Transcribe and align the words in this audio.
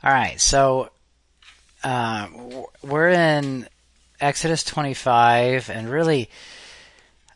All 0.00 0.12
right, 0.12 0.40
so 0.40 0.90
uh, 1.82 2.28
we're 2.84 3.08
in 3.08 3.66
Exodus 4.20 4.62
25, 4.62 5.70
and 5.70 5.90
really, 5.90 6.30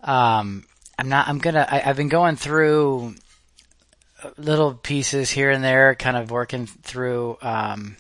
um, 0.01 0.65
I'm 0.97 1.09
not. 1.09 1.27
I'm 1.27 1.39
gonna. 1.39 1.67
I, 1.69 1.83
I've 1.85 1.97
been 1.97 2.09
going 2.09 2.37
through 2.37 3.17
little 4.37 4.75
pieces 4.75 5.29
here 5.29 5.51
and 5.51 5.65
there, 5.65 5.97
kind 5.97 6.17
of 6.17 6.31
working 6.31 6.67
through 6.67 7.37
um, 7.43 7.97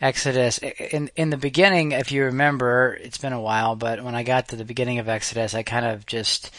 Exodus. 0.00 0.56
In 0.56 1.10
in 1.14 1.28
the 1.28 1.36
beginning, 1.36 1.92
if 1.92 2.10
you 2.10 2.24
remember, 2.24 2.96
it's 2.98 3.18
been 3.18 3.34
a 3.34 3.40
while, 3.42 3.76
but 3.76 4.02
when 4.02 4.14
I 4.14 4.22
got 4.22 4.48
to 4.48 4.56
the 4.56 4.64
beginning 4.64 5.00
of 5.00 5.08
Exodus, 5.08 5.54
I 5.54 5.62
kind 5.62 5.84
of 5.84 6.06
just 6.06 6.50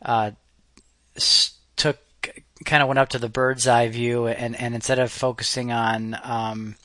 uh, 0.00 0.30
took 1.76 1.98
kind 2.64 2.82
of 2.82 2.88
went 2.88 2.98
up 2.98 3.10
to 3.10 3.18
the 3.18 3.28
bird's 3.28 3.66
eye 3.66 3.88
view, 3.88 4.26
and 4.26 4.56
and 4.56 4.74
instead 4.74 4.98
of 4.98 5.10
focusing 5.10 5.72
on 5.72 6.16
um, 6.22 6.76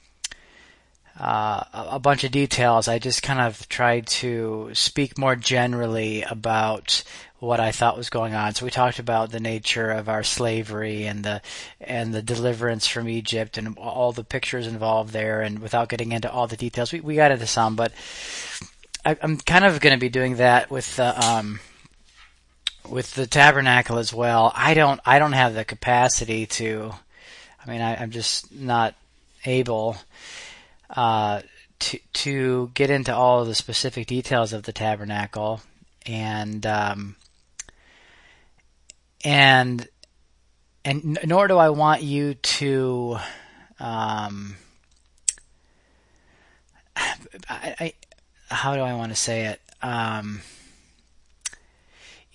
uh, 1.19 1.63
a 1.73 1.99
bunch 1.99 2.23
of 2.23 2.31
details, 2.31 2.87
I 2.87 2.97
just 2.97 3.21
kind 3.21 3.41
of 3.41 3.67
tried 3.69 4.07
to 4.07 4.69
speak 4.73 5.17
more 5.17 5.35
generally 5.35 6.23
about 6.23 7.03
what 7.39 7.59
I 7.59 7.71
thought 7.71 7.97
was 7.97 8.09
going 8.09 8.33
on. 8.33 8.53
So 8.53 8.65
we 8.65 8.71
talked 8.71 8.99
about 8.99 9.31
the 9.31 9.39
nature 9.39 9.91
of 9.91 10.09
our 10.09 10.23
slavery 10.23 11.05
and 11.05 11.23
the 11.23 11.41
and 11.79 12.13
the 12.13 12.21
deliverance 12.21 12.87
from 12.87 13.07
Egypt 13.07 13.57
and 13.57 13.77
all 13.77 14.11
the 14.11 14.23
pictures 14.23 14.67
involved 14.67 15.13
there. 15.13 15.41
And 15.41 15.59
without 15.59 15.89
getting 15.89 16.11
into 16.11 16.31
all 16.31 16.47
the 16.47 16.57
details, 16.57 16.91
we 16.91 16.99
we 16.99 17.15
got 17.15 17.31
into 17.31 17.47
some, 17.47 17.75
but 17.75 17.91
I, 19.05 19.17
am 19.21 19.37
kind 19.37 19.65
of 19.65 19.79
going 19.79 19.95
to 19.95 19.99
be 19.99 20.09
doing 20.09 20.37
that 20.37 20.69
with 20.69 20.95
the 20.97 21.19
um, 21.25 21.59
with 22.87 23.13
the 23.15 23.27
tabernacle 23.27 23.97
as 23.97 24.13
well. 24.13 24.51
I 24.55 24.73
don't 24.73 24.99
I 25.05 25.19
don't 25.19 25.33
have 25.33 25.53
the 25.53 25.65
capacity 25.65 26.45
to. 26.45 26.93
I 27.65 27.69
mean, 27.69 27.81
I, 27.81 27.95
I'm 27.95 28.11
just 28.11 28.51
not 28.51 28.95
able. 29.45 29.97
Uh, 30.89 31.41
to 31.79 31.99
to 32.13 32.71
get 32.73 32.89
into 32.89 33.15
all 33.15 33.41
of 33.41 33.47
the 33.47 33.55
specific 33.55 34.07
details 34.07 34.53
of 34.53 34.63
the 34.63 34.73
tabernacle, 34.73 35.61
and 36.05 36.65
um, 36.65 37.15
and 39.23 39.87
and 40.83 41.19
nor 41.25 41.47
do 41.47 41.57
I 41.57 41.69
want 41.69 42.03
you 42.03 42.33
to 42.33 43.17
um, 43.79 44.55
I, 46.95 47.75
I, 47.79 47.93
how 48.49 48.75
do 48.75 48.81
I 48.81 48.93
want 48.93 49.11
to 49.11 49.15
say 49.15 49.45
it 49.45 49.61
um, 49.81 50.41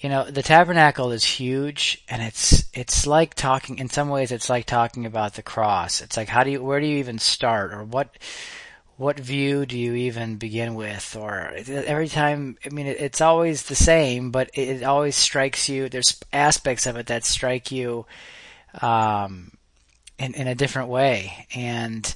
you 0.05 0.11
know 0.11 0.25
the 0.31 0.43
tabernacle 0.43 1.11
is 1.13 1.25
huge 1.25 2.05
and 2.09 2.23
it's 2.23 2.67
it's 2.75 3.07
like 3.07 3.35
talking 3.35 3.79
in 3.79 3.89
some 3.89 4.11
ways 4.11 4.31
it's 4.31 4.51
like 4.51 4.67
talking 4.67 5.07
about 5.07 5.35
the 5.35 5.43
cross 5.43 6.01
it's 6.03 6.17
like 6.17 6.29
how 6.29 6.45
do 6.45 6.51
you 6.51 6.63
where 6.63 6.79
do 6.79 6.87
you 6.87 6.99
even 6.99 7.19
start 7.19 7.73
or 7.73 7.83
what 7.83 8.15
what 8.97 9.19
view 9.19 9.67
do 9.67 9.79
you 9.79 9.95
even 9.95 10.37
begin 10.37 10.75
with? 10.75 11.17
Or 11.17 11.53
every 11.67 12.09
time, 12.09 12.57
I 12.65 12.69
mean, 12.69 12.87
it's 12.87 13.21
always 13.21 13.65
the 13.65 13.75
same, 13.75 14.31
but 14.31 14.51
it 14.55 14.85
always 14.85 15.17
strikes 15.17 15.69
you. 15.69 15.89
There's 15.89 16.21
aspects 16.33 16.87
of 16.87 16.97
it 16.97 17.07
that 17.07 17.25
strike 17.25 17.73
you 17.73 18.07
um, 18.81 19.51
in 20.19 20.35
in 20.35 20.47
a 20.47 20.55
different 20.55 20.91
way, 20.91 21.47
and 21.55 22.15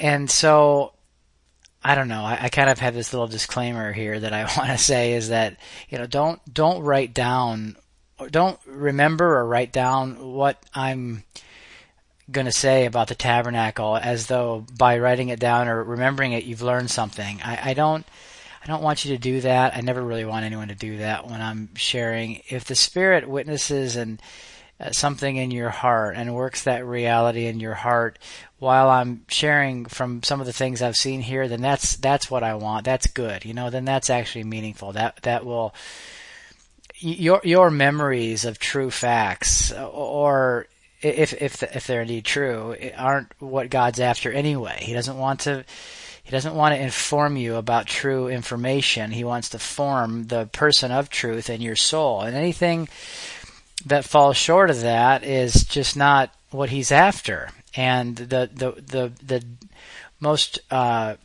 and 0.00 0.28
so 0.28 0.94
I 1.84 1.94
don't 1.94 2.08
know. 2.08 2.24
I, 2.24 2.44
I 2.44 2.48
kind 2.48 2.70
of 2.70 2.78
have 2.78 2.94
this 2.94 3.12
little 3.12 3.28
disclaimer 3.28 3.92
here 3.92 4.18
that 4.18 4.32
I 4.32 4.44
want 4.56 4.70
to 4.70 4.78
say 4.78 5.12
is 5.12 5.28
that 5.28 5.56
you 5.88 5.98
know 5.98 6.06
don't 6.06 6.40
don't 6.52 6.82
write 6.82 7.12
down 7.12 7.76
or 8.18 8.28
don't 8.28 8.58
remember 8.66 9.36
or 9.36 9.46
write 9.46 9.72
down 9.72 10.32
what 10.32 10.64
I'm 10.74 11.24
going 12.30 12.46
to 12.46 12.52
say 12.52 12.86
about 12.86 13.08
the 13.08 13.14
tabernacle 13.14 13.96
as 13.96 14.28
though 14.28 14.64
by 14.78 14.98
writing 14.98 15.28
it 15.28 15.38
down 15.38 15.68
or 15.68 15.84
remembering 15.84 16.32
it 16.32 16.44
you've 16.44 16.62
learned 16.62 16.90
something. 16.90 17.40
I, 17.44 17.70
I 17.70 17.74
don't 17.74 18.06
I 18.62 18.66
don't 18.66 18.82
want 18.82 19.04
you 19.04 19.14
to 19.14 19.18
do 19.18 19.42
that. 19.42 19.76
I 19.76 19.82
never 19.82 20.00
really 20.00 20.24
want 20.24 20.46
anyone 20.46 20.68
to 20.68 20.74
do 20.74 20.98
that 20.98 21.28
when 21.28 21.42
I'm 21.42 21.74
sharing. 21.74 22.40
If 22.48 22.64
the 22.64 22.74
Spirit 22.74 23.28
witnesses 23.28 23.96
and 23.96 24.22
Uh, 24.80 24.90
something 24.90 25.36
in 25.36 25.52
your 25.52 25.70
heart 25.70 26.16
and 26.16 26.34
works 26.34 26.64
that 26.64 26.84
reality 26.84 27.46
in 27.46 27.60
your 27.60 27.74
heart 27.74 28.18
while 28.58 28.90
I'm 28.90 29.24
sharing 29.28 29.84
from 29.84 30.24
some 30.24 30.40
of 30.40 30.46
the 30.46 30.52
things 30.52 30.82
I've 30.82 30.96
seen 30.96 31.20
here, 31.20 31.46
then 31.46 31.60
that's 31.60 31.96
that's 31.96 32.28
what 32.28 32.42
I 32.42 32.54
want. 32.54 32.84
That's 32.84 33.06
good. 33.06 33.44
You 33.44 33.54
know, 33.54 33.70
then 33.70 33.84
that's 33.84 34.10
actually 34.10 34.44
meaningful. 34.44 34.92
That 34.92 35.16
that 35.22 35.46
will 35.46 35.74
your 36.96 37.40
your 37.44 37.70
memories 37.70 38.44
of 38.44 38.58
true 38.58 38.90
facts 38.90 39.70
uh, 39.70 39.86
or 39.88 40.66
if 41.02 41.34
if 41.40 41.62
if 41.62 41.86
they're 41.86 42.02
indeed 42.02 42.24
true, 42.24 42.74
aren't 42.96 43.30
what 43.38 43.70
God's 43.70 44.00
after 44.00 44.32
anyway. 44.32 44.78
He 44.80 44.92
doesn't 44.92 45.18
want 45.18 45.40
to 45.40 45.64
he 46.24 46.30
doesn't 46.30 46.54
want 46.54 46.74
to 46.74 46.80
inform 46.80 47.36
you 47.36 47.56
about 47.56 47.86
true 47.86 48.28
information. 48.28 49.10
He 49.10 49.24
wants 49.24 49.50
to 49.50 49.58
form 49.58 50.24
the 50.24 50.46
person 50.46 50.90
of 50.90 51.10
truth 51.10 51.50
in 51.50 51.60
your 51.60 51.76
soul. 51.76 52.22
And 52.22 52.34
anything 52.34 52.88
that 53.86 54.04
falls 54.04 54.36
short 54.36 54.70
of 54.70 54.80
that 54.82 55.24
is 55.24 55.64
just 55.64 55.96
not 55.96 56.34
what 56.50 56.70
he's 56.70 56.92
after. 56.92 57.50
And 57.76 58.16
the 58.16 58.48
the 58.52 58.72
the 58.80 59.12
the 59.22 59.44
most 60.20 60.60
uh, 60.70 61.16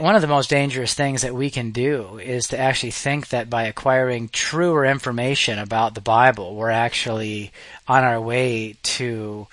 one 0.00 0.14
of 0.14 0.22
the 0.22 0.28
most 0.28 0.50
dangerous 0.50 0.94
things 0.94 1.22
that 1.22 1.34
we 1.34 1.50
can 1.50 1.70
do 1.70 2.18
is 2.18 2.48
to 2.48 2.58
actually 2.58 2.90
think 2.90 3.28
that 3.28 3.48
by 3.48 3.64
acquiring 3.64 4.28
truer 4.28 4.84
information 4.84 5.58
about 5.58 5.94
the 5.94 6.00
Bible, 6.00 6.54
we're 6.54 6.70
actually 6.70 7.52
on 7.86 8.04
our 8.04 8.20
way 8.20 8.76
to 8.82 9.46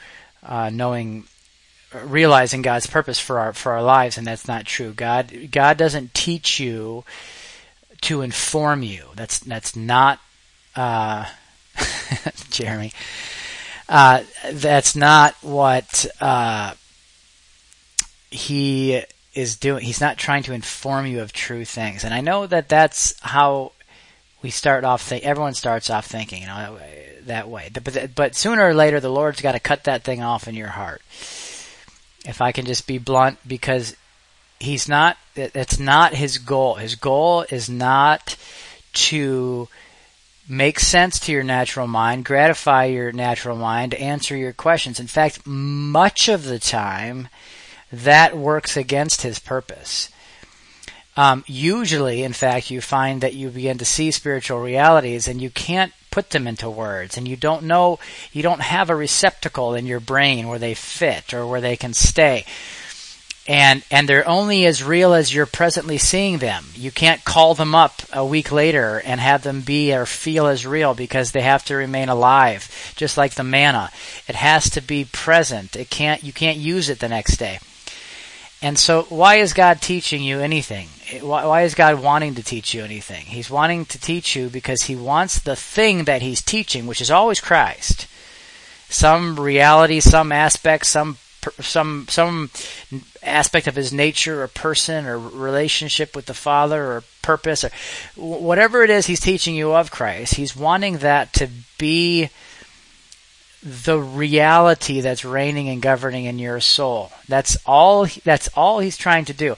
uh, 0.43 0.69
knowing, 0.71 1.25
realizing 2.03 2.61
God's 2.61 2.87
purpose 2.87 3.19
for 3.19 3.39
our 3.39 3.53
for 3.53 3.73
our 3.73 3.83
lives, 3.83 4.17
and 4.17 4.25
that's 4.25 4.47
not 4.47 4.65
true. 4.65 4.91
God 4.93 5.49
God 5.51 5.77
doesn't 5.77 6.13
teach 6.13 6.59
you 6.59 7.03
to 8.01 8.21
inform 8.21 8.83
you. 8.83 9.05
That's 9.15 9.39
that's 9.39 9.75
not 9.75 10.19
uh, 10.75 11.25
Jeremy. 12.49 12.91
Uh, 13.87 14.23
that's 14.53 14.95
not 14.95 15.35
what 15.41 16.05
uh, 16.21 16.73
he 18.29 19.03
is 19.33 19.55
doing. 19.57 19.83
He's 19.83 20.01
not 20.01 20.17
trying 20.17 20.43
to 20.43 20.53
inform 20.53 21.05
you 21.05 21.21
of 21.21 21.33
true 21.33 21.65
things. 21.65 22.03
And 22.03 22.13
I 22.13 22.21
know 22.21 22.47
that 22.47 22.69
that's 22.69 23.19
how 23.21 23.73
we 24.41 24.49
start 24.49 24.83
off. 24.83 25.09
Th- 25.09 25.23
everyone 25.23 25.53
starts 25.53 25.89
off 25.89 26.05
thinking, 26.05 26.41
you 26.41 26.47
know, 26.47 26.79
that 27.25 27.49
way. 27.49 27.69
But, 27.73 28.15
but 28.15 28.35
sooner 28.35 28.67
or 28.67 28.73
later, 28.73 28.99
the 28.99 29.09
Lord's 29.09 29.41
got 29.41 29.53
to 29.53 29.59
cut 29.59 29.83
that 29.85 30.03
thing 30.03 30.21
off 30.21 30.47
in 30.47 30.55
your 30.55 30.69
heart. 30.69 31.01
If 32.23 32.39
I 32.41 32.51
can 32.51 32.65
just 32.65 32.87
be 32.87 32.97
blunt, 32.97 33.39
because 33.47 33.95
he's 34.59 34.87
not. 34.87 35.17
It's 35.35 35.79
not 35.79 36.13
his 36.13 36.37
goal. 36.37 36.75
His 36.75 36.95
goal 36.95 37.45
is 37.49 37.69
not 37.69 38.35
to 38.93 39.67
make 40.51 40.81
sense 40.81 41.17
to 41.17 41.31
your 41.31 41.43
natural 41.43 41.87
mind, 41.87 42.25
gratify 42.25 42.83
your 42.83 43.13
natural 43.13 43.55
mind, 43.55 43.93
answer 43.93 44.35
your 44.35 44.51
questions. 44.51 44.99
In 44.99 45.07
fact, 45.07 45.47
much 45.47 46.27
of 46.27 46.43
the 46.43 46.59
time, 46.59 47.29
that 47.89 48.37
works 48.37 48.75
against 48.75 49.21
his 49.21 49.39
purpose. 49.39 50.09
Um, 51.15 51.45
usually, 51.47 52.23
in 52.23 52.33
fact, 52.33 52.69
you 52.69 52.81
find 52.81 53.21
that 53.21 53.33
you 53.33 53.49
begin 53.49 53.77
to 53.77 53.85
see 53.85 54.11
spiritual 54.11 54.59
realities 54.59 55.27
and 55.27 55.41
you 55.41 55.49
can't 55.49 55.93
put 56.09 56.31
them 56.31 56.47
into 56.47 56.69
words 56.69 57.17
and 57.17 57.29
you 57.29 57.37
don't 57.37 57.63
know, 57.63 57.99
you 58.33 58.43
don't 58.43 58.61
have 58.61 58.89
a 58.89 58.95
receptacle 58.95 59.73
in 59.73 59.85
your 59.85 60.01
brain 60.01 60.49
where 60.49 60.59
they 60.59 60.73
fit 60.73 61.33
or 61.33 61.47
where 61.47 61.61
they 61.61 61.77
can 61.77 61.93
stay. 61.93 62.45
And, 63.47 63.83
and 63.89 64.07
they're 64.07 64.27
only 64.27 64.65
as 64.65 64.83
real 64.83 65.13
as 65.13 65.33
you're 65.33 65.47
presently 65.47 65.97
seeing 65.97 66.37
them. 66.37 66.65
You 66.75 66.91
can't 66.91 67.25
call 67.25 67.55
them 67.55 67.73
up 67.73 68.01
a 68.13 68.23
week 68.23 68.51
later 68.51 69.01
and 69.03 69.19
have 69.19 69.41
them 69.41 69.61
be 69.61 69.93
or 69.93 70.05
feel 70.05 70.45
as 70.45 70.65
real 70.65 70.93
because 70.93 71.31
they 71.31 71.41
have 71.41 71.65
to 71.65 71.75
remain 71.75 72.07
alive, 72.07 72.93
just 72.95 73.17
like 73.17 73.33
the 73.33 73.43
manna. 73.43 73.89
It 74.27 74.35
has 74.35 74.69
to 74.71 74.81
be 74.81 75.05
present. 75.05 75.75
It 75.75 75.89
can't, 75.89 76.23
you 76.23 76.31
can't 76.31 76.57
use 76.57 76.87
it 76.87 76.99
the 76.99 77.09
next 77.09 77.37
day. 77.37 77.59
And 78.63 78.77
so, 78.77 79.03
why 79.09 79.37
is 79.37 79.53
God 79.53 79.81
teaching 79.81 80.21
you 80.21 80.39
anything? 80.39 80.87
Why 81.21 81.63
is 81.63 81.73
God 81.73 82.01
wanting 82.01 82.35
to 82.35 82.43
teach 82.43 82.75
you 82.75 82.83
anything? 82.83 83.25
He's 83.25 83.49
wanting 83.49 83.85
to 83.85 83.99
teach 83.99 84.35
you 84.35 84.49
because 84.49 84.83
He 84.83 84.95
wants 84.95 85.39
the 85.39 85.55
thing 85.55 86.03
that 86.03 86.21
He's 86.21 86.43
teaching, 86.43 86.85
which 86.85 87.01
is 87.01 87.09
always 87.09 87.41
Christ, 87.41 88.05
some 88.87 89.39
reality, 89.39 89.99
some 89.99 90.31
aspect, 90.31 90.85
some 90.85 91.17
some 91.59 92.05
some 92.09 92.49
aspect 93.23 93.67
of 93.67 93.75
His 93.75 93.91
nature, 93.91 94.43
or 94.43 94.47
person, 94.47 95.05
or 95.05 95.17
relationship 95.17 96.15
with 96.15 96.25
the 96.25 96.33
Father, 96.33 96.83
or 96.83 97.03
purpose, 97.21 97.63
or 97.63 97.71
whatever 98.15 98.83
it 98.83 98.89
is 98.89 99.07
He's 99.07 99.19
teaching 99.19 99.55
you 99.55 99.73
of 99.73 99.91
Christ. 99.91 100.35
He's 100.35 100.55
wanting 100.55 100.99
that 100.99 101.33
to 101.33 101.49
be 101.77 102.29
the 103.63 103.99
reality 103.99 105.01
that's 105.01 105.23
reigning 105.23 105.69
and 105.69 105.81
governing 105.81 106.25
in 106.25 106.39
your 106.39 106.59
soul. 106.59 107.11
That's 107.27 107.57
all. 107.65 108.07
That's 108.23 108.47
all 108.55 108.79
he's 108.79 108.97
trying 108.97 109.25
to 109.25 109.33
do. 109.33 109.55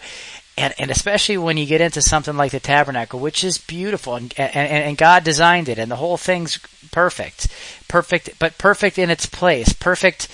and, 0.57 0.74
and 0.77 0.91
especially 0.91 1.38
when 1.38 1.57
you 1.57 1.65
get 1.65 1.81
into 1.81 2.01
something 2.01 2.38
like 2.38 2.51
the 2.51 2.59
tabernacle, 2.59 3.19
which 3.19 3.44
is 3.44 3.57
beautiful, 3.57 4.15
and, 4.15 4.33
and, 4.38 4.69
and 4.69 4.97
God 4.97 5.24
designed 5.24 5.68
it, 5.69 5.79
and 5.79 5.89
the 5.89 5.95
whole 5.95 6.18
thing's 6.18 6.59
perfect, 6.91 7.47
perfect, 7.88 8.38
but 8.39 8.57
perfect 8.57 9.00
in 9.00 9.09
its 9.09 9.25
place, 9.25 9.74
perfect. 9.74 10.27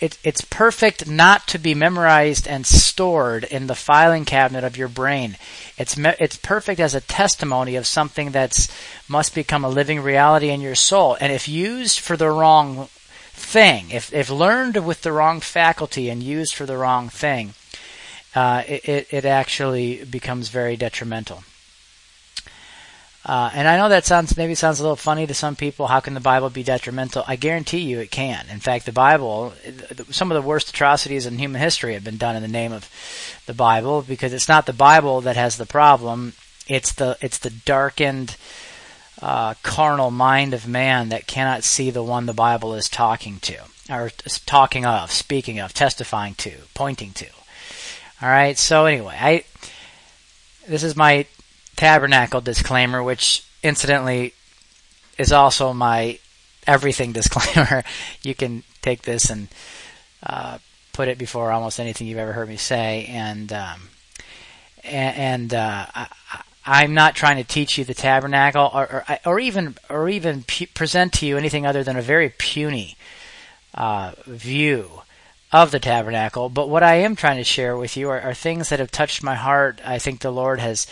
It, 0.00 0.18
it's 0.22 0.40
perfect 0.42 1.08
not 1.08 1.46
to 1.48 1.58
be 1.58 1.74
memorized 1.74 2.46
and 2.46 2.66
stored 2.66 3.44
in 3.44 3.66
the 3.66 3.74
filing 3.74 4.24
cabinet 4.24 4.64
of 4.64 4.76
your 4.76 4.88
brain. 4.88 5.36
It's 5.76 5.96
me, 5.96 6.12
it's 6.20 6.36
perfect 6.36 6.80
as 6.80 6.94
a 6.94 7.00
testimony 7.00 7.76
of 7.76 7.86
something 7.86 8.30
that's 8.30 8.68
must 9.08 9.34
become 9.34 9.64
a 9.64 9.68
living 9.68 10.00
reality 10.00 10.50
in 10.50 10.60
your 10.60 10.74
soul. 10.74 11.16
And 11.20 11.32
if 11.32 11.48
used 11.48 12.00
for 12.00 12.16
the 12.16 12.30
wrong 12.30 12.88
thing, 13.32 13.90
if 13.90 14.12
if 14.12 14.30
learned 14.30 14.84
with 14.84 15.02
the 15.02 15.12
wrong 15.12 15.40
faculty 15.40 16.08
and 16.08 16.22
used 16.22 16.54
for 16.54 16.66
the 16.66 16.76
wrong 16.76 17.08
thing, 17.08 17.54
uh, 18.34 18.62
it, 18.66 19.08
it 19.10 19.24
actually 19.24 20.04
becomes 20.04 20.48
very 20.48 20.76
detrimental. 20.76 21.44
Uh, 23.26 23.50
and 23.54 23.66
I 23.66 23.78
know 23.78 23.88
that 23.88 24.04
sounds 24.04 24.36
maybe 24.36 24.54
sounds 24.54 24.80
a 24.80 24.82
little 24.82 24.96
funny 24.96 25.26
to 25.26 25.32
some 25.32 25.56
people. 25.56 25.86
How 25.86 26.00
can 26.00 26.12
the 26.12 26.20
Bible 26.20 26.50
be 26.50 26.62
detrimental? 26.62 27.24
I 27.26 27.36
guarantee 27.36 27.78
you 27.78 28.00
it 28.00 28.10
can. 28.10 28.46
In 28.50 28.60
fact, 28.60 28.84
the 28.84 28.92
Bible, 28.92 29.54
some 30.10 30.30
of 30.30 30.34
the 30.34 30.46
worst 30.46 30.68
atrocities 30.68 31.24
in 31.24 31.38
human 31.38 31.60
history 31.60 31.94
have 31.94 32.04
been 32.04 32.18
done 32.18 32.36
in 32.36 32.42
the 32.42 32.48
name 32.48 32.72
of 32.72 32.90
the 33.46 33.54
Bible 33.54 34.02
because 34.02 34.34
it's 34.34 34.48
not 34.48 34.66
the 34.66 34.74
Bible 34.74 35.22
that 35.22 35.36
has 35.36 35.56
the 35.56 35.64
problem. 35.64 36.34
It's 36.68 36.92
the 36.92 37.16
it's 37.22 37.38
the 37.38 37.50
darkened 37.50 38.36
uh, 39.22 39.54
carnal 39.62 40.10
mind 40.10 40.52
of 40.52 40.68
man 40.68 41.08
that 41.08 41.26
cannot 41.26 41.64
see 41.64 41.90
the 41.90 42.02
one 42.02 42.26
the 42.26 42.34
Bible 42.34 42.74
is 42.74 42.90
talking 42.90 43.40
to, 43.40 43.56
or 43.88 44.10
talking 44.44 44.84
of, 44.84 45.10
speaking 45.10 45.58
of, 45.58 45.72
testifying 45.72 46.34
to, 46.34 46.52
pointing 46.74 47.12
to. 47.12 47.26
All 48.20 48.28
right. 48.28 48.58
So 48.58 48.84
anyway, 48.84 49.16
I 49.18 49.44
this 50.68 50.82
is 50.82 50.94
my 50.94 51.26
tabernacle 51.84 52.40
disclaimer, 52.40 53.02
which 53.02 53.44
incidentally 53.62 54.32
is 55.18 55.32
also 55.32 55.74
my 55.74 56.18
everything 56.66 57.12
disclaimer. 57.12 57.84
you 58.22 58.34
can 58.34 58.62
take 58.80 59.02
this 59.02 59.28
and 59.28 59.48
uh, 60.22 60.56
put 60.94 61.08
it 61.08 61.18
before 61.18 61.52
almost 61.52 61.78
anything 61.78 62.06
you've 62.06 62.16
ever 62.16 62.32
heard 62.32 62.48
me 62.48 62.56
say, 62.56 63.04
and 63.10 63.52
um, 63.52 63.90
and, 64.82 65.52
uh, 65.52 65.86
I, 66.66 66.84
am 66.84 66.94
not 66.94 67.14
trying 67.14 67.36
to 67.36 67.44
teach 67.44 67.76
you 67.76 67.84
the 67.84 67.92
tabernacle, 67.92 68.70
or 68.72 69.04
or, 69.06 69.18
or 69.26 69.38
even 69.38 69.74
or 69.90 70.08
even 70.08 70.42
pu- 70.42 70.68
present 70.68 71.12
to 71.14 71.26
you 71.26 71.36
anything 71.36 71.66
other 71.66 71.84
than 71.84 71.98
a 71.98 72.02
very 72.02 72.30
puny 72.30 72.96
uh, 73.74 74.12
view 74.24 75.02
of 75.52 75.70
the 75.70 75.78
tabernacle. 75.78 76.48
But 76.48 76.68
what 76.68 76.82
I 76.82 76.96
am 76.96 77.14
trying 77.14 77.36
to 77.36 77.44
share 77.44 77.76
with 77.76 77.96
you 77.96 78.08
are, 78.10 78.20
are, 78.20 78.34
things 78.34 78.70
that 78.70 78.80
have 78.80 78.90
touched 78.90 79.22
my 79.22 79.36
heart. 79.36 79.80
I 79.84 80.00
think 80.00 80.20
the 80.20 80.32
Lord 80.32 80.58
has 80.58 80.86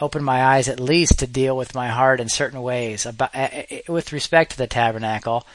opened 0.00 0.24
my 0.24 0.44
eyes 0.44 0.68
at 0.68 0.80
least 0.80 1.20
to 1.20 1.26
deal 1.26 1.56
with 1.56 1.74
my 1.74 1.88
heart 1.88 2.20
in 2.20 2.28
certain 2.28 2.62
ways 2.62 3.06
about, 3.06 3.34
uh, 3.34 3.48
with 3.88 4.12
respect 4.12 4.52
to 4.52 4.58
the 4.58 4.66
tabernacle. 4.66 5.46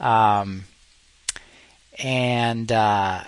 Um, 0.00 0.64
and, 1.98 2.70
uh, 2.70 3.24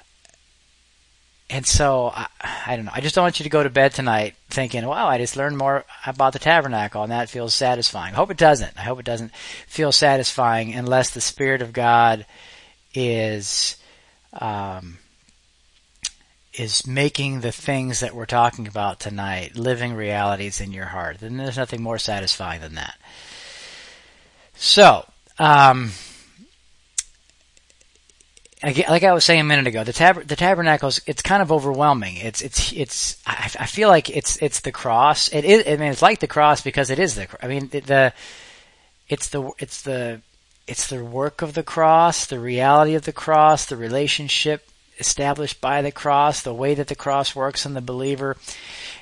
and 1.51 1.67
so 1.67 2.13
I, 2.15 2.27
I, 2.67 2.77
don't 2.77 2.85
know. 2.85 2.93
I 2.95 3.01
just 3.01 3.15
don't 3.15 3.25
want 3.25 3.41
you 3.41 3.45
to 3.45 3.51
go 3.51 3.63
to 3.63 3.71
bed 3.71 3.95
tonight 3.95 4.35
thinking, 4.51 4.85
"Wow, 4.85 5.09
I 5.09 5.17
just 5.17 5.37
learned 5.37 5.57
more 5.57 5.85
about 6.05 6.35
the 6.35 6.39
tabernacle, 6.39 7.03
and 7.03 7.11
that 7.11 7.31
feels 7.31 7.55
satisfying." 7.55 8.13
I 8.13 8.17
hope 8.17 8.31
it 8.31 8.37
doesn't. 8.37 8.77
I 8.77 8.83
hope 8.83 9.01
it 9.01 9.07
doesn't 9.07 9.35
feel 9.67 9.91
satisfying 9.91 10.75
unless 10.75 11.11
the 11.11 11.23
Spirit 11.23 11.63
of 11.63 11.73
God 11.73 12.27
is 12.93 13.77
um, 14.35 14.99
is 16.59 16.87
making 16.87 17.41
the 17.41 17.53
things 17.53 18.01
that 18.01 18.15
we're 18.15 18.27
talking 18.27 18.67
about 18.67 18.99
tonight 18.99 19.57
living 19.57 19.95
realities 19.95 20.61
in 20.61 20.73
your 20.73 20.87
heart. 20.87 21.19
Then 21.19 21.37
there's 21.37 21.57
nothing 21.57 21.83
more 21.83 21.99
satisfying 21.99 22.61
than 22.61 22.75
that. 22.75 22.99
So, 24.55 25.07
um, 25.39 25.93
like 28.63 29.05
I 29.05 29.13
was 29.13 29.25
saying 29.25 29.41
a 29.41 29.45
minute 29.45 29.69
ago, 29.69 29.85
the 29.85 29.93
tab- 29.93 30.27
the 30.27 30.35
tabernacles 30.35 31.01
it's 31.07 31.23
kind 31.23 31.43
of 31.43 31.53
overwhelming. 31.53 32.17
It's 32.17 32.43
it's 32.43 32.73
it's 32.73 33.17
I, 33.25 33.51
I, 33.61 33.67
feel 33.67 33.89
like 33.89 34.11
it's 34.11 34.37
it's 34.43 34.61
the 34.61 34.73
cross. 34.73 35.29
It 35.29 35.45
is. 35.45 35.65
I 35.65 35.77
mean, 35.77 35.93
it's 35.93 36.03
like 36.03 36.19
the 36.19 36.27
cross 36.27 36.61
because 36.61 36.91
it 36.91 36.99
is 36.99 37.15
the. 37.15 37.29
I 37.41 37.47
mean, 37.47 37.69
the, 37.69 37.81
the 37.81 38.13
it's 39.09 39.29
the 39.29 39.53
it's 39.61 39.83
the 39.83 40.23
it's 40.67 40.89
the 40.89 41.05
work 41.05 41.41
of 41.41 41.55
the 41.55 41.63
cross, 41.63 42.27
the 42.27 42.41
reality 42.41 42.95
of 42.95 43.05
the 43.05 43.13
cross, 43.13 43.67
the 43.67 43.77
relationship 43.77 44.69
established 44.99 45.61
by 45.61 45.83
the 45.83 45.93
cross, 45.93 46.43
the 46.43 46.55
way 46.55 46.75
that 46.75 46.89
the 46.89 46.95
cross 46.95 47.35
works 47.35 47.67
in 47.67 47.75
the 47.75 47.81
believer, 47.81 48.37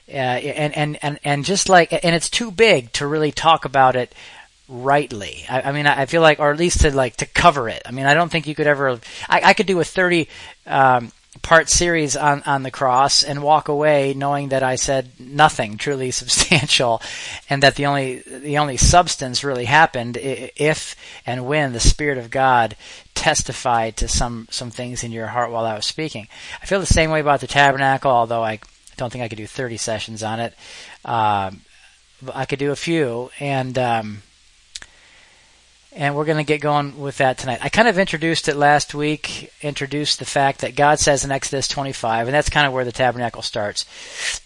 uh, 0.09 0.13
and 0.13 0.77
and 0.77 0.99
and 1.03 1.19
and 1.25 1.45
just 1.45 1.69
like 1.69 1.93
and 1.93 2.15
it's 2.15 2.31
too 2.31 2.51
big 2.51 2.93
to 2.93 3.07
really 3.07 3.33
talk 3.33 3.65
about 3.65 3.97
it 3.97 4.15
rightly. 4.69 5.45
I, 5.49 5.63
I, 5.63 5.73
mean, 5.73 5.87
I 5.87 6.07
feel 6.07 6.23
like, 6.23 6.41
or 6.41 6.51
at 6.51 6.59
least 6.59 6.81
to 6.81 6.95
like 6.95 7.17
to 7.17 7.27
cover 7.27 7.69
it. 7.69 7.83
I 7.87 7.93
mean, 7.93 8.07
I 8.07 8.15
don't 8.15 8.31
think 8.31 8.47
you 8.47 8.55
could 8.55 8.67
ever. 8.67 8.99
I, 9.29 9.41
I 9.45 9.55
could 9.55 9.67
do 9.67 9.81
a 9.81 9.85
thirty 9.85 10.29
um, 10.67 11.13
part 11.43 11.69
series 11.69 12.17
on, 12.17 12.43
on 12.45 12.63
the 12.63 12.71
cross 12.71 13.23
and 13.23 13.43
walk 13.43 13.69
away 13.69 14.15
knowing 14.15 14.49
that 14.51 14.63
I 14.63 14.77
said 14.77 15.11
nothing 15.19 15.77
truly 15.77 16.11
substantial 16.13 17.01
and 17.49 17.63
that 17.63 17.77
the 17.77 17.87
only, 17.87 18.23
the 18.27 18.59
only 18.59 18.77
substance 18.77 19.45
really 19.45 19.65
happened 19.65 20.17
if 20.21 20.97
and 21.25 21.47
when 21.47 21.73
the 21.73 21.81
Spirit 21.81 22.19
of 22.19 22.31
God 22.31 22.77
testified 23.15 23.97
to 23.99 24.09
some, 24.09 24.49
some 24.51 24.71
things 24.71 25.03
in 25.03 25.13
your 25.13 25.29
heart 25.29 25.51
while 25.51 25.65
I 25.65 25.75
was 25.75 25.87
speaking. 25.87 26.29
I 26.63 26.67
feel 26.67 26.81
the 26.81 26.87
same 26.87 27.11
way 27.11 27.21
about 27.21 27.41
the 27.41 27.47
tabernacle, 27.47 28.11
although 28.11 28.45
I 28.45 28.61
don't 28.97 29.13
think 29.13 29.25
I 29.25 29.29
could 29.29 29.39
do 29.39 29.47
30 29.47 29.77
sessions 29.77 30.23
on 30.23 30.41
it. 30.41 30.55
Um, 31.05 31.63
I 32.35 32.47
could 32.47 32.59
do 32.59 32.73
a 32.73 32.77
few 32.77 33.31
and, 33.41 33.79
um, 33.79 34.23
and 35.97 36.15
we're 36.15 36.27
going 36.27 36.37
to 36.37 36.45
get 36.45 36.61
going 36.61 37.01
with 37.01 37.17
that 37.19 37.39
tonight. 37.39 37.61
I 37.63 37.71
kind 37.71 37.89
of 37.89 37.99
introduced 37.99 38.49
it 38.49 38.57
last 38.57 38.95
week, 38.95 39.51
introduced 39.63 40.19
the 40.19 40.27
fact 40.27 40.61
that 40.61 40.77
God 40.77 41.01
says 41.01 41.25
in 41.25 41.33
Exodus 41.33 41.69
25, 41.69 42.29
and 42.29 42.35
that's 42.35 42.51
kind 42.51 42.67
of 42.67 42.75
where 42.75 42.85
the 42.85 42.93
tabernacle 42.93 43.41
starts. 43.41 43.87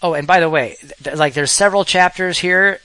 Oh, 0.01 0.15
and 0.15 0.29
by 0.29 0.39
the 0.39 0.49
way, 0.49 0.77
th- 1.03 1.17
like 1.17 1.35
there's 1.35 1.51
several 1.51 1.85
chapters 1.85 2.39
here 2.39 2.81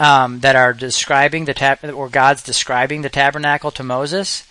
um, 0.00 0.40
that 0.40 0.56
are 0.56 0.72
describing 0.72 1.44
the 1.44 1.54
tab, 1.54 1.84
or 1.84 2.08
God's 2.08 2.42
describing 2.42 3.02
the 3.02 3.08
tabernacle 3.08 3.70
to 3.72 3.84
Moses, 3.84 4.44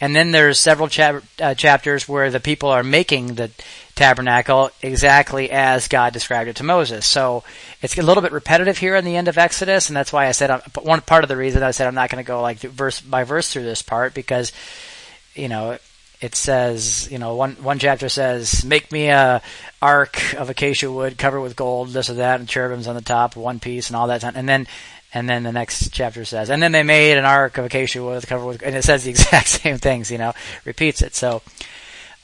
and 0.00 0.16
then 0.16 0.30
there's 0.30 0.58
several 0.58 0.88
cha- 0.88 1.20
uh, 1.38 1.54
chapters 1.54 2.08
where 2.08 2.30
the 2.30 2.40
people 2.40 2.70
are 2.70 2.82
making 2.82 3.34
the 3.34 3.50
tabernacle 3.96 4.70
exactly 4.82 5.50
as 5.50 5.88
God 5.88 6.12
described 6.12 6.48
it 6.48 6.56
to 6.56 6.64
Moses. 6.64 7.06
So 7.06 7.42
it's 7.82 7.98
a 7.98 8.02
little 8.02 8.22
bit 8.22 8.30
repetitive 8.30 8.78
here 8.78 8.94
in 8.94 9.04
the 9.04 9.16
end 9.16 9.26
of 9.26 9.38
Exodus, 9.38 9.88
and 9.88 9.96
that's 9.96 10.12
why 10.12 10.26
I 10.26 10.32
said 10.32 10.50
uh, 10.50 10.60
one 10.82 11.00
part 11.00 11.24
of 11.24 11.28
the 11.28 11.36
reason 11.36 11.62
I 11.62 11.72
said 11.72 11.88
I'm 11.88 11.94
not 11.94 12.10
going 12.10 12.22
to 12.22 12.28
go 12.28 12.40
like 12.42 12.58
verse 12.58 13.00
by 13.00 13.24
verse 13.24 13.52
through 13.52 13.64
this 13.64 13.82
part 13.82 14.14
because 14.14 14.52
you 15.34 15.48
know 15.48 15.78
it 16.20 16.34
says 16.34 17.10
you 17.10 17.18
know 17.18 17.34
one 17.34 17.52
one 17.54 17.78
chapter 17.78 18.08
says 18.08 18.64
make 18.64 18.92
me 18.92 19.08
a 19.08 19.42
ark 19.82 20.34
of 20.34 20.48
acacia 20.48 20.90
wood 20.90 21.18
covered 21.18 21.40
with 21.40 21.56
gold 21.56 21.90
this 21.90 22.08
or 22.08 22.14
that 22.14 22.40
and 22.40 22.48
cherubims 22.48 22.86
on 22.86 22.94
the 22.94 23.02
top 23.02 23.36
one 23.36 23.60
piece 23.60 23.88
and 23.88 23.96
all 23.96 24.06
that 24.06 24.24
and 24.24 24.48
then 24.48 24.66
and 25.12 25.28
then 25.28 25.42
the 25.42 25.52
next 25.52 25.90
chapter 25.92 26.24
says 26.24 26.48
and 26.48 26.62
then 26.62 26.72
they 26.72 26.82
made 26.82 27.18
an 27.18 27.26
ark 27.26 27.58
of 27.58 27.66
acacia 27.66 28.02
wood 28.02 28.26
covered 28.26 28.46
with 28.46 28.62
and 28.62 28.74
it 28.74 28.82
says 28.82 29.04
the 29.04 29.10
exact 29.16 29.48
same 29.48 29.76
things 29.76 30.10
you 30.10 30.18
know 30.18 30.32
repeats 30.64 31.02
it 31.02 31.14
so 31.14 31.42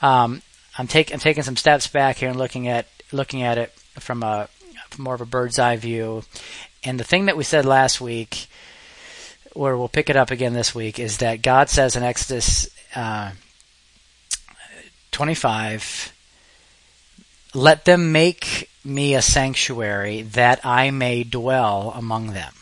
um, 0.00 0.42
I'm 0.76 0.86
taking 0.86 1.14
I'm 1.14 1.20
taking 1.20 1.42
some 1.42 1.56
steps 1.56 1.86
back 1.86 2.16
here 2.16 2.30
and 2.30 2.38
looking 2.38 2.68
at 2.68 2.86
looking 3.12 3.42
at 3.42 3.58
it 3.58 3.72
from 3.98 4.22
a 4.22 4.48
from 4.90 5.04
more 5.04 5.14
of 5.14 5.20
a 5.20 5.26
bird's 5.26 5.58
eye 5.58 5.76
view. 5.76 6.22
And 6.84 6.98
the 6.98 7.04
thing 7.04 7.26
that 7.26 7.36
we 7.36 7.44
said 7.44 7.64
last 7.64 8.00
week, 8.00 8.46
where 9.52 9.76
we'll 9.76 9.88
pick 9.88 10.10
it 10.10 10.16
up 10.16 10.30
again 10.30 10.54
this 10.54 10.74
week, 10.74 10.98
is 10.98 11.18
that 11.18 11.42
God 11.42 11.68
says 11.68 11.94
in 11.94 12.02
Exodus 12.02 12.68
uh, 12.94 13.32
25, 15.12 16.12
"Let 17.54 17.84
them 17.84 18.12
make 18.12 18.70
me 18.84 19.14
a 19.14 19.22
sanctuary 19.22 20.22
that 20.22 20.64
I 20.64 20.90
may 20.90 21.22
dwell 21.22 21.92
among 21.94 22.32
them." 22.32 22.54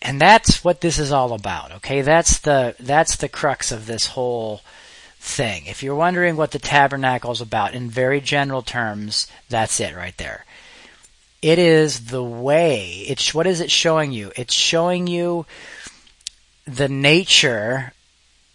And 0.00 0.20
that's 0.20 0.62
what 0.62 0.80
this 0.80 1.00
is 1.00 1.10
all 1.10 1.32
about. 1.32 1.72
Okay, 1.72 2.02
that's 2.02 2.38
the 2.38 2.76
that's 2.78 3.16
the 3.16 3.28
crux 3.28 3.72
of 3.72 3.86
this 3.86 4.06
whole 4.06 4.62
thing. 5.26 5.66
If 5.66 5.82
you're 5.82 5.94
wondering 5.94 6.36
what 6.36 6.52
the 6.52 6.58
tabernacle 6.58 7.32
is 7.32 7.40
about 7.40 7.74
in 7.74 7.90
very 7.90 8.20
general 8.20 8.62
terms, 8.62 9.26
that's 9.48 9.80
it 9.80 9.94
right 9.94 10.16
there. 10.16 10.44
It 11.42 11.58
is 11.58 12.06
the 12.06 12.22
way. 12.22 13.04
It's 13.08 13.34
what 13.34 13.46
is 13.46 13.60
it 13.60 13.70
showing 13.70 14.12
you? 14.12 14.32
It's 14.36 14.54
showing 14.54 15.06
you 15.06 15.44
the 16.66 16.88
nature 16.88 17.92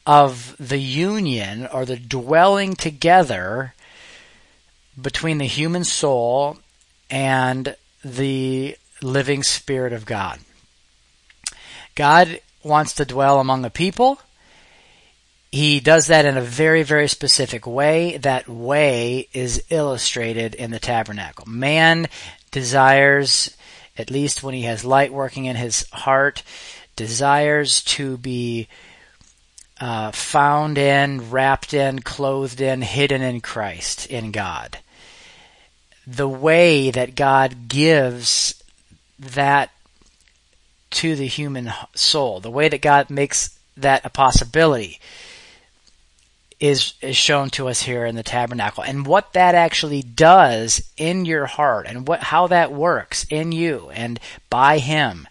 of 0.05 0.55
the 0.59 0.79
union 0.79 1.67
or 1.67 1.85
the 1.85 1.97
dwelling 1.97 2.73
together 2.73 3.73
between 4.99 5.37
the 5.37 5.45
human 5.45 5.83
soul 5.83 6.57
and 7.09 7.75
the 8.03 8.75
living 9.01 9.43
spirit 9.43 9.93
of 9.93 10.05
God. 10.05 10.39
God 11.95 12.39
wants 12.63 12.93
to 12.95 13.05
dwell 13.05 13.39
among 13.39 13.65
a 13.65 13.69
people 13.69 14.19
he 15.51 15.79
does 15.81 16.07
that 16.07 16.25
in 16.25 16.37
a 16.37 16.41
very, 16.41 16.83
very 16.83 17.09
specific 17.09 17.67
way. 17.67 18.17
That 18.17 18.47
way 18.47 19.27
is 19.33 19.63
illustrated 19.69 20.55
in 20.55 20.71
the 20.71 20.79
tabernacle. 20.79 21.47
Man 21.47 22.07
desires, 22.51 23.55
at 23.97 24.09
least 24.09 24.43
when 24.43 24.53
he 24.53 24.63
has 24.63 24.85
light 24.85 25.11
working 25.11 25.45
in 25.45 25.57
his 25.57 25.85
heart, 25.91 26.43
desires 26.95 27.83
to 27.83 28.17
be 28.17 28.69
uh, 29.81 30.11
found 30.11 30.77
in, 30.77 31.31
wrapped 31.31 31.73
in, 31.73 31.99
clothed 31.99 32.61
in, 32.61 32.81
hidden 32.81 33.21
in 33.21 33.41
Christ, 33.41 34.05
in 34.05 34.31
God. 34.31 34.77
The 36.07 36.29
way 36.29 36.91
that 36.91 37.15
God 37.15 37.67
gives 37.67 38.61
that 39.19 39.71
to 40.91 41.15
the 41.15 41.27
human 41.27 41.73
soul, 41.95 42.39
the 42.39 42.51
way 42.51 42.69
that 42.69 42.81
God 42.81 43.09
makes 43.09 43.57
that 43.77 44.05
a 44.05 44.09
possibility, 44.09 44.99
is, 46.61 46.93
is 47.01 47.17
shown 47.17 47.49
to 47.49 47.67
us 47.67 47.81
here 47.81 48.05
in 48.05 48.15
the 48.15 48.23
tabernacle. 48.23 48.83
And 48.83 49.05
what 49.05 49.33
that 49.33 49.55
actually 49.55 50.03
does 50.03 50.91
in 50.95 51.25
your 51.25 51.47
heart 51.47 51.87
and 51.87 52.07
what, 52.07 52.21
how 52.21 52.47
that 52.47 52.71
works 52.71 53.25
in 53.29 53.51
you 53.51 53.89
and 53.89 54.19
by 54.49 54.77
Him 54.77 55.27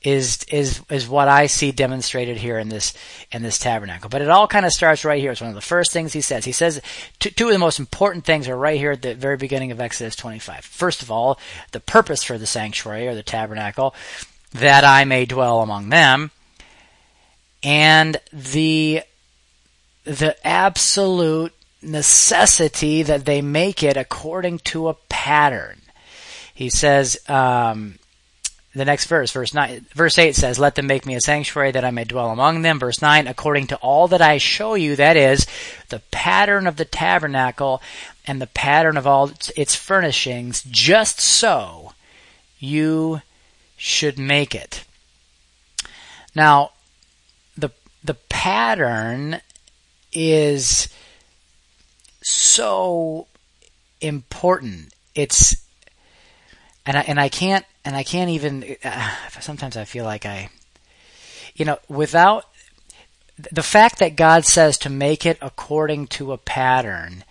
is 0.00 0.44
is 0.44 0.80
is 0.90 1.08
what 1.08 1.26
I 1.26 1.48
see 1.48 1.72
demonstrated 1.72 2.36
here 2.36 2.56
in 2.56 2.68
this 2.68 2.94
in 3.32 3.42
this 3.42 3.58
tabernacle. 3.58 4.08
But 4.08 4.22
it 4.22 4.28
all 4.28 4.46
kind 4.46 4.64
of 4.64 4.72
starts 4.72 5.04
right 5.04 5.20
here. 5.20 5.32
It's 5.32 5.40
one 5.40 5.50
of 5.50 5.56
the 5.56 5.60
first 5.60 5.90
things 5.90 6.12
he 6.12 6.20
says. 6.20 6.44
He 6.44 6.52
says 6.52 6.80
two, 7.18 7.30
two 7.30 7.46
of 7.48 7.52
the 7.52 7.58
most 7.58 7.80
important 7.80 8.24
things 8.24 8.46
are 8.46 8.56
right 8.56 8.78
here 8.78 8.92
at 8.92 9.02
the 9.02 9.16
very 9.16 9.36
beginning 9.36 9.72
of 9.72 9.80
Exodus 9.80 10.14
25. 10.14 10.64
First 10.64 11.02
of 11.02 11.10
all, 11.10 11.40
the 11.72 11.80
purpose 11.80 12.22
for 12.22 12.38
the 12.38 12.46
sanctuary 12.46 13.08
or 13.08 13.16
the 13.16 13.24
tabernacle, 13.24 13.92
that 14.52 14.84
I 14.84 15.04
may 15.04 15.26
dwell 15.26 15.62
among 15.62 15.88
them, 15.88 16.30
and 17.64 18.20
the 18.32 19.02
the 20.08 20.34
absolute 20.46 21.52
necessity 21.82 23.02
that 23.02 23.26
they 23.26 23.42
make 23.42 23.82
it 23.82 23.96
according 23.96 24.58
to 24.60 24.88
a 24.88 24.94
pattern. 25.08 25.80
He 26.54 26.70
says. 26.70 27.18
Um, 27.28 27.98
the 28.74 28.84
next 28.84 29.06
verse, 29.06 29.32
verse 29.32 29.54
9, 29.54 29.86
verse 29.94 30.18
8 30.18 30.36
says, 30.36 30.58
Let 30.58 30.74
them 30.74 30.86
make 30.86 31.04
me 31.04 31.14
a 31.16 31.20
sanctuary 31.20 31.72
that 31.72 31.84
I 31.84 31.90
may 31.90 32.04
dwell 32.04 32.30
among 32.30 32.62
them. 32.62 32.78
Verse 32.78 33.02
9, 33.02 33.26
according 33.26 33.66
to 33.68 33.76
all 33.76 34.08
that 34.08 34.20
I 34.20 34.38
show 34.38 34.74
you, 34.74 34.94
that 34.94 35.16
is, 35.16 35.46
the 35.88 36.00
pattern 36.12 36.66
of 36.66 36.76
the 36.76 36.84
tabernacle 36.84 37.82
and 38.26 38.40
the 38.40 38.46
pattern 38.46 38.96
of 38.96 39.06
all 39.06 39.32
its 39.56 39.74
furnishings, 39.74 40.62
just 40.70 41.18
so 41.18 41.92
you 42.58 43.22
should 43.76 44.18
make 44.18 44.54
it. 44.54 44.84
Now, 46.34 46.72
the, 47.56 47.70
the 48.04 48.14
pattern 48.28 49.40
is 50.12 50.88
so 52.22 53.26
important. 54.00 54.94
It's, 55.14 55.56
and 56.86 56.96
I, 56.96 57.00
and 57.02 57.20
I 57.20 57.28
can't 57.28 57.64
and 57.88 57.96
I 57.96 58.02
can't 58.02 58.28
even. 58.28 58.76
Uh, 58.84 59.10
sometimes 59.40 59.74
I 59.74 59.86
feel 59.86 60.04
like 60.04 60.26
I, 60.26 60.50
you 61.56 61.64
know, 61.64 61.78
without 61.88 62.44
the 63.50 63.62
fact 63.62 63.98
that 64.00 64.14
God 64.14 64.44
says 64.44 64.76
to 64.78 64.90
make 64.90 65.24
it 65.24 65.38
according 65.40 66.08
to 66.08 66.32
a 66.32 66.36
pattern 66.36 67.24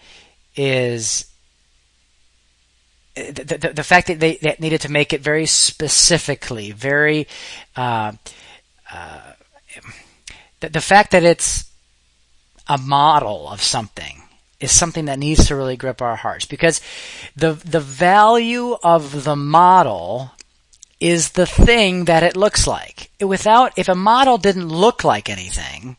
is 0.55 1.31
the, 3.15 3.43
the, 3.43 3.74
the 3.75 3.84
fact 3.84 4.07
that 4.07 4.19
they, 4.19 4.38
they, 4.38 4.55
needed 4.60 4.81
to 4.81 4.91
make 4.91 5.13
it 5.13 5.22
very 5.22 5.46
specifically, 5.46 6.72
very 6.72 7.27
uh, 7.75 8.13
uh, 8.91 9.34
the, 10.60 10.69
the 10.69 10.81
fact 10.81 11.12
that 11.12 11.24
it's 11.24 11.66
a 12.67 12.77
model 12.77 13.50
of 13.50 13.62
something 13.62 14.24
is 14.59 14.71
something 14.71 15.05
that 15.05 15.19
needs 15.19 15.47
to 15.47 15.55
really 15.55 15.77
grip 15.77 16.01
our 16.01 16.15
hearts 16.15 16.45
because 16.45 16.81
the 17.36 17.53
the 17.53 17.79
value 17.79 18.75
of 18.83 19.24
the 19.24 19.36
model 19.36 20.31
is 21.00 21.31
the 21.31 21.45
thing 21.45 22.05
that 22.05 22.24
it 22.24 22.36
looks 22.36 22.65
like. 22.65 23.12
Without, 23.21 23.77
if 23.77 23.88
a 23.88 23.95
model 23.95 24.38
didn't 24.38 24.67
look 24.67 25.03
like 25.03 25.29
anything, 25.29 25.95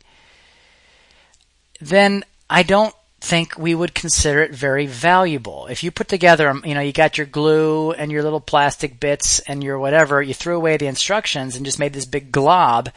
then 1.80 2.24
I 2.50 2.62
don't 2.64 2.94
think 3.20 3.56
we 3.58 3.74
would 3.74 3.94
consider 3.94 4.42
it 4.42 4.54
very 4.54 4.86
valuable. 4.86 5.66
If 5.66 5.82
you 5.82 5.90
put 5.90 6.08
together, 6.08 6.48
um, 6.48 6.62
you 6.64 6.74
know, 6.74 6.80
you 6.80 6.92
got 6.92 7.18
your 7.18 7.26
glue 7.26 7.92
and 7.92 8.12
your 8.12 8.22
little 8.22 8.40
plastic 8.40 9.00
bits 9.00 9.40
and 9.40 9.62
your 9.62 9.78
whatever, 9.78 10.22
you 10.22 10.34
threw 10.34 10.56
away 10.56 10.76
the 10.76 10.86
instructions 10.86 11.56
and 11.56 11.64
just 11.64 11.78
made 11.78 11.92
this 11.92 12.06
big 12.06 12.30
glob, 12.30 12.90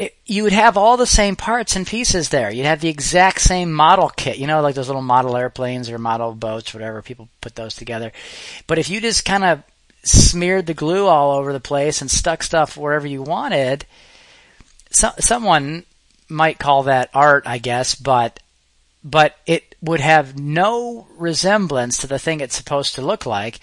it, 0.00 0.16
you 0.24 0.44
would 0.44 0.54
have 0.54 0.78
all 0.78 0.96
the 0.96 1.06
same 1.06 1.36
parts 1.36 1.76
and 1.76 1.86
pieces 1.86 2.30
there. 2.30 2.50
You'd 2.50 2.64
have 2.64 2.80
the 2.80 2.88
exact 2.88 3.42
same 3.42 3.70
model 3.70 4.08
kit, 4.08 4.38
you 4.38 4.46
know, 4.46 4.62
like 4.62 4.74
those 4.74 4.88
little 4.88 5.02
model 5.02 5.36
airplanes 5.36 5.90
or 5.90 5.98
model 5.98 6.32
boats, 6.32 6.72
whatever, 6.72 7.02
people 7.02 7.28
put 7.42 7.54
those 7.54 7.74
together. 7.74 8.10
But 8.66 8.78
if 8.78 8.88
you 8.88 9.02
just 9.02 9.26
kind 9.26 9.44
of 9.44 9.62
smeared 10.02 10.64
the 10.64 10.72
glue 10.72 11.06
all 11.06 11.32
over 11.32 11.52
the 11.52 11.60
place 11.60 12.00
and 12.00 12.10
stuck 12.10 12.42
stuff 12.42 12.78
wherever 12.78 13.06
you 13.06 13.20
wanted, 13.20 13.84
so, 14.90 15.10
someone 15.18 15.84
might 16.30 16.58
call 16.58 16.84
that 16.84 17.10
art, 17.12 17.42
I 17.46 17.58
guess, 17.58 17.94
but 17.94 18.40
but 19.04 19.36
it 19.46 19.74
would 19.82 20.00
have 20.00 20.38
no 20.38 21.06
resemblance 21.16 21.98
to 21.98 22.06
the 22.06 22.18
thing 22.18 22.40
it's 22.40 22.56
supposed 22.56 22.94
to 22.94 23.02
look 23.02 23.26
like, 23.26 23.60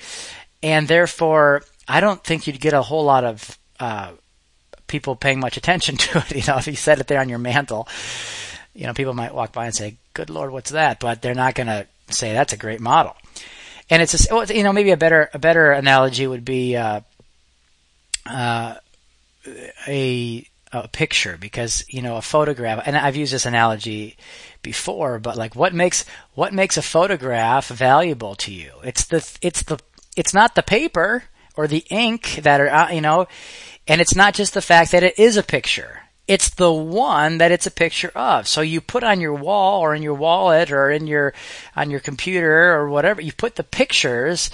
and 0.61 0.87
therefore 0.87 1.63
I 1.87 1.99
don't 1.99 2.23
think 2.23 2.45
you'd 2.45 2.61
get 2.61 2.73
a 2.73 2.83
whole 2.83 3.05
lot 3.05 3.23
of 3.23 3.57
uh, 3.79 4.11
people 4.87 5.15
paying 5.15 5.39
much 5.39 5.57
attention 5.57 5.97
to 5.97 6.19
it. 6.19 6.35
You 6.35 6.43
know, 6.47 6.57
if 6.57 6.67
you 6.67 6.75
set 6.75 6.99
it 6.99 7.07
there 7.07 7.19
on 7.19 7.29
your 7.29 7.39
mantle, 7.39 7.87
you 8.73 8.85
know, 8.85 8.93
people 8.93 9.13
might 9.13 9.33
walk 9.33 9.53
by 9.53 9.65
and 9.65 9.75
say, 9.75 9.97
"Good 10.13 10.29
Lord, 10.29 10.51
what's 10.51 10.71
that?" 10.71 10.99
But 10.99 11.21
they're 11.21 11.35
not 11.35 11.55
going 11.55 11.67
to 11.67 11.87
say 12.09 12.33
that's 12.33 12.53
a 12.53 12.57
great 12.57 12.79
model. 12.79 13.15
And 13.89 14.01
it's 14.01 14.29
a, 14.29 14.53
you 14.53 14.63
know 14.63 14.73
maybe 14.73 14.91
a 14.91 14.97
better 14.97 15.29
a 15.33 15.39
better 15.39 15.71
analogy 15.71 16.27
would 16.27 16.43
be 16.43 16.75
uh, 16.75 17.01
uh, 18.25 18.75
a 19.87 20.45
a 20.73 20.87
picture 20.89 21.37
because 21.39 21.85
you 21.87 22.01
know 22.01 22.17
a 22.17 22.21
photograph 22.21 22.83
and 22.85 22.97
I've 22.97 23.15
used 23.15 23.31
this 23.31 23.45
analogy 23.45 24.17
before 24.61 25.19
but 25.19 25.37
like 25.37 25.55
what 25.55 25.73
makes 25.73 26.03
what 26.33 26.53
makes 26.53 26.75
a 26.75 26.81
photograph 26.81 27.69
valuable 27.69 28.35
to 28.35 28.51
you 28.51 28.73
it's 28.83 29.05
the 29.05 29.25
it's 29.41 29.63
the 29.63 29.79
it's 30.17 30.33
not 30.33 30.55
the 30.55 30.63
paper 30.63 31.23
or 31.55 31.67
the 31.67 31.85
ink 31.89 32.41
that 32.43 32.59
are 32.59 32.69
uh, 32.69 32.91
you 32.91 32.99
know 32.99 33.27
and 33.87 34.01
it's 34.01 34.15
not 34.15 34.33
just 34.33 34.53
the 34.53 34.61
fact 34.61 34.91
that 34.91 35.03
it 35.03 35.17
is 35.17 35.37
a 35.37 35.43
picture 35.43 36.01
it's 36.27 36.49
the 36.49 36.71
one 36.71 37.37
that 37.37 37.51
it's 37.51 37.67
a 37.67 37.71
picture 37.71 38.11
of. 38.13 38.47
So 38.47 38.61
you 38.61 38.81
put 38.81 39.03
on 39.03 39.21
your 39.21 39.33
wall 39.33 39.79
or 39.79 39.95
in 39.95 40.03
your 40.03 40.13
wallet 40.13 40.71
or 40.71 40.91
in 40.91 41.07
your 41.07 41.33
on 41.75 41.89
your 41.89 42.01
computer 42.01 42.73
or 42.73 42.89
whatever, 42.89 43.21
you 43.21 43.31
put 43.31 43.55
the 43.55 43.63
pictures 43.63 44.49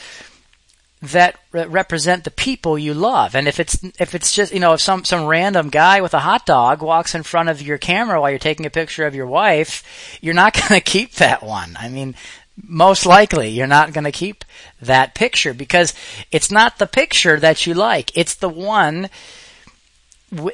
that 1.01 1.37
re- 1.51 1.65
represent 1.65 2.23
the 2.23 2.31
people 2.31 2.77
you 2.77 2.93
love. 2.93 3.35
And 3.35 3.47
if 3.47 3.59
it's 3.59 3.83
if 3.99 4.13
it's 4.13 4.33
just 4.33 4.53
you 4.53 4.59
know 4.59 4.73
if 4.73 4.81
some 4.81 5.03
some 5.03 5.25
random 5.25 5.69
guy 5.69 5.99
with 6.01 6.13
a 6.13 6.19
hot 6.19 6.45
dog 6.45 6.83
walks 6.83 7.15
in 7.15 7.23
front 7.23 7.49
of 7.49 7.61
your 7.61 7.79
camera 7.79 8.21
while 8.21 8.29
you're 8.29 8.39
taking 8.39 8.67
a 8.67 8.71
picture 8.71 9.07
of 9.07 9.15
your 9.15 9.27
wife, 9.27 9.83
you're 10.21 10.35
not 10.35 10.53
going 10.69 10.79
to 10.79 10.81
keep 10.81 11.13
that 11.15 11.41
one. 11.41 11.75
I 11.79 11.89
mean, 11.89 12.13
most 12.61 13.05
likely 13.05 13.49
you're 13.49 13.67
not 13.67 13.93
going 13.93 14.03
to 14.03 14.11
keep 14.11 14.45
that 14.81 15.15
picture 15.15 15.53
because 15.53 15.93
it's 16.31 16.51
not 16.51 16.77
the 16.77 16.87
picture 16.87 17.39
that 17.39 17.65
you 17.65 17.73
like. 17.73 18.15
It's 18.15 18.35
the 18.35 18.49
one 18.49 19.09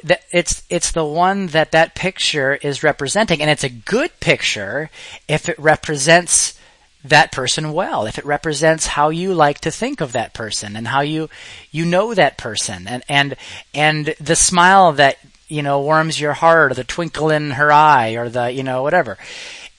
that 0.04 0.22
it's 0.30 0.62
it's 0.68 0.92
the 0.92 1.04
one 1.04 1.48
that 1.48 1.72
that 1.72 1.94
picture 1.94 2.54
is 2.54 2.82
representing, 2.82 3.40
and 3.40 3.50
it's 3.50 3.64
a 3.64 3.68
good 3.68 4.18
picture 4.20 4.90
if 5.28 5.48
it 5.48 5.58
represents 5.58 6.58
that 7.04 7.32
person 7.32 7.72
well, 7.72 8.04
if 8.04 8.18
it 8.18 8.26
represents 8.26 8.86
how 8.86 9.08
you 9.08 9.32
like 9.32 9.60
to 9.60 9.70
think 9.70 10.00
of 10.00 10.12
that 10.12 10.34
person 10.34 10.76
and 10.76 10.88
how 10.88 11.00
you 11.00 11.30
you 11.70 11.86
know 11.86 12.14
that 12.14 12.36
person, 12.36 12.86
and 12.86 13.02
and 13.08 13.36
and 13.74 14.14
the 14.20 14.36
smile 14.36 14.92
that 14.92 15.18
you 15.48 15.62
know 15.62 15.80
warms 15.80 16.20
your 16.20 16.34
heart, 16.34 16.72
or 16.72 16.74
the 16.74 16.84
twinkle 16.84 17.30
in 17.30 17.52
her 17.52 17.72
eye, 17.72 18.12
or 18.12 18.28
the 18.28 18.50
you 18.50 18.62
know 18.62 18.82
whatever, 18.82 19.16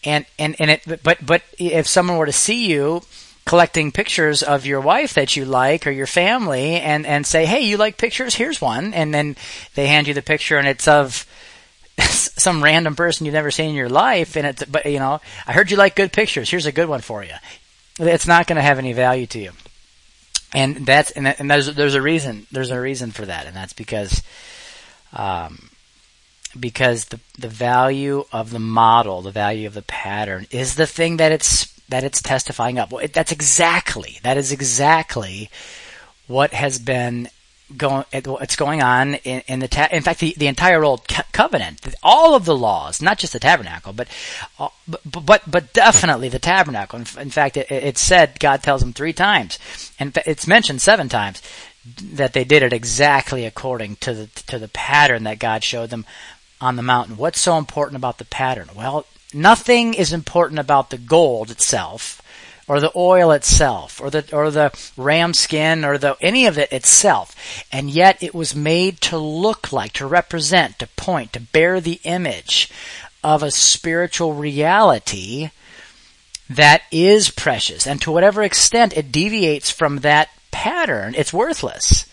and 0.03 0.25
and 0.37 0.55
and 0.59 0.71
it. 0.71 1.03
But 1.03 1.25
but 1.25 1.43
if 1.57 1.87
someone 1.87 2.17
were 2.17 2.25
to 2.25 2.31
see 2.31 2.67
you 2.67 3.01
collecting 3.45 3.91
pictures 3.91 4.43
of 4.43 4.65
your 4.65 4.79
wife 4.79 5.15
that 5.15 5.35
you 5.35 5.45
like 5.45 5.87
or 5.87 5.91
your 5.91 6.07
family 6.07 6.75
and, 6.75 7.05
and 7.05 7.25
say, 7.25 7.45
hey, 7.45 7.61
you 7.61 7.77
like 7.77 7.97
pictures? 7.97 8.35
Here's 8.35 8.61
one. 8.61 8.93
And 8.93 9.13
then 9.13 9.35
they 9.75 9.87
hand 9.87 10.07
you 10.07 10.13
the 10.13 10.21
picture 10.21 10.57
and 10.57 10.67
it's 10.67 10.87
of 10.87 11.25
some 11.99 12.63
random 12.63 12.95
person 12.95 13.25
you've 13.25 13.33
never 13.33 13.51
seen 13.51 13.69
in 13.69 13.75
your 13.75 13.89
life. 13.89 14.35
And 14.35 14.47
it's, 14.47 14.63
but 14.65 14.85
you 14.85 14.99
know, 14.99 15.19
I 15.47 15.53
heard 15.53 15.71
you 15.71 15.77
like 15.77 15.95
good 15.95 16.13
pictures. 16.13 16.49
Here's 16.49 16.65
a 16.65 16.71
good 16.71 16.87
one 16.89 17.01
for 17.01 17.23
you. 17.23 17.33
It's 17.99 18.27
not 18.27 18.47
going 18.47 18.57
to 18.57 18.61
have 18.61 18.79
any 18.79 18.93
value 18.93 19.25
to 19.27 19.39
you. 19.39 19.51
And 20.53 20.85
that's, 20.85 21.11
and, 21.11 21.27
and 21.27 21.49
there's, 21.49 21.73
there's 21.73 21.95
a 21.95 22.01
reason, 22.01 22.45
there's 22.51 22.71
a 22.71 22.79
reason 22.79 23.11
for 23.11 23.25
that. 23.25 23.47
And 23.47 23.55
that's 23.55 23.73
because, 23.73 24.21
um, 25.13 25.70
because 26.59 27.05
the 27.05 27.19
the 27.37 27.47
value 27.47 28.25
of 28.31 28.51
the 28.51 28.59
model, 28.59 29.21
the 29.21 29.31
value 29.31 29.67
of 29.67 29.73
the 29.73 29.81
pattern 29.81 30.47
is 30.51 30.75
the 30.75 30.87
thing 30.87 31.17
that 31.17 31.31
it's 31.31 31.71
that 31.89 32.03
it's 32.03 32.21
testifying 32.21 32.79
up. 32.79 32.91
Well, 32.91 33.03
it, 33.03 33.13
that's 33.13 33.31
exactly, 33.31 34.19
that 34.23 34.37
is 34.37 34.51
exactly 34.51 35.49
what 36.27 36.53
has 36.53 36.79
been 36.79 37.29
going 37.77 38.03
it's 38.11 38.55
going 38.55 38.81
on 38.81 39.15
in, 39.15 39.41
in 39.47 39.59
the 39.59 39.67
ta- 39.67 39.87
in 39.91 40.03
fact 40.03 40.19
the, 40.19 40.33
the 40.37 40.47
entire 40.47 40.83
old 40.83 41.07
covenant 41.31 41.79
all 42.03 42.35
of 42.35 42.43
the 42.43 42.55
laws 42.55 43.01
not 43.01 43.17
just 43.17 43.31
the 43.31 43.39
tabernacle 43.39 43.93
but 43.93 44.09
uh, 44.59 44.67
but 44.87 45.01
but, 45.25 45.41
but 45.49 45.71
definitely 45.71 46.27
the 46.27 46.37
tabernacle 46.37 46.99
in, 46.99 47.05
in 47.17 47.29
fact 47.29 47.55
it, 47.55 47.71
it, 47.71 47.97
said 47.97 48.39
God 48.41 48.61
tells 48.61 48.81
them 48.81 48.91
three 48.91 49.13
times 49.13 49.57
and 49.99 50.17
it's 50.25 50.47
mentioned 50.47 50.81
seven 50.81 51.07
times 51.07 51.41
that 51.85 52.33
they 52.33 52.43
did 52.43 52.61
it 52.61 52.73
exactly 52.73 53.45
according 53.45 53.95
to 53.97 54.13
the 54.13 54.27
to 54.47 54.59
the 54.59 54.67
pattern 54.67 55.23
that 55.23 55.39
God 55.39 55.63
showed 55.63 55.89
them 55.91 56.05
on 56.61 56.75
the 56.77 56.81
mountain. 56.81 57.17
What's 57.17 57.41
so 57.41 57.57
important 57.57 57.97
about 57.97 58.17
the 58.17 58.25
pattern? 58.25 58.69
Well 58.75 59.05
nothing 59.33 59.93
is 59.93 60.13
important 60.13 60.59
about 60.59 60.89
the 60.89 60.97
gold 60.97 61.51
itself 61.51 62.21
or 62.71 62.79
the 62.79 62.91
oil 62.95 63.31
itself, 63.31 63.99
or 63.99 64.09
the 64.09 64.23
or 64.31 64.49
the 64.49 64.71
ram 64.95 65.33
skin, 65.33 65.83
or 65.83 65.97
the 65.97 66.15
any 66.21 66.45
of 66.45 66.57
it 66.57 66.71
itself, 66.71 67.35
and 67.69 67.89
yet 67.89 68.23
it 68.23 68.33
was 68.33 68.55
made 68.55 69.01
to 69.01 69.17
look 69.17 69.73
like, 69.73 69.91
to 69.91 70.07
represent, 70.07 70.79
to 70.79 70.87
point, 70.87 71.33
to 71.33 71.41
bear 71.41 71.81
the 71.81 71.99
image 72.05 72.69
of 73.25 73.43
a 73.43 73.51
spiritual 73.51 74.33
reality 74.35 75.49
that 76.49 76.83
is 76.93 77.29
precious, 77.29 77.85
and 77.85 78.01
to 78.01 78.09
whatever 78.09 78.41
extent 78.41 78.95
it 78.95 79.11
deviates 79.11 79.69
from 79.69 79.97
that 79.97 80.29
pattern, 80.51 81.13
it's 81.17 81.33
worthless. 81.33 82.05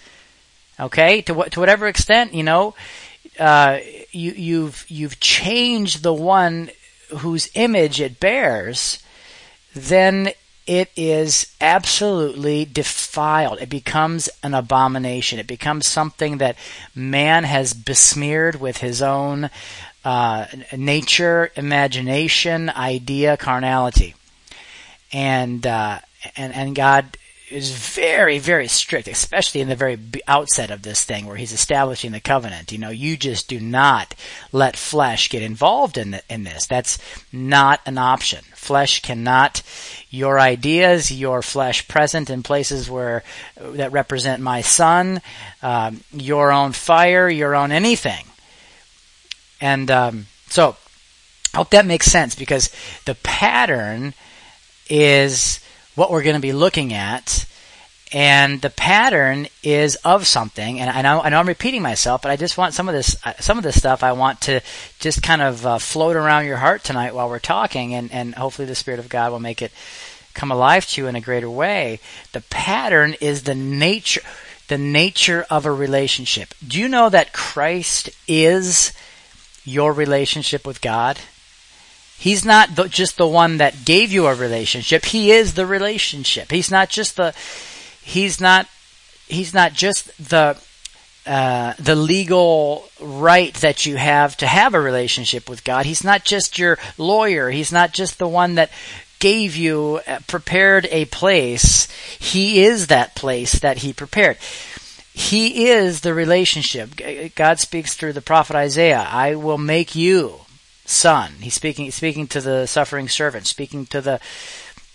Okay, 0.81 1.23
to 1.23 1.35
what 1.35 1.53
to 1.53 1.61
whatever 1.61 1.87
extent 1.87 2.35
you 2.35 2.43
know, 2.43 2.75
uh, 3.39 3.79
you 4.11 4.33
you've 4.33 4.85
you've 4.89 5.21
changed 5.21 6.03
the 6.03 6.15
one 6.15 6.71
whose 7.19 7.49
image 7.55 8.01
it 8.01 8.21
bears, 8.21 9.03
then 9.75 10.33
it 10.67 10.91
is 10.97 11.51
absolutely 11.63 12.67
defiled. 12.67 13.59
It 13.61 13.71
becomes 13.71 14.29
an 14.43 14.53
abomination. 14.53 15.39
It 15.39 15.47
becomes 15.47 15.87
something 15.87 16.39
that 16.39 16.57
man 16.95 17.45
has 17.45 17.73
besmeared 17.73 18.61
with 18.61 18.79
his 18.79 19.01
own 19.01 19.49
uh, 20.05 20.47
nature, 20.77 21.51
imagination, 21.57 22.69
idea, 22.71 23.37
carnality, 23.37 24.15
and 25.13 25.67
uh, 25.67 26.01
and 26.37 26.55
and 26.55 26.75
God 26.75 27.17
is 27.51 27.71
very, 27.71 28.39
very 28.39 28.69
strict, 28.69 29.09
especially 29.09 29.61
in 29.61 29.69
the 29.69 29.77
very 29.77 29.99
outset 30.27 30.71
of 30.71 30.83
this 30.83 31.05
thing 31.05 31.27
where 31.27 31.37
he's 31.37 31.53
establishing 31.53 32.13
the 32.13 32.21
covenant. 32.21 32.73
You 32.73 32.79
know, 32.79 32.91
you 32.91 33.17
just 33.17 33.49
do 33.49 33.59
not 33.61 34.15
let 34.53 34.77
flesh 34.77 35.31
get 35.31 35.43
involved 35.43 35.97
in, 35.97 36.11
the, 36.11 36.23
in 36.29 36.45
this. 36.45 36.67
That's 36.67 36.99
not 37.33 37.81
an 37.87 37.99
option. 37.99 38.45
Flesh 38.55 39.01
cannot, 39.01 39.63
your 40.11 40.39
ideas, 40.39 41.11
your 41.11 41.43
flesh 41.43 41.89
present 41.89 42.31
in 42.31 42.43
places 42.43 42.91
where, 42.91 43.25
that 43.59 43.93
represent 43.93 44.43
my 44.43 44.61
son, 44.61 45.21
um, 45.63 46.03
your 46.13 46.53
own 46.53 46.73
fire, 46.73 47.29
your 47.29 47.55
own 47.55 47.73
anything. 47.73 48.27
And, 49.61 49.91
um, 49.91 50.27
so, 50.49 50.77
I 51.55 51.57
hope 51.59 51.71
that 51.71 51.87
makes 51.87 52.07
sense 52.07 52.35
because 52.35 52.71
the 53.07 53.15
pattern 53.15 54.13
is, 54.91 55.61
what 55.99 56.13
we're 56.13 56.23
going 56.23 56.37
to 56.37 56.41
be 56.41 56.53
looking 56.53 56.95
at. 56.95 57.45
And 58.11 58.63
the 58.63 58.71
pattern 58.71 59.49
is 59.63 59.97
of 59.97 60.27
something, 60.27 60.81
and 60.81 60.89
I 60.89 61.03
know, 61.03 61.21
I 61.21 61.29
know 61.29 61.41
I'm 61.41 61.49
repeating 61.49 61.83
myself, 61.83 62.23
but 62.23 62.31
I 62.31 62.37
just 62.37 62.57
want 62.57 62.73
some 62.73 62.89
of 62.89 62.95
this, 62.95 63.17
uh, 63.27 63.35
some 63.39 63.59
of 63.59 63.65
this 63.65 63.77
stuff 63.77 64.03
I 64.03 64.13
want 64.13 64.41
to 64.43 64.63
just 64.99 65.23
kind 65.23 65.43
of 65.43 65.67
uh, 65.67 65.79
float 65.79 66.17
around 66.17 66.47
your 66.47 66.57
heart 66.57 66.85
tonight 66.85 67.15
while 67.15 67.29
we're 67.29 67.39
talking, 67.39 67.93
and, 67.93 68.11
and 68.11 68.35
hopefully 68.35 68.65
the 68.65 68.75
Spirit 68.75 68.99
of 68.99 69.11
God 69.11 69.31
will 69.31 69.41
make 69.41 69.61
it 69.61 69.73
come 70.33 70.51
alive 70.51 70.87
to 70.87 71.03
you 71.03 71.07
in 71.07 71.17
a 71.17 71.21
greater 71.21 71.51
way. 71.51 72.01
The 72.33 72.41
pattern 72.43 73.15
is 73.21 73.43
the 73.43 73.55
nature, 73.55 74.23
the 74.69 74.79
nature 74.79 75.45
of 75.51 75.67
a 75.67 75.73
relationship. 75.73 76.55
Do 76.67 76.79
you 76.79 76.89
know 76.89 77.11
that 77.11 77.35
Christ 77.35 78.09
is 78.27 78.95
your 79.65 79.93
relationship 79.93 80.67
with 80.67 80.81
God? 80.81 81.19
He's 82.19 82.45
not 82.45 82.75
the, 82.75 82.89
just 82.89 83.17
the 83.17 83.29
one 83.29 83.59
that 83.59 83.85
gave 83.85 84.11
you 84.11 84.27
a 84.27 84.35
relationship. 84.35 85.05
He 85.05 85.31
is 85.31 85.55
the 85.55 85.67
relationship. 85.67 86.51
He's 86.51 86.71
not 86.71 86.89
just 86.89 87.17
the, 87.17 87.33
he's 88.03 88.41
not, 88.41 88.67
he's 89.29 89.55
not 89.55 89.73
just 89.73 90.09
the, 90.19 90.61
uh, 91.27 91.75
the 91.79 91.95
legal 91.95 92.89
right 93.01 93.55
that 93.55 93.87
you 93.87 93.97
have 93.97 94.37
to 94.39 94.49
have 94.49 94.75
a 94.75 94.81
relationship 94.81 95.49
with 95.49 95.63
God. 95.63 95.87
He's 95.87 96.03
not 96.03 96.25
just 96.25 96.59
your 96.59 96.77
lawyer. 96.97 97.51
He's 97.51 97.71
not 97.71 97.93
just 97.93 98.19
the 98.19 98.27
one 98.27 98.57
that 98.57 98.71
gave 99.21 99.55
you, 99.55 100.01
uh, 100.07 100.19
prepared 100.27 100.89
a 100.91 101.05
place. 101.05 101.87
He 102.19 102.65
is 102.65 102.89
that 102.89 103.15
place 103.15 103.61
that 103.61 103.79
he 103.79 103.93
prepared. 103.93 104.39
He 105.13 105.69
is 105.69 106.01
the 106.01 106.15
relationship. 106.15 106.91
God 107.37 107.61
speaks 107.61 107.95
through 107.95 108.15
the 108.15 108.21
prophet 108.21 108.57
Isaiah. 108.57 109.07
I 109.09 109.37
will 109.37 109.59
make 109.59 109.95
you 109.95 110.41
son. 110.89 111.35
He's 111.41 111.55
speaking 111.55 111.91
speaking 111.91 112.27
to 112.29 112.41
the 112.41 112.67
suffering 112.67 113.09
servant, 113.09 113.47
speaking 113.47 113.87
to 113.87 114.01
the 114.01 114.21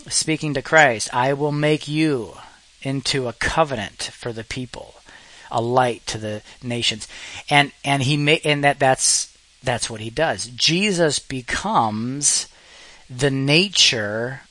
speaking 0.08 0.54
to 0.56 0.62
Christ. 0.62 1.14
I 1.14 1.34
will 1.34 1.52
make 1.52 1.88
you 1.88 2.38
into 2.82 3.28
a 3.28 3.34
covenant 3.34 4.10
for 4.14 4.34
the 4.34 4.44
people, 4.44 4.96
a 5.52 5.62
light 5.62 6.06
to 6.08 6.18
the 6.18 6.42
nations. 6.62 7.08
And 7.50 7.72
and 7.86 8.04
he 8.04 8.18
may 8.18 8.42
and 8.44 8.64
that 8.64 8.80
that's 8.80 9.38
that's 9.64 9.90
what 9.90 10.02
he 10.02 10.10
does. 10.10 10.48
Jesus 10.48 11.20
becomes 11.20 12.48
the 13.10 13.32
nature 13.32 14.42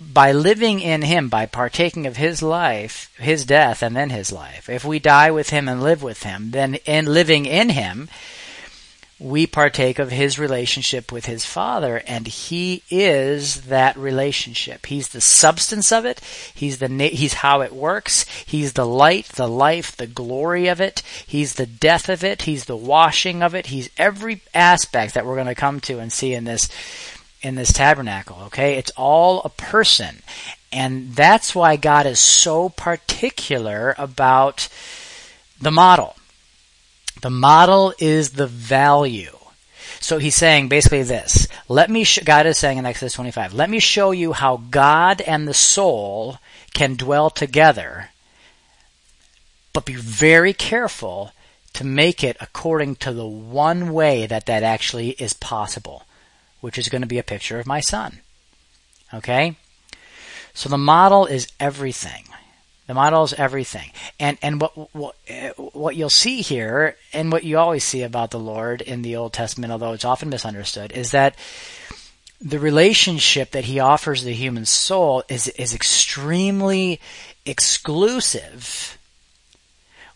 by 0.00 0.30
living 0.30 0.80
in 0.80 1.02
him, 1.02 1.28
by 1.28 1.44
partaking 1.44 2.06
of 2.06 2.16
his 2.16 2.40
life, 2.40 3.12
his 3.18 3.44
death, 3.44 3.82
and 3.82 3.96
then 3.96 4.10
his 4.10 4.30
life. 4.30 4.68
If 4.68 4.84
we 4.84 5.00
die 5.00 5.30
with 5.32 5.50
him 5.50 5.68
and 5.68 5.82
live 5.82 6.02
with 6.02 6.22
him, 6.22 6.52
then 6.52 6.76
in 6.86 7.06
living 7.06 7.46
in 7.46 7.70
him, 7.70 8.08
we 9.20 9.46
partake 9.46 9.98
of 9.98 10.10
his 10.10 10.38
relationship 10.38 11.10
with 11.10 11.26
his 11.26 11.44
father 11.44 12.02
and 12.06 12.26
he 12.26 12.82
is 12.88 13.62
that 13.62 13.96
relationship. 13.96 14.86
He's 14.86 15.08
the 15.08 15.20
substance 15.20 15.90
of 15.90 16.04
it. 16.04 16.20
He's 16.54 16.78
the 16.78 16.88
he's 17.08 17.34
how 17.34 17.60
it 17.62 17.72
works. 17.72 18.24
He's 18.46 18.74
the 18.74 18.86
light 18.86 19.26
the 19.26 19.48
life 19.48 19.96
the 19.96 20.06
glory 20.06 20.68
of 20.68 20.80
it. 20.80 21.02
He's 21.26 21.54
the 21.54 21.66
death 21.66 22.08
of 22.08 22.22
it. 22.22 22.42
He's 22.42 22.66
the 22.66 22.76
washing 22.76 23.42
of 23.42 23.54
it. 23.54 23.66
He's 23.66 23.90
every 23.96 24.40
aspect 24.54 25.14
that 25.14 25.26
we're 25.26 25.34
going 25.34 25.46
to 25.46 25.54
come 25.54 25.80
to 25.80 25.98
and 25.98 26.12
see 26.12 26.32
in 26.32 26.44
this 26.44 26.68
in 27.42 27.56
this 27.56 27.72
tabernacle 27.72 28.38
okay? 28.46 28.74
It's 28.74 28.92
all 28.96 29.42
a 29.42 29.48
person. 29.50 30.22
And 30.70 31.14
that's 31.14 31.54
why 31.54 31.76
God 31.76 32.06
is 32.06 32.20
so 32.20 32.68
particular 32.68 33.94
about 33.98 34.68
the 35.60 35.70
model 35.72 36.17
the 37.20 37.30
model 37.30 37.94
is 37.98 38.30
the 38.30 38.46
value. 38.46 39.36
So 40.00 40.18
he's 40.18 40.36
saying 40.36 40.68
basically 40.68 41.02
this. 41.02 41.48
Let 41.68 41.90
me, 41.90 42.04
sh- 42.04 42.20
God 42.24 42.46
is 42.46 42.56
saying 42.56 42.78
in 42.78 42.86
Exodus 42.86 43.14
25, 43.14 43.52
let 43.52 43.68
me 43.68 43.80
show 43.80 44.12
you 44.12 44.32
how 44.32 44.62
God 44.70 45.20
and 45.22 45.46
the 45.46 45.54
soul 45.54 46.38
can 46.72 46.94
dwell 46.94 47.30
together, 47.30 48.10
but 49.72 49.84
be 49.84 49.94
very 49.94 50.52
careful 50.52 51.32
to 51.74 51.84
make 51.84 52.22
it 52.24 52.36
according 52.40 52.96
to 52.96 53.12
the 53.12 53.26
one 53.26 53.92
way 53.92 54.26
that 54.26 54.46
that 54.46 54.62
actually 54.62 55.10
is 55.10 55.32
possible, 55.32 56.04
which 56.60 56.78
is 56.78 56.88
going 56.88 57.02
to 57.02 57.08
be 57.08 57.18
a 57.18 57.24
picture 57.24 57.58
of 57.58 57.66
my 57.66 57.80
son. 57.80 58.20
Okay? 59.12 59.56
So 60.54 60.68
the 60.68 60.78
model 60.78 61.26
is 61.26 61.48
everything. 61.60 62.27
The 62.88 62.94
model 62.94 63.22
is 63.22 63.34
everything. 63.34 63.90
And 64.18 64.38
and 64.40 64.62
what 64.62 64.72
what 64.94 65.14
what 65.58 65.94
you'll 65.94 66.08
see 66.08 66.40
here, 66.40 66.96
and 67.12 67.30
what 67.30 67.44
you 67.44 67.58
always 67.58 67.84
see 67.84 68.02
about 68.02 68.30
the 68.30 68.40
Lord 68.40 68.80
in 68.80 69.02
the 69.02 69.14
Old 69.14 69.34
Testament, 69.34 69.70
although 69.70 69.92
it's 69.92 70.06
often 70.06 70.30
misunderstood, 70.30 70.90
is 70.92 71.10
that 71.10 71.36
the 72.40 72.58
relationship 72.58 73.50
that 73.50 73.66
He 73.66 73.78
offers 73.78 74.24
the 74.24 74.32
human 74.32 74.64
soul 74.64 75.22
is 75.28 75.48
is 75.48 75.74
extremely 75.74 76.98
exclusive. 77.44 78.96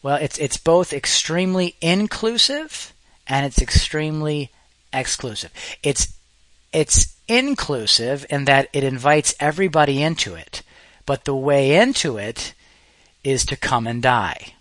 Well, 0.03 0.17
it's 0.17 0.39
it's 0.39 0.57
both 0.57 0.95
extremely 0.95 1.77
inclusive 1.83 2.95
and 3.27 3.45
it's 3.45 3.61
extremely 3.61 4.51
exclusive. 4.95 5.53
It's 5.83 6.15
it's 6.73 7.15
inclusive 7.29 8.25
in 8.31 8.47
that 8.47 8.71
it 8.73 8.83
invites 8.83 9.35
everybody 9.39 10.03
into 10.03 10.35
it, 10.35 10.63
but 11.05 11.27
the 11.27 11.37
way 11.37 11.77
into 11.77 12.17
it 12.17 12.55
is 13.25 13.45
to 13.47 13.57
come 13.57 13.87
and 13.87 14.03
die. 14.03 14.55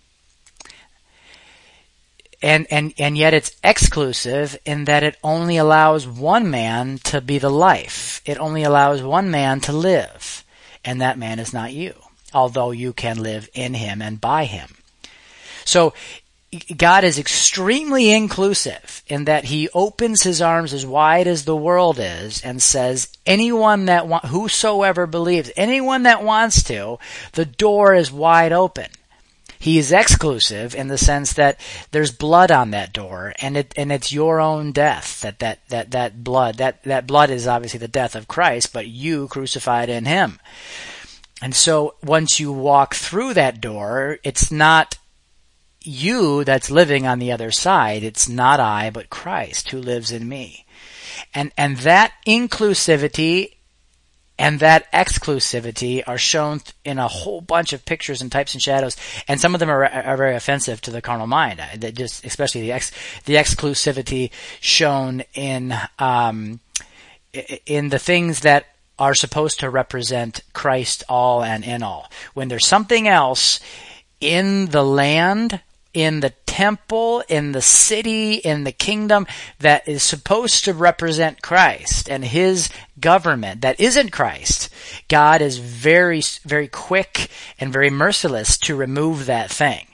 And, 2.42 2.66
and, 2.70 2.92
and 2.98 3.16
yet 3.16 3.34
it's 3.34 3.54
exclusive 3.62 4.58
in 4.64 4.84
that 4.86 5.04
it 5.04 5.16
only 5.22 5.56
allows 5.56 6.08
one 6.08 6.50
man 6.50 6.98
to 7.04 7.20
be 7.20 7.38
the 7.38 7.50
life. 7.50 8.20
It 8.24 8.38
only 8.38 8.64
allows 8.64 9.00
one 9.00 9.30
man 9.30 9.60
to 9.60 9.72
live. 9.72 10.44
And 10.84 11.00
that 11.00 11.18
man 11.18 11.38
is 11.38 11.52
not 11.52 11.72
you. 11.72 11.94
Although 12.34 12.72
you 12.72 12.92
can 12.92 13.22
live 13.22 13.48
in 13.54 13.74
him 13.74 14.02
and 14.02 14.20
by 14.20 14.46
him. 14.46 14.74
So 15.64 15.94
God 16.76 17.04
is 17.04 17.18
extremely 17.18 18.10
inclusive 18.10 19.02
in 19.06 19.24
that 19.24 19.44
he 19.44 19.70
opens 19.72 20.22
his 20.22 20.42
arms 20.42 20.74
as 20.74 20.84
wide 20.84 21.26
as 21.26 21.44
the 21.44 21.56
world 21.56 21.98
is 21.98 22.42
and 22.42 22.62
says, 22.62 23.08
anyone 23.24 23.86
that 23.86 24.06
wa- 24.06 24.20
whosoever 24.20 25.06
believes, 25.06 25.50
anyone 25.56 26.02
that 26.02 26.22
wants 26.22 26.62
to, 26.64 26.98
the 27.32 27.46
door 27.46 27.94
is 27.94 28.12
wide 28.12 28.52
open. 28.52 28.88
He 29.58 29.78
is 29.78 29.92
exclusive 29.92 30.74
in 30.74 30.88
the 30.88 30.98
sense 30.98 31.32
that 31.34 31.58
there's 31.92 32.10
blood 32.10 32.50
on 32.50 32.72
that 32.72 32.92
door 32.92 33.32
and 33.40 33.56
it, 33.56 33.72
and 33.76 33.90
it's 33.90 34.12
your 34.12 34.40
own 34.40 34.72
death 34.72 35.22
that, 35.22 35.38
that, 35.38 35.60
that, 35.68 35.92
that 35.92 36.22
blood, 36.22 36.56
that, 36.56 36.82
that 36.82 37.06
blood 37.06 37.30
is 37.30 37.46
obviously 37.46 37.78
the 37.78 37.88
death 37.88 38.14
of 38.14 38.28
Christ, 38.28 38.72
but 38.72 38.88
you 38.88 39.28
crucified 39.28 39.88
in 39.88 40.04
Him. 40.04 40.38
And 41.40 41.54
so 41.54 41.94
once 42.04 42.40
you 42.40 42.52
walk 42.52 42.94
through 42.94 43.34
that 43.34 43.60
door, 43.60 44.18
it's 44.22 44.50
not 44.50 44.98
you 45.86 46.44
that's 46.44 46.70
living 46.70 47.06
on 47.06 47.18
the 47.18 47.32
other 47.32 47.50
side. 47.50 48.02
It's 48.02 48.28
not 48.28 48.60
I, 48.60 48.90
but 48.90 49.10
Christ 49.10 49.70
who 49.70 49.78
lives 49.78 50.10
in 50.10 50.28
me. 50.28 50.66
And, 51.34 51.52
and 51.56 51.78
that 51.78 52.12
inclusivity 52.26 53.54
and 54.38 54.60
that 54.60 54.90
exclusivity 54.92 56.02
are 56.06 56.18
shown 56.18 56.60
in 56.84 56.98
a 56.98 57.06
whole 57.06 57.40
bunch 57.40 57.72
of 57.72 57.84
pictures 57.84 58.22
and 58.22 58.32
types 58.32 58.54
and 58.54 58.62
shadows, 58.62 58.96
and 59.28 59.40
some 59.40 59.54
of 59.54 59.60
them 59.60 59.70
are, 59.70 59.84
are 59.84 60.16
very 60.16 60.34
offensive 60.34 60.80
to 60.80 60.90
the 60.90 61.02
carnal 61.02 61.26
mind. 61.26 61.60
That 61.76 61.94
just, 61.94 62.24
especially 62.24 62.62
the 62.62 62.72
ex, 62.72 62.90
the 63.24 63.34
exclusivity 63.34 64.30
shown 64.60 65.22
in 65.34 65.74
um, 65.98 66.60
in 67.66 67.90
the 67.90 67.98
things 67.98 68.40
that 68.40 68.66
are 68.98 69.14
supposed 69.14 69.60
to 69.60 69.70
represent 69.70 70.42
Christ 70.52 71.04
all 71.08 71.44
and 71.44 71.64
in 71.64 71.82
all. 71.82 72.10
When 72.34 72.48
there's 72.48 72.66
something 72.66 73.06
else 73.06 73.60
in 74.20 74.66
the 74.66 74.84
land 74.84 75.60
in 75.94 76.20
the 76.20 76.30
temple, 76.46 77.22
in 77.28 77.52
the 77.52 77.62
city, 77.62 78.34
in 78.34 78.64
the 78.64 78.72
kingdom 78.72 79.26
that 79.60 79.86
is 79.88 80.02
supposed 80.02 80.64
to 80.64 80.72
represent 80.72 81.42
Christ 81.42 82.08
and 82.10 82.24
His 82.24 82.70
government 83.00 83.60
that 83.62 83.80
isn't 83.80 84.12
Christ, 84.12 84.68
God 85.08 85.42
is 85.42 85.58
very, 85.58 86.22
very 86.44 86.68
quick 86.68 87.28
and 87.58 87.72
very 87.72 87.90
merciless 87.90 88.58
to 88.58 88.76
remove 88.76 89.26
that 89.26 89.50
thing. 89.50 89.86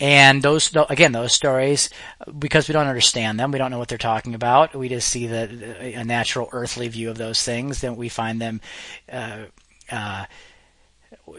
And 0.00 0.42
those, 0.42 0.74
again, 0.88 1.10
those 1.10 1.32
stories, 1.32 1.90
because 2.38 2.68
we 2.68 2.72
don't 2.72 2.86
understand 2.86 3.40
them, 3.40 3.50
we 3.50 3.58
don't 3.58 3.72
know 3.72 3.80
what 3.80 3.88
they're 3.88 3.98
talking 3.98 4.34
about. 4.36 4.74
We 4.74 4.88
just 4.88 5.08
see 5.08 5.26
the 5.26 5.98
a 5.98 6.04
natural 6.04 6.48
earthly 6.52 6.86
view 6.86 7.10
of 7.10 7.18
those 7.18 7.42
things. 7.42 7.80
Then 7.80 7.96
we 7.96 8.08
find 8.08 8.40
them 8.40 8.60
uh, 9.12 9.46
uh, 9.90 10.26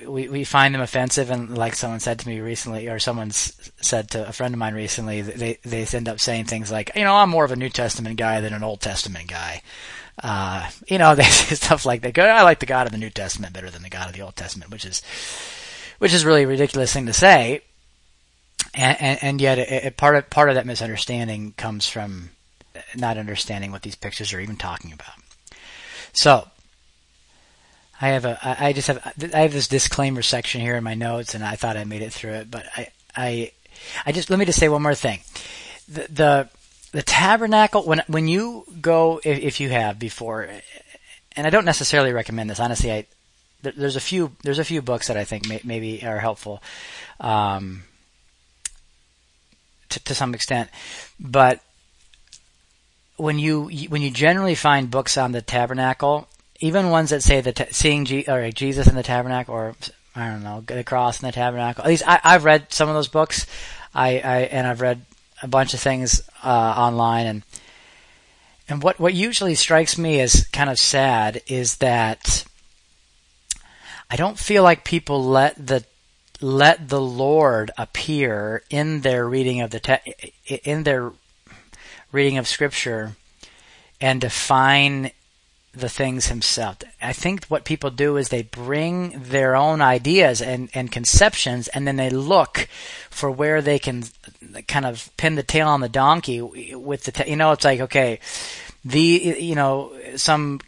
we, 0.08 0.30
we 0.30 0.44
find 0.44 0.74
them 0.74 0.82
offensive 0.82 1.30
and 1.30 1.58
like 1.58 1.76
someone 1.76 2.00
said 2.00 2.20
to 2.20 2.28
me 2.28 2.40
recently 2.40 2.88
or 2.88 3.00
someone 3.00 3.32
said 3.32 4.10
to 4.12 4.28
a 4.28 4.32
friend 4.32 4.54
of 4.54 4.60
mine 4.60 4.74
recently 4.74 5.22
they 5.22 5.58
they 5.64 5.86
end 5.94 6.10
up 6.10 6.20
saying 6.20 6.46
things 6.46 6.72
like 6.72 6.92
you 6.96 7.04
know 7.04 7.16
I'm 7.16 7.30
more 7.30 7.46
of 7.46 7.52
a 7.52 7.56
New 7.56 7.70
Testament 7.70 8.18
guy 8.18 8.42
than 8.42 8.54
an 8.54 8.64
Old 8.64 8.82
Testament 8.82 9.28
guy. 9.28 9.62
Uh, 10.22 10.70
you 10.88 10.98
know 10.98 11.16
they 11.16 11.24
say 11.24 11.56
stuff 11.56 11.86
like 11.86 12.02
that. 12.02 12.18
I 12.18 12.44
like 12.44 12.60
the 12.60 12.66
God 12.66 12.86
of 12.86 12.92
the 12.92 12.98
New 12.98 13.10
Testament 13.10 13.54
better 13.54 13.70
than 13.70 13.84
the 13.84 13.90
God 13.90 14.08
of 14.08 14.14
the 14.14 14.22
Old 14.22 14.36
Testament 14.36 14.72
which 14.72 14.86
is 14.86 15.02
which 16.00 16.14
is 16.14 16.26
really 16.26 16.44
a 16.44 16.48
ridiculous 16.48 16.92
thing 16.92 17.06
to 17.06 17.14
say. 17.14 17.62
And, 18.74 19.02
and, 19.02 19.20
and 19.22 19.42
yet 19.42 19.58
it, 19.58 19.70
it, 19.70 19.98
part 19.98 20.16
of 20.16 20.30
part 20.30 20.50
of 20.50 20.56
that 20.56 20.66
misunderstanding 20.66 21.54
comes 21.58 21.88
from 21.88 22.32
not 22.96 23.18
understanding 23.18 23.72
what 23.72 23.82
these 23.82 23.96
pictures 23.96 24.34
are 24.34 24.40
even 24.40 24.58
talking 24.58 24.92
about. 24.92 25.16
So 26.14 26.48
I 28.02 28.10
have 28.10 28.26
a, 28.26 28.40
I 28.42 28.74
just 28.74 28.88
have, 28.88 29.14
I 29.34 29.40
have 29.40 29.52
this 29.52 29.68
disclaimer 29.68 30.22
section 30.22 30.62
here 30.62 30.76
in 30.76 30.84
my 30.84 30.94
notes, 30.94 31.36
and 31.36 31.44
I 31.44 31.56
thought 31.56 31.76
I 31.76 31.84
made 31.84 32.02
it 32.02 32.14
through 32.14 32.34
it, 32.34 32.52
but 32.52 32.66
I, 32.76 32.88
I, 33.16 33.52
I 34.06 34.12
just 34.14 34.30
let 34.30 34.40
me 34.40 34.46
just 34.46 34.60
say 34.60 34.70
one 34.70 34.82
more 34.82 34.96
thing. 34.96 35.20
The 35.88 36.08
the, 36.10 36.50
the 36.92 37.04
tabernacle 37.04 37.84
when 37.84 38.02
when 38.08 38.28
you 38.28 38.66
go 38.80 39.20
if, 39.24 39.40
if, 39.40 39.60
you 39.60 39.70
have 39.70 40.00
before, 40.00 40.50
and 41.36 41.46
I 41.46 41.50
don't 41.50 41.66
necessarily 41.66 42.14
recommend 42.14 42.50
this. 42.50 42.60
Honestly, 42.60 42.92
I 42.92 43.06
there's 43.62 43.98
a 43.98 44.02
few 44.02 44.32
there's 44.44 44.60
a 44.60 44.66
few 44.66 44.82
books 44.82 45.08
that 45.08 45.18
I 45.18 45.26
think 45.26 45.48
may, 45.48 45.60
maybe 45.64 46.06
are 46.06 46.20
helpful, 46.20 46.64
um, 47.20 47.84
to 49.90 50.04
to 50.06 50.16
some 50.16 50.34
extent, 50.34 50.70
but 51.20 51.60
when 53.18 53.40
you 53.40 53.70
when 53.90 54.02
you 54.02 54.12
generally 54.12 54.56
find 54.56 54.90
books 54.90 55.18
on 55.18 55.34
the 55.34 55.42
tabernacle 55.42 56.30
even 56.60 56.90
ones 56.90 57.12
that 57.12 57.24
say 57.24 57.42
that 57.42 57.74
seeing 57.74 58.06
G- 58.06 58.26
or 58.28 58.52
Jesus 58.52 58.88
in 58.88 58.96
the 58.96 59.04
tabernacle, 59.04 59.56
or 59.56 59.76
I 60.16 60.30
don't 60.30 60.44
know, 60.44 60.62
the 60.62 60.84
cross 60.84 61.22
in 61.22 61.28
the 61.28 61.32
tabernacle. 61.32 61.84
At 61.84 61.90
least 61.90 62.04
I, 62.08 62.20
have 62.24 62.44
read 62.44 62.72
some 62.72 62.90
of 62.90 62.96
those 62.96 63.08
books. 63.08 63.46
I, 63.94 64.20
I, 64.20 64.38
and 64.52 64.68
I've 64.68 64.82
read 64.82 65.06
a 65.42 65.48
bunch 65.48 65.74
of 65.74 65.80
things 65.80 66.22
uh, 66.44 66.48
online, 66.48 67.28
and 67.28 67.44
and 68.68 68.84
what 68.84 69.00
what 69.00 69.14
usually 69.14 69.56
strikes 69.56 69.98
me 69.98 70.20
as 70.20 70.46
kind 70.48 70.70
of 70.70 70.78
sad 70.78 71.42
is 71.48 71.78
that 71.78 72.46
I 74.10 74.16
don't 74.16 74.38
feel 74.38 74.64
like 74.64 74.84
people 74.84 75.24
let 75.24 75.68
the 75.68 75.86
let 76.42 76.90
the 76.90 77.02
Lord 77.02 77.72
appear 77.78 78.64
in 78.70 79.02
their 79.02 79.28
reading 79.28 79.62
of 79.62 79.72
the 79.72 79.80
te- 79.80 80.34
in 80.64 80.84
their 80.84 81.12
reading 82.12 82.38
of 82.38 82.48
Scripture 82.48 83.16
and 84.02 84.22
define 84.22 85.12
the 85.80 85.90
things 85.90 86.28
himself. 86.28 86.78
I 87.02 87.14
think 87.14 87.46
what 87.46 87.66
people 87.66 87.90
do 87.90 88.18
is 88.18 88.30
they 88.30 88.44
bring 88.44 89.12
their 89.24 89.56
own 89.56 89.82
ideas 89.82 90.42
and, 90.42 90.70
and 90.74 90.92
conceptions 90.92 91.68
and 91.70 91.88
then 91.88 91.96
they 91.96 92.10
look 92.10 92.68
for 93.10 93.32
where 93.32 93.62
they 93.62 93.80
can 93.80 94.04
kind 94.68 94.86
of 94.86 95.10
pin 95.18 95.36
the 95.36 95.44
tail 95.44 95.68
on 95.68 95.82
the 95.82 95.90
donkey 95.90 96.42
with 96.42 97.04
the, 97.04 97.30
you 97.30 97.36
know, 97.36 97.52
it's 97.52 97.66
like, 97.66 97.82
okay, 97.82 98.20
the, 98.86 99.36
you 99.40 99.56
know, 99.56 99.92
some 100.16 100.60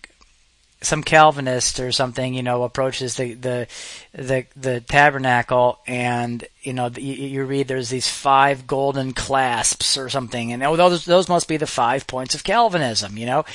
some 0.82 1.04
Calvinist 1.04 1.80
or 1.80 1.91
something, 1.91 2.34
you 2.34 2.41
know, 2.41 2.63
approaches 2.63 3.15
the 3.15 3.34
the 3.34 3.67
the, 4.13 4.46
the 4.56 4.82
tabernacle, 4.82 5.80
and 5.86 6.44
you 6.63 6.74
know, 6.74 6.88
you, 6.88 7.13
you, 7.13 7.46
read 7.46 7.67
there's 7.67 7.89
these 7.89 8.08
five 8.08 8.67
golden 8.67 9.13
clasps 9.13 9.98
or 9.98 10.10
something, 10.10 10.52
and 10.52 10.63
oh, 10.63 10.76
those 10.76 11.06
those 11.06 11.30
must 11.30 11.48
be 11.48 11.58
the 11.58 11.67
five 11.67 12.08
points 12.08 12.34
of 12.34 12.44
Calvinism, 12.44 13.17
you 13.17 13.28
know, 13.28 13.46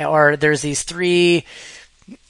or 0.00 0.36
there's 0.36 0.62
these 0.62 0.82
three 0.82 1.44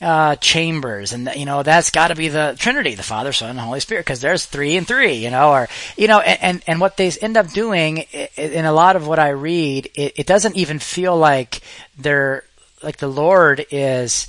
uh, 0.02 0.36
chambers, 0.36 1.14
and 1.14 1.30
you 1.34 1.46
know 1.46 1.62
that's 1.62 1.90
got 1.90 2.08
to 2.08 2.14
be 2.14 2.28
the 2.28 2.54
Trinity, 2.58 2.94
the 2.94 3.02
Father, 3.02 3.32
Son, 3.32 3.50
and 3.50 3.58
Holy 3.58 3.80
Spirit, 3.80 4.04
because 4.04 4.20
there's 4.20 4.44
three 4.44 4.76
and 4.76 4.86
three, 4.86 5.14
you 5.14 5.30
know, 5.30 5.50
or 5.50 5.68
you 5.96 6.08
know, 6.08 6.20
and 6.20 6.62
and 6.66 6.78
what 6.78 6.98
they 6.98 7.10
end 7.22 7.38
up 7.38 7.48
doing 7.50 7.98
in 8.36 8.64
a 8.66 8.72
lot 8.72 8.96
of 8.96 9.06
what 9.06 9.18
I 9.18 9.30
read, 9.30 9.90
it, 9.94 10.12
it 10.16 10.26
doesn't 10.26 10.56
even 10.56 10.78
feel 10.78 11.16
like 11.16 11.62
they're 11.98 12.44
like 12.82 12.98
the 12.98 13.08
Lord 13.08 13.64
is 13.70 14.26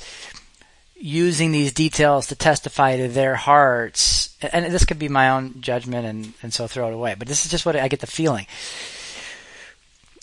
using 0.95 1.51
these 1.51 1.73
details 1.73 2.27
to 2.27 2.35
testify 2.35 2.95
to 2.95 3.09
their 3.09 3.35
hearts. 3.35 4.37
And 4.41 4.73
this 4.73 4.85
could 4.85 4.99
be 4.99 5.09
my 5.09 5.31
own 5.31 5.59
judgment 5.59 6.05
and, 6.05 6.33
and 6.41 6.53
so 6.53 6.65
throw 6.65 6.87
it 6.87 6.93
away. 6.93 7.15
But 7.17 7.27
this 7.27 7.45
is 7.45 7.51
just 7.51 7.65
what 7.65 7.75
I 7.75 7.89
get 7.89 7.99
the 7.99 8.07
feeling. 8.07 8.47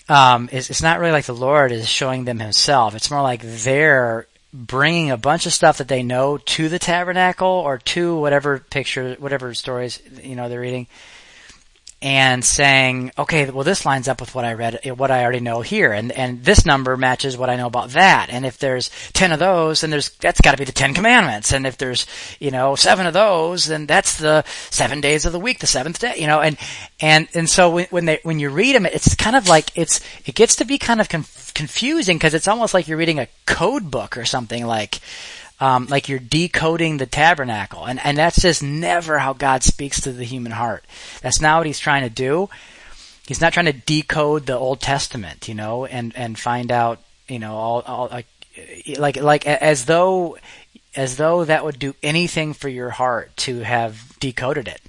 Um, 0.08 0.48
it's, 0.50 0.70
it's 0.70 0.82
not 0.82 0.98
really 0.98 1.12
like 1.12 1.26
the 1.26 1.34
Lord 1.34 1.70
is 1.70 1.88
showing 1.88 2.24
them 2.24 2.38
himself. 2.38 2.94
It's 2.94 3.10
more 3.10 3.22
like 3.22 3.42
they're 3.42 4.26
bringing 4.52 5.10
a 5.10 5.16
bunch 5.16 5.46
of 5.46 5.52
stuff 5.52 5.78
that 5.78 5.88
they 5.88 6.02
know 6.02 6.38
to 6.38 6.68
the 6.68 6.78
tabernacle 6.78 7.46
or 7.46 7.78
to 7.78 8.16
whatever 8.16 8.58
picture, 8.58 9.16
whatever 9.18 9.54
stories, 9.54 10.02
you 10.22 10.34
know, 10.34 10.48
they're 10.48 10.60
reading 10.60 10.86
and 12.02 12.42
saying, 12.42 13.12
okay, 13.18 13.50
well, 13.50 13.64
this 13.64 13.84
lines 13.84 14.08
up 14.08 14.20
with 14.20 14.34
what 14.34 14.46
I 14.46 14.54
read, 14.54 14.80
what 14.96 15.10
I 15.10 15.22
already 15.22 15.40
know 15.40 15.60
here, 15.60 15.92
and 15.92 16.10
and 16.12 16.42
this 16.42 16.64
number 16.64 16.96
matches 16.96 17.36
what 17.36 17.50
I 17.50 17.56
know 17.56 17.66
about 17.66 17.90
that. 17.90 18.28
And 18.30 18.46
if 18.46 18.56
there's 18.56 18.90
ten 19.12 19.32
of 19.32 19.38
those, 19.38 19.82
then 19.82 19.90
there's 19.90 20.08
that's 20.16 20.40
got 20.40 20.52
to 20.52 20.56
be 20.56 20.64
the 20.64 20.72
Ten 20.72 20.94
Commandments. 20.94 21.52
And 21.52 21.66
if 21.66 21.76
there's 21.76 22.06
you 22.38 22.50
know 22.50 22.74
seven 22.74 23.06
of 23.06 23.12
those, 23.12 23.66
then 23.66 23.86
that's 23.86 24.16
the 24.16 24.44
seven 24.70 25.02
days 25.02 25.26
of 25.26 25.32
the 25.32 25.40
week, 25.40 25.58
the 25.58 25.66
seventh 25.66 25.98
day. 25.98 26.14
You 26.16 26.26
know, 26.26 26.40
and 26.40 26.56
and 27.00 27.28
and 27.34 27.48
so 27.48 27.70
when, 27.70 27.86
when 27.90 28.04
they 28.06 28.20
when 28.22 28.38
you 28.38 28.48
read 28.48 28.74
them, 28.74 28.86
it's 28.86 29.14
kind 29.14 29.36
of 29.36 29.46
like 29.46 29.70
it's 29.76 30.00
it 30.24 30.34
gets 30.34 30.56
to 30.56 30.64
be 30.64 30.78
kind 30.78 31.02
of 31.02 31.10
conf- 31.10 31.52
confusing 31.54 32.16
because 32.16 32.32
it's 32.32 32.48
almost 32.48 32.72
like 32.72 32.88
you're 32.88 32.96
reading 32.96 33.18
a 33.18 33.28
code 33.44 33.90
book 33.90 34.16
or 34.16 34.24
something 34.24 34.66
like 34.66 35.00
um, 35.60 35.86
like 35.86 36.08
you're 36.08 36.18
decoding 36.18 36.96
the 36.96 37.06
tabernacle. 37.06 37.86
And, 37.86 38.00
and 38.02 38.16
that's 38.16 38.40
just 38.40 38.62
never 38.62 39.18
how 39.18 39.34
God 39.34 39.62
speaks 39.62 40.00
to 40.02 40.12
the 40.12 40.24
human 40.24 40.52
heart. 40.52 40.84
That's 41.22 41.40
not 41.40 41.58
what 41.58 41.66
he's 41.66 41.78
trying 41.78 42.02
to 42.02 42.10
do. 42.10 42.48
He's 43.26 43.40
not 43.40 43.52
trying 43.52 43.66
to 43.66 43.72
decode 43.72 44.46
the 44.46 44.56
Old 44.56 44.80
Testament, 44.80 45.46
you 45.46 45.54
know, 45.54 45.84
and, 45.84 46.16
and 46.16 46.38
find 46.38 46.72
out, 46.72 47.00
you 47.28 47.38
know, 47.38 47.54
all, 47.54 47.80
all 47.82 48.08
like, 48.10 48.26
like, 48.98 49.16
like 49.16 49.46
as 49.46 49.84
though, 49.84 50.38
as 50.96 51.16
though 51.16 51.44
that 51.44 51.64
would 51.64 51.78
do 51.78 51.94
anything 52.02 52.54
for 52.54 52.68
your 52.68 52.90
heart 52.90 53.36
to 53.36 53.60
have 53.60 54.18
decoded 54.18 54.66
it 54.66 54.80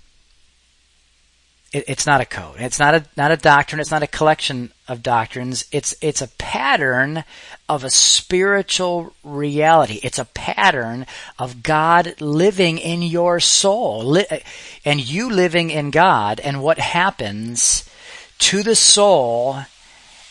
it, 1.72 1.86
it's 1.88 2.06
not 2.06 2.22
a 2.22 2.26
code. 2.26 2.56
It's 2.60 2.80
not 2.80 2.96
a 2.96 3.06
not 3.16 3.32
a 3.32 3.38
doctrine. 3.38 3.80
It's 3.80 3.92
not 3.92 4.04
a 4.04 4.08
collection 4.08 4.72
of 4.88 5.04
doctrines. 5.04 5.66
It's 5.72 5.96
it's 6.02 6.22
a 6.22 6.28
pattern 6.28 7.24
of 7.70 7.84
a 7.84 7.90
spiritual 7.90 9.14
reality. 9.24 10.00
It's 10.04 10.20
a 10.20 10.26
pattern 10.26 11.06
of 11.40 11.64
God 11.64 12.20
living 12.20 12.78
in 12.78 13.02
your 13.02 13.40
soul, 13.40 14.04
li- 14.04 14.44
and 14.84 15.00
you 15.00 15.30
living 15.30 15.70
in 15.70 15.92
God, 15.92 16.40
and 16.40 16.62
what 16.62 16.80
happens 16.80 17.90
to 18.40 18.64
the 18.64 18.76
soul 18.76 19.62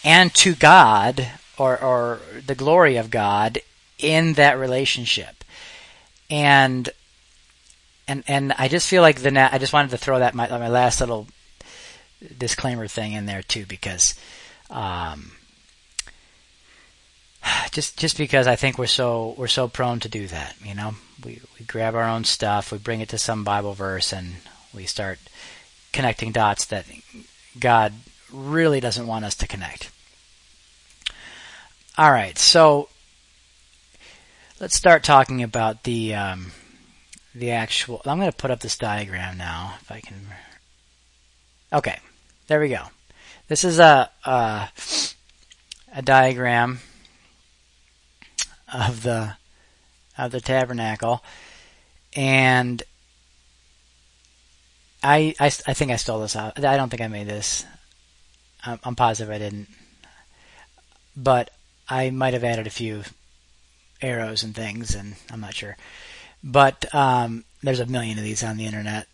and 0.04 0.34
to 0.34 0.54
God, 0.54 1.26
or 1.56 1.82
or 1.82 2.20
the 2.46 2.54
glory 2.54 2.96
of 2.96 3.10
God 3.10 3.60
in 3.98 4.34
that 4.34 4.58
relationship, 4.58 5.44
and 6.28 6.90
and 8.10 8.24
and 8.26 8.52
I 8.58 8.66
just 8.66 8.88
feel 8.88 9.02
like 9.02 9.20
the 9.20 9.54
I 9.54 9.58
just 9.58 9.72
wanted 9.72 9.92
to 9.92 9.98
throw 9.98 10.18
that 10.18 10.34
my 10.34 10.48
my 10.48 10.68
last 10.68 11.00
little 11.00 11.28
disclaimer 12.36 12.88
thing 12.88 13.12
in 13.12 13.26
there 13.26 13.42
too 13.42 13.66
because 13.66 14.14
um, 14.68 15.30
just 17.70 17.96
just 17.96 18.18
because 18.18 18.48
I 18.48 18.56
think 18.56 18.78
we're 18.78 18.86
so 18.86 19.34
we're 19.38 19.46
so 19.46 19.68
prone 19.68 20.00
to 20.00 20.08
do 20.08 20.26
that, 20.26 20.56
you 20.64 20.74
know. 20.74 20.94
We 21.24 21.40
we 21.58 21.64
grab 21.64 21.94
our 21.94 22.08
own 22.08 22.24
stuff, 22.24 22.72
we 22.72 22.78
bring 22.78 23.00
it 23.00 23.10
to 23.10 23.18
some 23.18 23.44
Bible 23.44 23.74
verse 23.74 24.12
and 24.12 24.36
we 24.74 24.86
start 24.86 25.20
connecting 25.92 26.32
dots 26.32 26.64
that 26.66 26.86
God 27.58 27.92
really 28.32 28.80
doesn't 28.80 29.06
want 29.06 29.24
us 29.24 29.36
to 29.36 29.46
connect. 29.46 29.90
All 31.96 32.10
right, 32.10 32.38
so 32.38 32.88
let's 34.58 34.74
start 34.74 35.04
talking 35.04 35.42
about 35.42 35.84
the 35.84 36.14
um, 36.14 36.52
the 37.34 37.50
actual. 37.50 38.02
I'm 38.04 38.18
going 38.18 38.30
to 38.30 38.36
put 38.36 38.50
up 38.50 38.60
this 38.60 38.76
diagram 38.76 39.36
now, 39.38 39.74
if 39.80 39.90
I 39.90 40.00
can. 40.00 40.16
Okay, 41.72 41.98
there 42.46 42.60
we 42.60 42.68
go. 42.68 42.84
This 43.48 43.64
is 43.64 43.78
a 43.78 44.10
a, 44.24 44.68
a 45.94 46.02
diagram 46.02 46.80
of 48.72 49.02
the 49.02 49.36
of 50.16 50.32
the 50.32 50.40
tabernacle, 50.40 51.22
and 52.14 52.82
I, 55.02 55.34
I, 55.40 55.46
I 55.46 55.74
think 55.74 55.90
I 55.90 55.96
stole 55.96 56.20
this 56.20 56.36
out. 56.36 56.62
I 56.62 56.76
don't 56.76 56.90
think 56.90 57.00
I 57.00 57.08
made 57.08 57.26
this. 57.26 57.64
I'm, 58.64 58.78
I'm 58.84 58.96
positive 58.96 59.32
I 59.32 59.38
didn't, 59.38 59.68
but 61.16 61.50
I 61.88 62.10
might 62.10 62.34
have 62.34 62.44
added 62.44 62.66
a 62.66 62.70
few 62.70 63.02
arrows 64.02 64.42
and 64.42 64.54
things, 64.54 64.94
and 64.94 65.14
I'm 65.30 65.40
not 65.40 65.54
sure. 65.54 65.76
But 66.42 66.92
um, 66.94 67.44
there's 67.62 67.80
a 67.80 67.86
million 67.86 68.18
of 68.18 68.24
these 68.24 68.42
on 68.42 68.56
the 68.56 68.66
internet, 68.66 69.06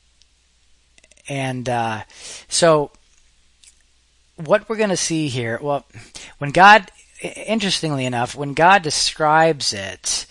and 1.29 1.69
uh, 1.69 2.03
so 2.49 2.93
what 4.37 4.69
we're 4.69 4.77
going 4.77 4.91
to 4.91 4.97
see 4.97 5.29
here. 5.29 5.59
Well, 5.61 5.87
when 6.39 6.51
God, 6.51 6.91
interestingly 7.21 8.05
enough, 8.05 8.35
when 8.35 8.55
God 8.55 8.83
describes 8.83 9.73
it, 9.73 10.27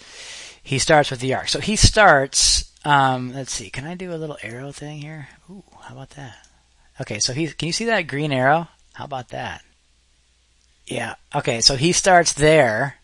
He 0.63 0.79
starts 0.79 1.11
with 1.11 1.19
the 1.19 1.33
ark. 1.33 1.49
So 1.49 1.59
He 1.59 1.75
starts. 1.75 2.71
Um, 2.85 3.33
let's 3.33 3.51
see. 3.51 3.69
Can 3.69 3.85
I 3.85 3.95
do 3.95 4.13
a 4.13 4.15
little 4.15 4.37
arrow 4.43 4.71
thing 4.71 5.01
here? 5.01 5.27
Ooh, 5.49 5.63
how 5.81 5.95
about 5.95 6.11
that? 6.11 6.45
Okay, 7.01 7.19
so 7.19 7.33
he 7.33 7.47
can 7.47 7.67
you 7.67 7.73
see 7.73 7.85
that 7.85 8.07
green 8.07 8.31
arrow? 8.31 8.67
How 8.93 9.05
about 9.05 9.29
that? 9.29 9.63
Yeah. 10.87 11.15
Okay, 11.33 11.61
so 11.61 11.75
he 11.75 11.91
starts 11.91 12.33
there 12.33 12.95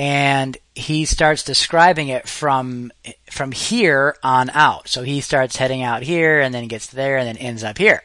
and 0.00 0.56
he 0.74 1.04
starts 1.04 1.42
describing 1.42 2.08
it 2.08 2.26
from 2.26 2.90
from 3.30 3.52
here 3.52 4.16
on 4.22 4.48
out. 4.48 4.88
So 4.88 5.02
he 5.02 5.20
starts 5.20 5.56
heading 5.56 5.82
out 5.82 6.02
here 6.02 6.40
and 6.40 6.54
then 6.54 6.68
gets 6.68 6.86
there 6.86 7.18
and 7.18 7.28
then 7.28 7.36
ends 7.36 7.62
up 7.62 7.76
here. 7.76 8.02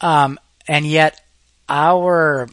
Um, 0.00 0.38
and 0.66 0.86
yet 0.86 1.20
our 1.68 2.48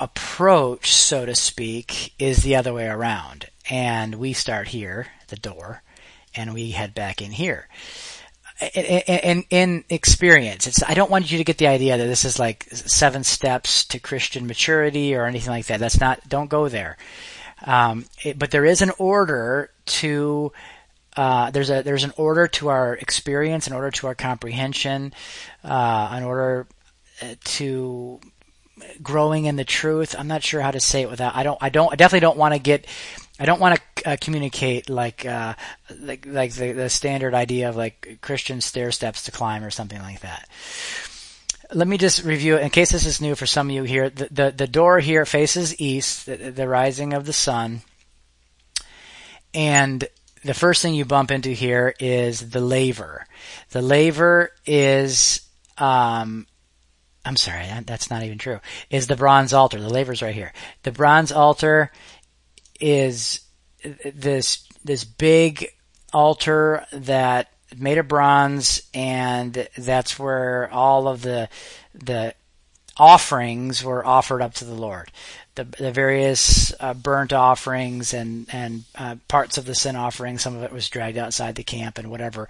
approach, 0.00 0.92
so 0.92 1.24
to 1.24 1.36
speak, 1.36 2.12
is 2.18 2.42
the 2.42 2.56
other 2.56 2.72
way 2.72 2.88
around. 2.88 3.46
And 3.70 4.16
we 4.16 4.32
start 4.32 4.66
here, 4.66 5.06
the 5.28 5.36
door, 5.36 5.84
and 6.34 6.54
we 6.54 6.72
head 6.72 6.92
back 6.92 7.22
in 7.22 7.30
here 7.30 7.68
in, 8.60 9.44
in 9.50 9.84
experience, 9.90 10.66
it's, 10.66 10.82
I 10.82 10.94
don't 10.94 11.10
want 11.10 11.30
you 11.30 11.38
to 11.38 11.44
get 11.44 11.58
the 11.58 11.66
idea 11.66 11.96
that 11.96 12.06
this 12.06 12.24
is 12.24 12.38
like 12.38 12.68
seven 12.70 13.24
steps 13.24 13.84
to 13.86 13.98
Christian 13.98 14.46
maturity 14.46 15.14
or 15.14 15.26
anything 15.26 15.50
like 15.50 15.66
that. 15.66 15.80
That's 15.80 16.00
not, 16.00 16.28
don't 16.28 16.48
go 16.48 16.68
there. 16.68 16.96
Um, 17.64 18.04
it, 18.24 18.38
but 18.38 18.50
there 18.50 18.64
is 18.64 18.82
an 18.82 18.92
order 18.98 19.70
to, 19.86 20.52
uh, 21.16 21.50
there's 21.50 21.70
a, 21.70 21.82
there's 21.82 22.04
an 22.04 22.12
order 22.16 22.46
to 22.48 22.68
our 22.68 22.94
experience, 22.94 23.66
an 23.66 23.72
order 23.72 23.90
to 23.90 24.06
our 24.06 24.14
comprehension, 24.14 25.12
uh, 25.64 26.08
an 26.12 26.22
order 26.22 26.66
uh, 27.22 27.34
to 27.44 28.20
growing 29.02 29.46
in 29.46 29.56
the 29.56 29.64
truth. 29.64 30.14
I'm 30.18 30.28
not 30.28 30.42
sure 30.42 30.60
how 30.60 30.72
to 30.72 30.80
say 30.80 31.02
it 31.02 31.10
without, 31.10 31.34
I 31.34 31.42
don't, 31.42 31.58
I 31.60 31.70
don't, 31.70 31.92
I 31.92 31.96
definitely 31.96 32.20
don't 32.20 32.36
want 32.36 32.54
to 32.54 32.60
get, 32.60 32.86
I 33.38 33.46
don't 33.46 33.60
want 33.60 33.80
to 33.96 34.10
uh, 34.10 34.16
communicate 34.20 34.88
like 34.88 35.26
uh, 35.26 35.54
like 35.98 36.24
like 36.26 36.52
the, 36.52 36.72
the 36.72 36.88
standard 36.88 37.34
idea 37.34 37.68
of 37.68 37.76
like 37.76 38.18
Christian 38.20 38.60
stair 38.60 38.92
steps 38.92 39.24
to 39.24 39.32
climb 39.32 39.64
or 39.64 39.70
something 39.70 40.00
like 40.00 40.20
that. 40.20 40.48
Let 41.72 41.88
me 41.88 41.98
just 41.98 42.24
review 42.24 42.56
in 42.58 42.70
case 42.70 42.92
this 42.92 43.06
is 43.06 43.20
new 43.20 43.34
for 43.34 43.46
some 43.46 43.68
of 43.68 43.74
you 43.74 43.82
here. 43.82 44.08
The 44.08 44.28
the, 44.30 44.54
the 44.56 44.66
door 44.68 45.00
here 45.00 45.26
faces 45.26 45.80
east, 45.80 46.26
the, 46.26 46.36
the 46.36 46.68
rising 46.68 47.12
of 47.12 47.26
the 47.26 47.32
sun, 47.32 47.80
and 49.52 50.06
the 50.44 50.54
first 50.54 50.82
thing 50.82 50.94
you 50.94 51.04
bump 51.04 51.32
into 51.32 51.50
here 51.50 51.94
is 51.98 52.50
the 52.50 52.60
laver. 52.60 53.26
The 53.70 53.82
laver 53.82 54.52
is 54.64 55.40
um, 55.76 56.46
I'm 57.24 57.36
sorry, 57.36 57.66
that's 57.86 58.10
not 58.10 58.22
even 58.22 58.38
true. 58.38 58.60
Is 58.90 59.06
the 59.06 59.16
bronze 59.16 59.54
altar. 59.54 59.80
The 59.80 59.88
laver's 59.88 60.20
right 60.20 60.34
here. 60.34 60.52
The 60.82 60.92
bronze 60.92 61.32
altar 61.32 61.90
is 62.80 63.40
this 64.04 64.66
this 64.84 65.04
big 65.04 65.70
altar 66.12 66.86
that 66.92 67.52
made 67.76 67.98
of 67.98 68.08
bronze 68.08 68.82
and 68.92 69.68
that's 69.76 70.18
where 70.18 70.70
all 70.72 71.08
of 71.08 71.22
the 71.22 71.48
the 71.94 72.34
offerings 72.96 73.82
were 73.82 74.06
offered 74.06 74.40
up 74.40 74.54
to 74.54 74.64
the 74.64 74.74
Lord. 74.74 75.10
The, 75.56 75.64
the 75.64 75.92
various 75.92 76.72
uh, 76.80 76.94
burnt 76.94 77.32
offerings 77.32 78.12
and 78.12 78.46
and 78.52 78.84
uh, 78.96 79.16
parts 79.28 79.56
of 79.58 79.66
the 79.66 79.74
sin 79.74 79.96
offering. 79.96 80.38
Some 80.38 80.56
of 80.56 80.62
it 80.62 80.72
was 80.72 80.88
dragged 80.88 81.18
outside 81.18 81.54
the 81.54 81.62
camp 81.62 81.98
and 81.98 82.10
whatever 82.10 82.48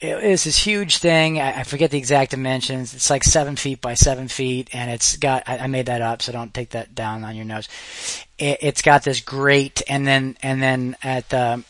it 0.00 0.30
was 0.30 0.44
this 0.44 0.58
huge 0.58 0.98
thing. 0.98 1.40
I, 1.40 1.64
forget 1.64 1.90
the 1.90 1.98
exact 1.98 2.30
dimensions. 2.30 2.94
It's 2.94 3.10
like 3.10 3.24
seven 3.24 3.56
feet 3.56 3.80
by 3.80 3.94
seven 3.94 4.28
feet, 4.28 4.70
and 4.72 4.90
it's 4.90 5.16
got. 5.16 5.42
I, 5.48 5.66
made 5.66 5.86
that 5.86 6.02
up, 6.02 6.22
so 6.22 6.30
don't 6.30 6.54
take 6.54 6.70
that 6.70 6.94
down 6.94 7.24
on 7.24 7.34
your 7.34 7.44
nose. 7.44 7.68
It, 8.38 8.62
has 8.62 8.82
got 8.82 9.02
this 9.02 9.20
grate, 9.20 9.82
and 9.88 10.06
then 10.06 10.38
and 10.40 10.62
then 10.62 10.96
at 11.02 11.28
the, 11.30 11.64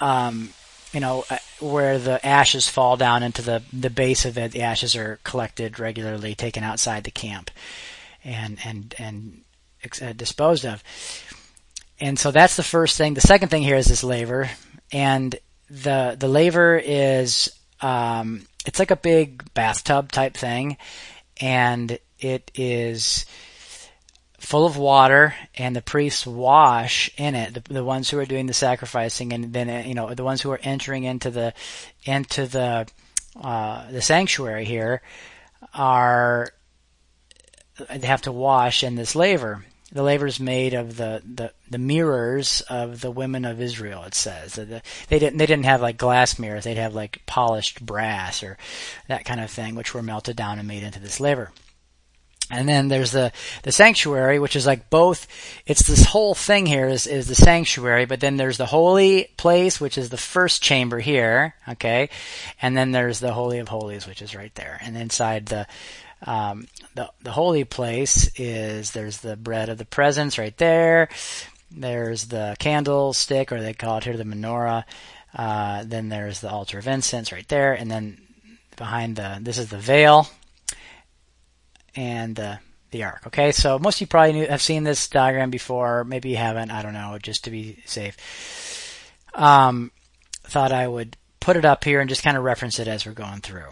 um, 0.00 0.50
you 0.94 1.00
know, 1.00 1.26
uh, 1.28 1.36
where 1.60 1.98
the 1.98 2.24
ashes 2.24 2.66
fall 2.66 2.96
down 2.96 3.22
into 3.22 3.42
the 3.42 3.62
the 3.74 3.90
base 3.90 4.24
of 4.24 4.38
it, 4.38 4.52
the 4.52 4.62
ashes 4.62 4.96
are 4.96 5.20
collected 5.22 5.78
regularly, 5.78 6.34
taken 6.34 6.64
outside 6.64 7.04
the 7.04 7.10
camp, 7.10 7.50
and 8.24 8.58
and 8.64 8.94
and 8.98 9.42
uh, 10.00 10.14
disposed 10.14 10.64
of. 10.64 10.82
And 12.00 12.18
so 12.18 12.30
that's 12.30 12.56
the 12.56 12.62
first 12.62 12.96
thing. 12.96 13.12
The 13.12 13.20
second 13.20 13.50
thing 13.50 13.62
here 13.62 13.76
is 13.76 13.86
this 13.86 14.02
laver, 14.02 14.48
and 14.92 15.36
the 15.68 16.16
the 16.18 16.28
laver 16.28 16.78
is 16.78 17.52
um, 17.80 18.46
it's 18.64 18.78
like 18.78 18.90
a 18.90 18.96
big 18.96 19.52
bathtub 19.54 20.12
type 20.12 20.36
thing, 20.36 20.76
and 21.40 21.98
it 22.18 22.50
is 22.54 23.26
full 24.38 24.66
of 24.66 24.76
water, 24.76 25.34
and 25.56 25.74
the 25.74 25.82
priests 25.82 26.26
wash 26.26 27.10
in 27.16 27.34
it. 27.34 27.54
The, 27.54 27.74
the 27.74 27.84
ones 27.84 28.10
who 28.10 28.18
are 28.18 28.26
doing 28.26 28.46
the 28.46 28.54
sacrificing, 28.54 29.32
and 29.32 29.52
then 29.52 29.86
you 29.86 29.94
know 29.94 30.14
the 30.14 30.24
ones 30.24 30.42
who 30.42 30.50
are 30.50 30.60
entering 30.62 31.04
into 31.04 31.30
the 31.30 31.52
into 32.04 32.46
the 32.46 32.86
uh, 33.40 33.90
the 33.90 34.02
sanctuary 34.02 34.64
here 34.64 35.02
are 35.74 36.48
they 37.94 38.06
have 38.06 38.22
to 38.22 38.32
wash 38.32 38.82
in 38.82 38.94
this 38.94 39.14
laver 39.14 39.64
the 39.96 40.02
laver 40.02 40.26
is 40.26 40.38
made 40.38 40.74
of 40.74 40.98
the, 40.98 41.22
the, 41.24 41.52
the 41.70 41.78
mirrors 41.78 42.60
of 42.68 43.00
the 43.00 43.10
women 43.10 43.46
of 43.46 43.60
Israel. 43.60 44.04
It 44.04 44.14
says 44.14 44.54
the, 44.54 44.82
they 45.08 45.18
didn't 45.18 45.38
they 45.38 45.46
didn't 45.46 45.64
have 45.64 45.80
like 45.80 45.96
glass 45.96 46.38
mirrors; 46.38 46.64
they'd 46.64 46.76
have 46.76 46.94
like 46.94 47.22
polished 47.24 47.84
brass 47.84 48.42
or 48.42 48.58
that 49.08 49.24
kind 49.24 49.40
of 49.40 49.50
thing, 49.50 49.74
which 49.74 49.94
were 49.94 50.02
melted 50.02 50.36
down 50.36 50.58
and 50.58 50.68
made 50.68 50.82
into 50.82 51.00
this 51.00 51.18
laver. 51.18 51.50
And 52.50 52.68
then 52.68 52.88
there's 52.88 53.10
the 53.10 53.32
the 53.62 53.72
sanctuary, 53.72 54.38
which 54.38 54.54
is 54.54 54.66
like 54.66 54.90
both. 54.90 55.26
It's 55.64 55.86
this 55.86 56.04
whole 56.04 56.34
thing 56.34 56.66
here 56.66 56.88
is 56.88 57.06
is 57.06 57.26
the 57.26 57.34
sanctuary, 57.34 58.04
but 58.04 58.20
then 58.20 58.36
there's 58.36 58.58
the 58.58 58.66
holy 58.66 59.30
place, 59.38 59.80
which 59.80 59.96
is 59.96 60.10
the 60.10 60.16
first 60.16 60.62
chamber 60.62 61.00
here, 61.00 61.54
okay, 61.68 62.10
and 62.60 62.76
then 62.76 62.92
there's 62.92 63.18
the 63.18 63.32
holy 63.32 63.58
of 63.58 63.68
holies, 63.68 64.06
which 64.06 64.22
is 64.22 64.36
right 64.36 64.54
there, 64.54 64.78
and 64.82 64.96
inside 64.96 65.46
the 65.46 65.66
um, 66.22 66.66
the 66.94 67.10
the 67.22 67.32
holy 67.32 67.64
place 67.64 68.30
is 68.38 68.92
there's 68.92 69.18
the 69.18 69.36
bread 69.36 69.68
of 69.68 69.78
the 69.78 69.84
presence 69.84 70.38
right 70.38 70.56
there. 70.56 71.08
There's 71.70 72.26
the 72.26 72.56
candlestick, 72.58 73.52
or 73.52 73.60
they 73.60 73.74
call 73.74 73.98
it 73.98 74.04
here 74.04 74.16
the 74.16 74.24
menorah. 74.24 74.84
Uh, 75.34 75.84
then 75.84 76.08
there's 76.08 76.40
the 76.40 76.50
altar 76.50 76.78
of 76.78 76.86
incense 76.86 77.32
right 77.32 77.46
there, 77.48 77.74
and 77.74 77.90
then 77.90 78.18
behind 78.76 79.16
the 79.16 79.38
this 79.40 79.58
is 79.58 79.68
the 79.68 79.78
veil 79.78 80.28
and 81.94 82.34
the 82.34 82.58
the 82.92 83.04
ark. 83.04 83.22
Okay, 83.26 83.52
so 83.52 83.78
most 83.78 83.96
of 83.96 84.00
you 84.02 84.06
probably 84.06 84.32
knew, 84.32 84.46
have 84.46 84.62
seen 84.62 84.84
this 84.84 85.08
diagram 85.08 85.50
before. 85.50 86.04
Maybe 86.04 86.30
you 86.30 86.36
haven't. 86.36 86.70
I 86.70 86.82
don't 86.82 86.94
know. 86.94 87.18
Just 87.22 87.44
to 87.44 87.50
be 87.50 87.82
safe, 87.84 89.12
um, 89.34 89.90
thought 90.44 90.72
I 90.72 90.88
would 90.88 91.16
put 91.40 91.56
it 91.56 91.66
up 91.66 91.84
here 91.84 92.00
and 92.00 92.08
just 92.08 92.22
kind 92.22 92.36
of 92.38 92.44
reference 92.44 92.78
it 92.78 92.88
as 92.88 93.04
we're 93.04 93.12
going 93.12 93.40
through 93.40 93.68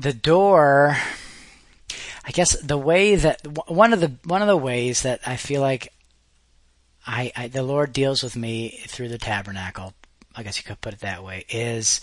the 0.00 0.12
door 0.12 0.96
I 2.24 2.30
guess 2.32 2.60
the 2.60 2.78
way 2.78 3.16
that 3.16 3.46
one 3.68 3.92
of 3.92 4.00
the 4.00 4.12
one 4.24 4.42
of 4.42 4.48
the 4.48 4.56
ways 4.56 5.02
that 5.02 5.20
I 5.26 5.36
feel 5.36 5.60
like 5.60 5.92
I, 7.06 7.32
I, 7.34 7.48
the 7.48 7.62
Lord 7.62 7.92
deals 7.92 8.22
with 8.22 8.36
me 8.36 8.78
through 8.86 9.08
the 9.08 9.18
tabernacle 9.18 9.94
I 10.34 10.42
guess 10.42 10.58
you 10.58 10.64
could 10.64 10.80
put 10.80 10.94
it 10.94 11.00
that 11.00 11.24
way, 11.24 11.44
is 11.48 12.00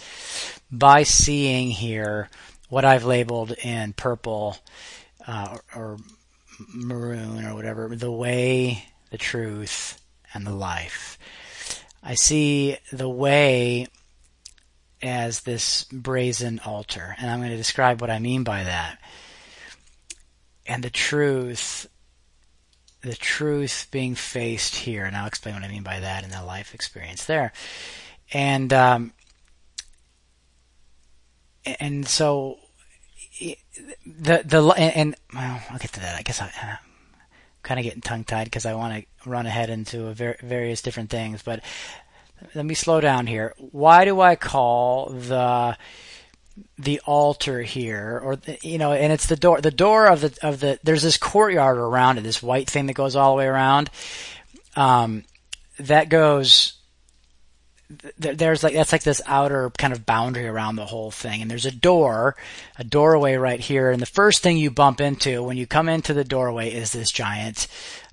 by 0.71 1.03
seeing 1.03 1.69
here 1.69 2.29
what 2.69 2.85
I've 2.85 3.05
labeled 3.05 3.53
in 3.63 3.93
purple 3.93 4.57
uh, 5.25 5.57
or, 5.73 5.81
or 5.81 5.97
maroon 6.73 7.45
or 7.45 7.55
whatever, 7.55 7.95
the 7.95 8.11
way, 8.11 8.85
the 9.11 9.17
truth, 9.17 10.01
and 10.33 10.45
the 10.45 10.53
life. 10.53 11.17
I 12.03 12.15
see 12.15 12.77
the 12.91 13.09
way 13.09 13.87
as 15.01 15.41
this 15.41 15.83
brazen 15.85 16.59
altar, 16.65 17.15
and 17.19 17.29
I'm 17.29 17.39
going 17.39 17.51
to 17.51 17.57
describe 17.57 18.01
what 18.01 18.09
I 18.09 18.19
mean 18.19 18.43
by 18.43 18.63
that. 18.63 18.99
And 20.65 20.83
the 20.83 20.89
truth, 20.89 21.87
the 23.01 23.15
truth 23.15 23.87
being 23.91 24.15
faced 24.15 24.75
here, 24.75 25.05
and 25.05 25.15
I'll 25.15 25.27
explain 25.27 25.55
what 25.55 25.63
I 25.63 25.69
mean 25.69 25.83
by 25.83 25.99
that 25.99 26.23
in 26.23 26.31
the 26.31 26.43
life 26.43 26.73
experience 26.73 27.25
there. 27.25 27.53
And 28.33 28.73
um, 28.73 29.13
and 31.79 32.07
so 32.07 32.57
the 33.39 34.41
the 34.43 34.73
and, 34.77 35.15
well, 35.33 35.61
I'll 35.69 35.77
get 35.77 35.93
to 35.93 35.99
that. 35.99 36.17
I 36.17 36.21
guess 36.21 36.41
I, 36.41 36.51
am 36.61 36.77
kind 37.63 37.79
of 37.79 37.83
getting 37.83 38.01
tongue 38.01 38.23
tied 38.23 38.45
because 38.45 38.65
I 38.65 38.73
want 38.73 39.03
to 39.03 39.29
run 39.29 39.45
ahead 39.45 39.69
into 39.69 40.13
ver- 40.13 40.37
various 40.41 40.81
different 40.81 41.09
things. 41.09 41.43
But 41.43 41.61
let 42.53 42.65
me 42.65 42.73
slow 42.73 43.01
down 43.01 43.27
here. 43.27 43.53
Why 43.57 44.05
do 44.05 44.21
I 44.21 44.35
call 44.35 45.09
the 45.09 45.77
the 46.79 46.99
altar 47.05 47.61
here, 47.61 48.19
or 48.23 48.35
the, 48.35 48.57
you 48.63 48.77
know, 48.77 48.91
and 48.91 49.13
it's 49.13 49.27
the 49.27 49.35
door. 49.35 49.61
The 49.61 49.71
door 49.71 50.07
of 50.07 50.21
the 50.21 50.37
of 50.41 50.59
the 50.59 50.79
there's 50.83 51.03
this 51.03 51.17
courtyard 51.17 51.77
around 51.77 52.17
it, 52.17 52.21
this 52.21 52.41
white 52.41 52.69
thing 52.69 52.87
that 52.87 52.93
goes 52.93 53.15
all 53.15 53.31
the 53.33 53.37
way 53.37 53.45
around. 53.45 53.89
Um, 54.75 55.23
that 55.79 56.09
goes 56.09 56.73
there's 58.17 58.63
like 58.63 58.73
that's 58.73 58.91
like 58.91 59.03
this 59.03 59.21
outer 59.27 59.69
kind 59.77 59.93
of 59.93 60.05
boundary 60.05 60.45
around 60.45 60.75
the 60.75 60.85
whole 60.85 61.09
thing 61.09 61.41
and 61.41 61.49
there's 61.49 61.65
a 61.65 61.71
door 61.71 62.35
a 62.77 62.83
doorway 62.83 63.35
right 63.35 63.61
here 63.61 63.91
and 63.91 64.01
the 64.01 64.05
first 64.05 64.43
thing 64.43 64.57
you 64.57 64.69
bump 64.69 64.99
into 64.99 65.41
when 65.41 65.55
you 65.55 65.65
come 65.65 65.87
into 65.87 66.13
the 66.13 66.25
doorway 66.25 66.69
is 66.69 66.91
this 66.91 67.09
giant 67.09 67.67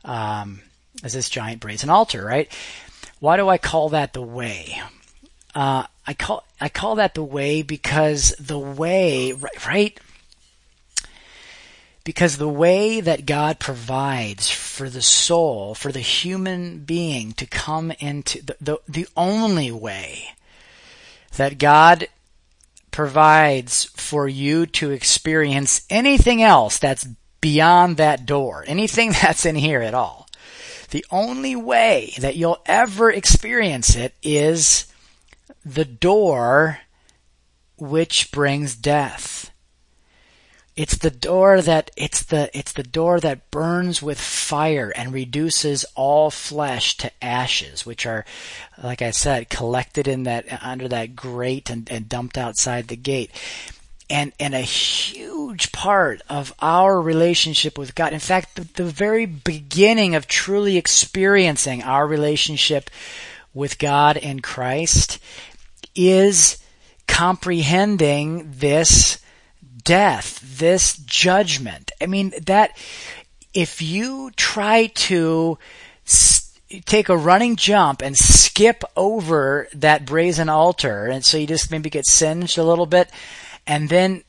um, 0.04 0.60
is 1.02 1.12
this 1.12 1.28
giant 1.28 1.60
brazen 1.60 1.90
altar 1.90 2.24
right 2.24 2.52
why 3.20 3.36
do 3.36 3.48
i 3.48 3.58
call 3.58 3.88
that 3.88 4.12
the 4.12 4.22
way 4.22 4.80
uh, 5.54 5.84
i 6.06 6.14
call 6.14 6.44
i 6.60 6.68
call 6.68 6.96
that 6.96 7.14
the 7.14 7.24
way 7.24 7.62
because 7.62 8.34
the 8.38 8.58
way 8.58 9.32
right, 9.66 9.98
because 12.04 12.36
the 12.36 12.48
way 12.48 13.00
that 13.00 13.24
God 13.24 13.58
provides 13.58 14.50
for 14.50 14.90
the 14.90 15.02
soul, 15.02 15.74
for 15.74 15.90
the 15.90 16.00
human 16.00 16.80
being 16.80 17.32
to 17.32 17.46
come 17.46 17.90
into 17.92 18.42
the, 18.44 18.56
the, 18.60 18.78
the 18.86 19.08
only 19.16 19.70
way 19.70 20.34
that 21.36 21.58
God 21.58 22.06
provides 22.90 23.84
for 23.86 24.28
you 24.28 24.66
to 24.66 24.90
experience 24.90 25.84
anything 25.88 26.42
else 26.42 26.78
that's 26.78 27.08
beyond 27.40 27.96
that 27.96 28.26
door, 28.26 28.64
anything 28.66 29.12
that's 29.22 29.46
in 29.46 29.56
here 29.56 29.80
at 29.80 29.94
all. 29.94 30.23
The 30.94 31.04
only 31.10 31.56
way 31.56 32.14
that 32.20 32.36
you'll 32.36 32.62
ever 32.66 33.10
experience 33.10 33.96
it 33.96 34.14
is 34.22 34.86
the 35.66 35.84
door 35.84 36.82
which 37.76 38.30
brings 38.30 38.76
death. 38.76 39.50
It's 40.76 40.96
the 40.96 41.10
door 41.10 41.60
that 41.62 41.90
it's 41.96 42.22
the 42.22 42.48
it's 42.56 42.70
the 42.70 42.84
door 42.84 43.18
that 43.18 43.50
burns 43.50 44.02
with 44.02 44.20
fire 44.20 44.92
and 44.94 45.12
reduces 45.12 45.84
all 45.96 46.30
flesh 46.30 46.96
to 46.98 47.10
ashes, 47.20 47.84
which 47.84 48.06
are, 48.06 48.24
like 48.80 49.02
I 49.02 49.10
said, 49.10 49.50
collected 49.50 50.06
in 50.06 50.22
that 50.22 50.46
under 50.62 50.86
that 50.86 51.16
grate 51.16 51.70
and, 51.70 51.90
and 51.90 52.08
dumped 52.08 52.38
outside 52.38 52.86
the 52.86 52.94
gate. 52.94 53.32
And 54.10 54.32
and 54.38 54.54
a 54.54 54.60
huge 54.60 55.72
part 55.72 56.20
of 56.28 56.52
our 56.60 57.00
relationship 57.00 57.78
with 57.78 57.94
God. 57.94 58.12
In 58.12 58.18
fact, 58.18 58.56
the, 58.56 58.64
the 58.74 58.84
very 58.84 59.24
beginning 59.24 60.14
of 60.14 60.28
truly 60.28 60.76
experiencing 60.76 61.82
our 61.82 62.06
relationship 62.06 62.90
with 63.54 63.78
God 63.78 64.18
and 64.18 64.42
Christ 64.42 65.18
is 65.94 66.58
comprehending 67.06 68.50
this 68.50 69.18
death, 69.84 70.40
this 70.58 70.96
judgment. 70.98 71.92
I 72.00 72.06
mean, 72.06 72.32
that, 72.46 72.76
if 73.52 73.80
you 73.80 74.32
try 74.36 74.86
to 74.86 75.58
take 76.86 77.08
a 77.08 77.16
running 77.16 77.56
jump 77.56 78.02
and 78.02 78.16
skip 78.16 78.82
over 78.96 79.68
that 79.74 80.04
brazen 80.04 80.48
altar, 80.48 81.06
and 81.06 81.24
so 81.24 81.36
you 81.36 81.46
just 81.46 81.70
maybe 81.70 81.90
get 81.90 82.06
singed 82.06 82.58
a 82.58 82.64
little 82.64 82.86
bit, 82.86 83.10
and 83.66 83.88
then, 83.88 84.22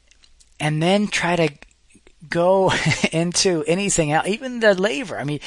and 0.60 0.82
then 0.82 1.08
try 1.08 1.36
to 1.36 1.50
go 2.30 2.72
into 3.12 3.64
anything 3.68 4.12
else, 4.12 4.28
even 4.28 4.60
the 4.60 4.74
laver. 4.80 5.20
I 5.20 5.24
mean, 5.24 5.40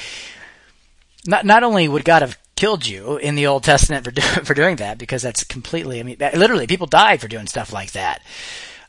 not, 1.25 1.45
not 1.45 1.63
only 1.63 1.87
would 1.87 2.05
God 2.05 2.21
have 2.21 2.37
killed 2.55 2.85
you 2.85 3.17
in 3.17 3.35
the 3.35 3.47
Old 3.47 3.63
Testament 3.63 4.05
for, 4.05 4.11
do, 4.11 4.21
for 4.43 4.53
doing 4.53 4.77
that, 4.77 4.97
because 4.97 5.21
that's 5.21 5.43
completely, 5.43 5.99
I 5.99 6.03
mean, 6.03 6.17
literally 6.19 6.67
people 6.67 6.87
died 6.87 7.21
for 7.21 7.27
doing 7.27 7.47
stuff 7.47 7.71
like 7.71 7.91
that. 7.91 8.21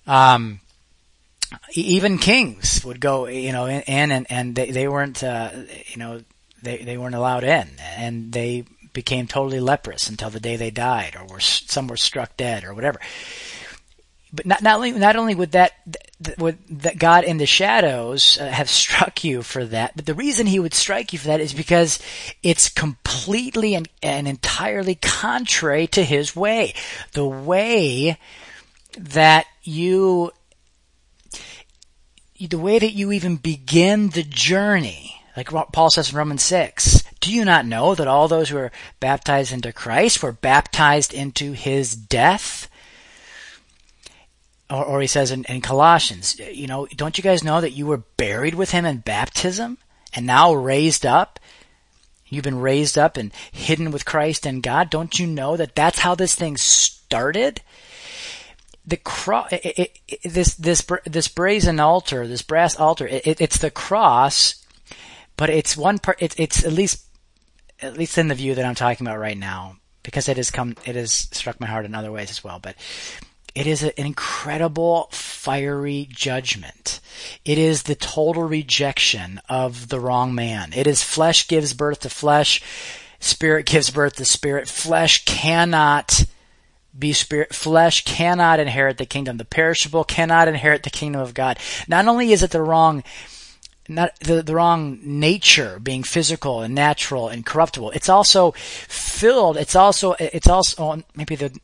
Um, 0.06 0.60
even 1.74 2.18
kings 2.18 2.84
would 2.84 3.00
go, 3.00 3.26
you 3.26 3.52
know, 3.52 3.66
in, 3.66 3.82
and 3.86 4.26
and 4.30 4.54
they, 4.54 4.70
they 4.70 4.88
weren't, 4.88 5.22
uh, 5.22 5.50
you 5.86 5.96
know, 5.96 6.22
they 6.62 6.78
they 6.78 6.96
weren't 6.96 7.14
allowed 7.14 7.44
in, 7.44 7.68
and 7.96 8.32
they 8.32 8.64
became 8.92 9.26
totally 9.26 9.60
leprous 9.60 10.08
until 10.08 10.30
the 10.30 10.40
day 10.40 10.56
they 10.56 10.70
died, 10.70 11.16
or 11.16 11.26
were 11.26 11.40
some 11.40 11.88
were 11.88 11.96
struck 11.96 12.36
dead, 12.36 12.64
or 12.64 12.74
whatever. 12.74 13.00
But 14.32 14.46
not 14.46 14.62
not 14.62 14.76
only 14.76 14.92
not 14.92 15.16
only 15.16 15.34
would 15.34 15.52
that 15.52 15.72
would 16.38 16.58
that 16.82 16.98
God 16.98 17.24
in 17.24 17.38
the 17.38 17.46
shadows 17.46 18.38
uh, 18.40 18.48
have 18.48 18.70
struck 18.70 19.24
you 19.24 19.42
for 19.42 19.64
that, 19.66 19.96
but 19.96 20.06
the 20.06 20.14
reason 20.14 20.46
He 20.46 20.60
would 20.60 20.74
strike 20.74 21.12
you 21.12 21.18
for 21.18 21.28
that 21.28 21.40
is 21.40 21.52
because 21.52 21.98
it's 22.42 22.68
completely 22.68 23.74
and, 23.74 23.88
and 24.02 24.28
entirely 24.28 24.94
contrary 24.94 25.86
to 25.88 26.04
His 26.04 26.36
way. 26.36 26.74
The 27.12 27.26
way 27.26 28.18
that 28.98 29.46
you 29.62 30.32
the 32.48 32.58
way 32.58 32.78
that 32.78 32.92
you 32.92 33.12
even 33.12 33.36
begin 33.36 34.10
the 34.10 34.22
journey, 34.22 35.22
like 35.36 35.48
Paul 35.72 35.90
says 35.90 36.10
in 36.10 36.16
Romans 36.16 36.42
6, 36.42 37.02
do 37.20 37.32
you 37.32 37.44
not 37.44 37.66
know 37.66 37.94
that 37.94 38.06
all 38.06 38.28
those 38.28 38.48
who 38.48 38.56
are 38.56 38.72
baptized 38.98 39.52
into 39.52 39.72
Christ 39.72 40.22
were 40.22 40.32
baptized 40.32 41.12
into 41.12 41.52
his 41.52 41.94
death? 41.94 42.69
Or, 44.70 44.84
or 44.84 45.00
he 45.00 45.06
says 45.06 45.30
in, 45.30 45.44
in 45.44 45.60
Colossians, 45.60 46.38
you 46.38 46.66
know, 46.66 46.86
don't 46.96 47.18
you 47.18 47.24
guys 47.24 47.42
know 47.42 47.60
that 47.60 47.72
you 47.72 47.86
were 47.86 48.04
buried 48.16 48.54
with 48.54 48.70
him 48.70 48.84
in 48.84 48.98
baptism 48.98 49.78
and 50.14 50.26
now 50.26 50.52
raised 50.52 51.04
up? 51.04 51.40
You've 52.26 52.44
been 52.44 52.60
raised 52.60 52.96
up 52.96 53.16
and 53.16 53.32
hidden 53.50 53.90
with 53.90 54.04
Christ 54.04 54.46
and 54.46 54.62
God. 54.62 54.88
Don't 54.88 55.18
you 55.18 55.26
know 55.26 55.56
that 55.56 55.74
that's 55.74 55.98
how 55.98 56.14
this 56.14 56.34
thing 56.34 56.56
started? 56.56 57.60
the 58.86 58.96
cross, 58.96 59.50
this 60.24 60.54
this 60.54 60.86
this 61.04 61.28
brazen 61.28 61.78
altar, 61.78 62.26
this 62.26 62.42
brass 62.42 62.76
altar, 62.76 63.06
it, 63.06 63.40
it's 63.40 63.58
the 63.58 63.70
cross, 63.70 64.64
but 65.36 65.50
it's 65.50 65.76
one 65.76 65.98
part. 65.98 66.20
It, 66.20 66.34
it's 66.38 66.64
at 66.64 66.72
least 66.72 67.04
at 67.82 67.96
least 67.96 68.18
in 68.18 68.28
the 68.28 68.34
view 68.34 68.54
that 68.54 68.64
I'm 68.64 68.74
talking 68.74 69.06
about 69.06 69.18
right 69.18 69.38
now, 69.38 69.76
because 70.02 70.28
it 70.28 70.36
has 70.36 70.50
come, 70.50 70.76
it 70.84 70.96
has 70.96 71.12
struck 71.12 71.60
my 71.60 71.66
heart 71.66 71.84
in 71.84 71.94
other 71.94 72.12
ways 72.12 72.30
as 72.30 72.44
well. 72.44 72.58
But 72.58 72.76
it 73.54 73.66
is 73.66 73.82
an 73.82 73.92
incredible 73.96 75.08
fiery 75.12 76.08
judgment. 76.10 77.00
It 77.44 77.58
is 77.58 77.82
the 77.82 77.94
total 77.94 78.44
rejection 78.44 79.40
of 79.48 79.88
the 79.88 80.00
wrong 80.00 80.34
man. 80.34 80.72
It 80.74 80.86
is 80.86 81.02
flesh 81.02 81.48
gives 81.48 81.74
birth 81.74 82.00
to 82.00 82.10
flesh, 82.10 82.62
spirit 83.18 83.66
gives 83.66 83.90
birth 83.90 84.16
to 84.16 84.24
spirit. 84.24 84.68
Flesh 84.68 85.24
cannot 85.24 86.24
be 86.98 87.12
spirit 87.12 87.54
flesh 87.54 88.04
cannot 88.04 88.58
inherit 88.58 88.98
the 88.98 89.06
kingdom 89.06 89.36
the 89.36 89.44
perishable 89.44 90.02
cannot 90.02 90.48
inherit 90.48 90.82
the 90.82 90.90
kingdom 90.90 91.20
of 91.20 91.34
god 91.34 91.56
not 91.86 92.06
only 92.08 92.32
is 92.32 92.42
it 92.42 92.50
the 92.50 92.60
wrong 92.60 93.04
not 93.88 94.18
the, 94.20 94.42
the 94.42 94.54
wrong 94.54 94.98
nature 95.02 95.78
being 95.78 96.02
physical 96.02 96.62
and 96.62 96.74
natural 96.74 97.28
and 97.28 97.46
corruptible 97.46 97.92
it's 97.92 98.08
also 98.08 98.50
filled 98.52 99.56
it's 99.56 99.76
also 99.76 100.14
it's 100.18 100.48
also 100.48 101.00
maybe 101.14 101.36
the 101.36 101.56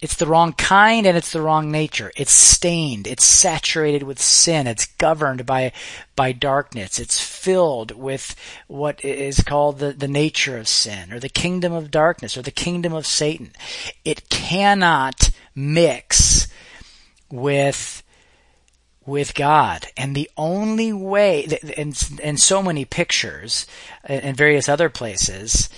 it's 0.00 0.14
the 0.14 0.26
wrong 0.26 0.52
kind 0.52 1.06
and 1.06 1.16
it's 1.16 1.32
the 1.32 1.40
wrong 1.40 1.72
nature. 1.72 2.12
It's 2.16 2.30
stained. 2.30 3.06
It's 3.06 3.24
saturated 3.24 4.04
with 4.04 4.20
sin. 4.20 4.68
It's 4.68 4.86
governed 4.86 5.44
by, 5.44 5.72
by 6.14 6.30
darkness. 6.32 7.00
It's 7.00 7.18
filled 7.18 7.92
with 7.92 8.36
what 8.68 9.04
is 9.04 9.40
called 9.42 9.80
the, 9.80 9.92
the 9.92 10.06
nature 10.06 10.56
of 10.56 10.68
sin 10.68 11.12
or 11.12 11.18
the 11.18 11.28
kingdom 11.28 11.72
of 11.72 11.90
darkness 11.90 12.36
or 12.36 12.42
the 12.42 12.52
kingdom 12.52 12.92
of 12.92 13.06
Satan. 13.06 13.50
It 14.04 14.28
cannot 14.28 15.30
mix 15.54 16.46
with 17.30 18.02
with 19.04 19.34
God. 19.34 19.86
And 19.96 20.14
the 20.14 20.30
only 20.36 20.92
way, 20.92 21.58
and, 21.78 21.98
in 22.22 22.36
so 22.36 22.62
many 22.62 22.84
pictures 22.84 23.66
and 24.04 24.36
various 24.36 24.68
other 24.68 24.90
places, 24.90 25.70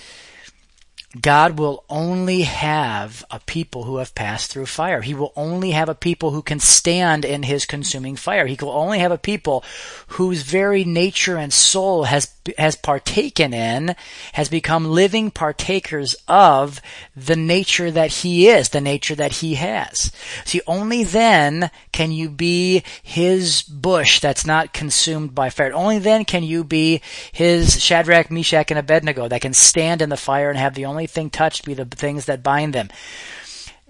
God 1.18 1.58
will 1.58 1.82
only 1.88 2.42
have 2.42 3.24
a 3.32 3.40
people 3.40 3.82
who 3.82 3.96
have 3.96 4.14
passed 4.14 4.52
through 4.52 4.66
fire. 4.66 5.00
He 5.00 5.12
will 5.12 5.32
only 5.34 5.72
have 5.72 5.88
a 5.88 5.94
people 5.94 6.30
who 6.30 6.40
can 6.40 6.60
stand 6.60 7.24
in 7.24 7.42
his 7.42 7.66
consuming 7.66 8.14
fire. 8.14 8.46
He 8.46 8.56
will 8.60 8.70
only 8.70 9.00
have 9.00 9.10
a 9.10 9.18
people 9.18 9.64
whose 10.08 10.42
very 10.42 10.84
nature 10.84 11.36
and 11.36 11.52
soul 11.52 12.04
has 12.04 12.32
has 12.58 12.74
partaken 12.74 13.52
in, 13.52 13.94
has 14.32 14.48
become 14.48 14.90
living 14.90 15.30
partakers 15.30 16.16
of 16.26 16.80
the 17.14 17.36
nature 17.36 17.90
that 17.90 18.10
he 18.10 18.48
is, 18.48 18.70
the 18.70 18.80
nature 18.80 19.14
that 19.14 19.32
he 19.32 19.54
has. 19.54 20.10
See, 20.44 20.60
only 20.66 21.04
then 21.04 21.70
can 21.92 22.12
you 22.12 22.28
be 22.28 22.82
his 23.02 23.62
bush 23.62 24.20
that's 24.20 24.46
not 24.46 24.72
consumed 24.72 25.34
by 25.34 25.50
fire. 25.50 25.72
Only 25.72 25.98
then 25.98 26.24
can 26.24 26.42
you 26.42 26.64
be 26.64 27.02
his 27.32 27.82
Shadrach, 27.82 28.30
Meshach, 28.30 28.70
and 28.70 28.78
Abednego 28.78 29.28
that 29.28 29.42
can 29.42 29.52
stand 29.52 30.00
in 30.02 30.08
the 30.08 30.16
fire 30.16 30.48
and 30.48 30.58
have 30.58 30.74
the 30.74 30.86
only 30.86 30.99
thing 31.06 31.30
touched 31.30 31.64
be 31.64 31.74
the 31.74 31.84
things 31.84 32.26
that 32.26 32.42
bind 32.42 32.72
them. 32.72 32.88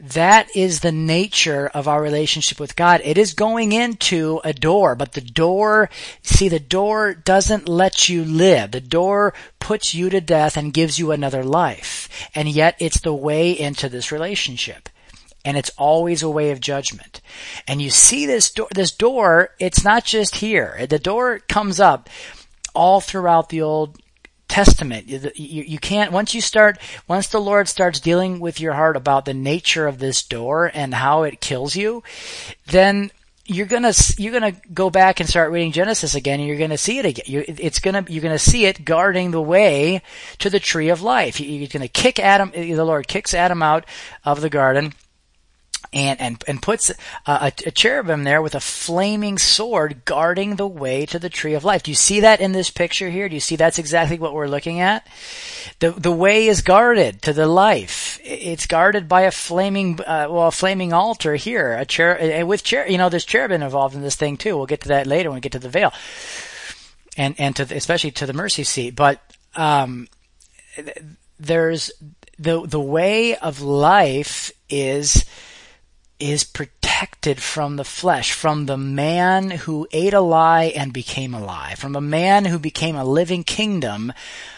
That 0.02 0.48
is 0.56 0.80
the 0.80 0.92
nature 0.92 1.66
of 1.66 1.86
our 1.86 2.00
relationship 2.00 2.58
with 2.58 2.74
God. 2.74 3.02
It 3.04 3.18
is 3.18 3.34
going 3.34 3.72
into 3.72 4.40
a 4.42 4.54
door, 4.54 4.94
but 4.94 5.12
the 5.12 5.20
door, 5.20 5.90
see, 6.22 6.48
the 6.48 6.58
door 6.58 7.12
doesn't 7.12 7.68
let 7.68 8.08
you 8.08 8.24
live. 8.24 8.70
The 8.70 8.80
door 8.80 9.34
puts 9.58 9.92
you 9.92 10.08
to 10.08 10.22
death 10.22 10.56
and 10.56 10.72
gives 10.72 10.98
you 10.98 11.12
another 11.12 11.44
life. 11.44 12.08
And 12.34 12.48
yet 12.48 12.76
it's 12.80 13.00
the 13.00 13.12
way 13.12 13.52
into 13.52 13.90
this 13.90 14.10
relationship. 14.10 14.88
And 15.44 15.58
it's 15.58 15.70
always 15.76 16.22
a 16.22 16.30
way 16.30 16.50
of 16.50 16.60
judgment. 16.60 17.20
And 17.68 17.82
you 17.82 17.90
see 17.90 18.24
this 18.24 18.50
door, 18.50 18.68
this 18.74 18.92
door, 18.92 19.50
it's 19.58 19.84
not 19.84 20.06
just 20.06 20.36
here. 20.36 20.86
The 20.88 20.98
door 20.98 21.40
comes 21.40 21.78
up 21.78 22.08
all 22.74 23.00
throughout 23.02 23.50
the 23.50 23.60
Old 23.60 23.98
Testament. 24.50 25.08
You, 25.08 25.30
you, 25.36 25.78
can't, 25.78 26.12
once 26.12 26.34
you 26.34 26.40
start, 26.40 26.78
once 27.08 27.28
the 27.28 27.40
Lord 27.40 27.68
starts 27.68 28.00
dealing 28.00 28.40
with 28.40 28.60
your 28.60 28.72
heart 28.72 28.96
about 28.96 29.24
the 29.24 29.32
nature 29.32 29.86
of 29.86 29.98
this 29.98 30.22
door 30.22 30.70
and 30.74 30.92
how 30.92 31.22
it 31.22 31.40
kills 31.40 31.76
you, 31.76 32.02
then 32.66 33.12
you're 33.46 33.66
gonna, 33.66 33.92
you're 34.18 34.32
gonna 34.32 34.56
go 34.74 34.90
back 34.90 35.20
and 35.20 35.28
start 35.28 35.52
reading 35.52 35.72
Genesis 35.72 36.14
again 36.14 36.40
and 36.40 36.48
you're 36.48 36.58
gonna 36.58 36.76
see 36.76 36.98
it 36.98 37.06
again. 37.06 37.24
You're, 37.28 37.44
it's 37.46 37.78
gonna, 37.78 38.04
you're 38.08 38.22
gonna 38.22 38.38
see 38.38 38.66
it 38.66 38.84
guarding 38.84 39.30
the 39.30 39.40
way 39.40 40.02
to 40.38 40.50
the 40.50 40.60
tree 40.60 40.88
of 40.88 41.00
life. 41.00 41.40
You're 41.40 41.68
gonna 41.68 41.88
kick 41.88 42.18
Adam, 42.18 42.50
the 42.50 42.84
Lord 42.84 43.06
kicks 43.06 43.34
Adam 43.34 43.62
out 43.62 43.86
of 44.24 44.40
the 44.40 44.50
garden 44.50 44.94
and 45.92 46.20
and 46.20 46.44
and 46.46 46.62
puts 46.62 46.90
a, 47.26 47.52
a, 47.66 47.70
cherubim 47.70 48.24
there 48.24 48.40
with 48.42 48.54
a 48.54 48.60
flaming 48.60 49.38
sword 49.38 50.04
guarding 50.04 50.56
the 50.56 50.66
way 50.66 51.04
to 51.06 51.18
the 51.18 51.28
tree 51.28 51.54
of 51.54 51.64
life. 51.64 51.82
Do 51.82 51.90
you 51.90 51.96
see 51.96 52.20
that 52.20 52.40
in 52.40 52.52
this 52.52 52.70
picture 52.70 53.10
here? 53.10 53.28
Do 53.28 53.34
you 53.34 53.40
see 53.40 53.56
that's 53.56 53.78
exactly 53.78 54.18
what 54.18 54.32
we're 54.32 54.46
looking 54.46 54.80
at? 54.80 55.06
The 55.80 55.90
the 55.90 56.12
way 56.12 56.46
is 56.46 56.62
guarded 56.62 57.22
to 57.22 57.32
the 57.32 57.46
life. 57.46 58.20
It's 58.22 58.66
guarded 58.66 59.08
by 59.08 59.22
a 59.22 59.30
flaming 59.30 60.00
uh, 60.00 60.28
well 60.30 60.48
a 60.48 60.52
flaming 60.52 60.92
altar 60.92 61.34
here. 61.34 61.74
A 61.74 61.84
chair 61.84 62.46
with 62.46 62.62
chair 62.62 62.88
you 62.88 62.98
know 62.98 63.08
there's 63.08 63.24
cherubim 63.24 63.62
involved 63.62 63.94
in 63.94 64.02
this 64.02 64.16
thing 64.16 64.36
too. 64.36 64.56
We'll 64.56 64.66
get 64.66 64.82
to 64.82 64.88
that 64.88 65.06
later 65.06 65.30
when 65.30 65.36
we 65.36 65.40
get 65.40 65.52
to 65.52 65.58
the 65.58 65.68
veil, 65.68 65.92
and 67.16 67.34
and 67.38 67.56
to 67.56 67.64
the, 67.64 67.76
especially 67.76 68.12
to 68.12 68.26
the 68.26 68.32
mercy 68.32 68.62
seat. 68.62 68.94
But 68.94 69.20
um, 69.56 70.06
there's 71.40 71.90
the 72.38 72.64
the 72.64 72.80
way 72.80 73.36
of 73.36 73.60
life 73.60 74.52
is 74.68 75.24
is 76.20 76.44
protected 76.44 77.40
from 77.40 77.76
the 77.76 77.84
flesh, 77.84 78.32
from 78.32 78.66
the 78.66 78.76
man 78.76 79.50
who 79.50 79.88
ate 79.90 80.14
a 80.14 80.20
lie 80.20 80.64
and 80.76 80.92
became 80.92 81.34
a 81.34 81.42
lie, 81.42 81.74
from 81.74 81.96
a 81.96 82.00
man 82.00 82.44
who 82.44 82.58
became 82.58 82.96
a 82.96 83.04
living 83.04 83.42
kingdom 83.42 84.12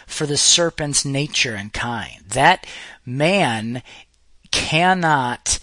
for 0.07 0.27
the 0.27 0.37
serpent's 0.37 1.05
nature 1.05 1.55
and 1.55 1.73
kind. 1.73 2.23
That 2.29 2.67
man 3.07 3.83
cannot 4.51 5.59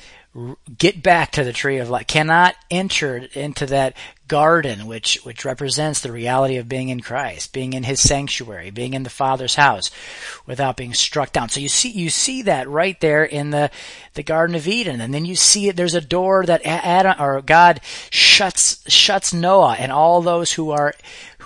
get 0.78 1.02
back 1.02 1.32
to 1.32 1.44
the 1.44 1.54
tree 1.54 1.78
of 1.78 1.90
life, 1.90 2.08
cannot 2.08 2.56
enter 2.70 3.18
into 3.34 3.66
that 3.66 3.96
garden, 4.28 4.86
which, 4.86 5.20
which 5.24 5.44
represents 5.44 6.02
the 6.02 6.12
reality 6.12 6.58
of 6.58 6.70
being 6.70 6.90
in 6.90 7.00
Christ, 7.00 7.52
being 7.52 7.74
in 7.74 7.84
His 7.84 8.00
sanctuary, 8.00 8.70
being 8.70 8.94
in 8.94 9.04
the 9.04 9.10
Father's 9.10 9.56
house 9.56 9.90
without 10.46 10.78
being 10.78 10.94
struck 10.94 11.34
down. 11.34 11.50
So 11.50 11.60
you 11.60 11.68
see, 11.68 11.90
you 11.90 12.12
see 12.12 12.44
that 12.44 12.70
right 12.70 13.00
there 13.02 13.26
in 13.26 13.50
the, 13.50 13.72
the 14.14 14.24
Garden 14.24 14.56
of 14.56 14.68
Eden. 14.68 15.02
And 15.02 15.14
then 15.14 15.26
you 15.26 15.36
see 15.36 15.68
it, 15.68 15.76
there's 15.76 15.96
a 15.96 16.02
door 16.02 16.46
that 16.46 16.62
Adam, 16.64 17.16
or 17.20 17.42
God 17.42 17.82
shuts, 18.12 18.90
shuts 18.90 19.34
Noah 19.34 19.78
and 19.80 19.92
all 19.92 20.22
those 20.22 20.52
who 20.52 20.70
are, 20.70 20.94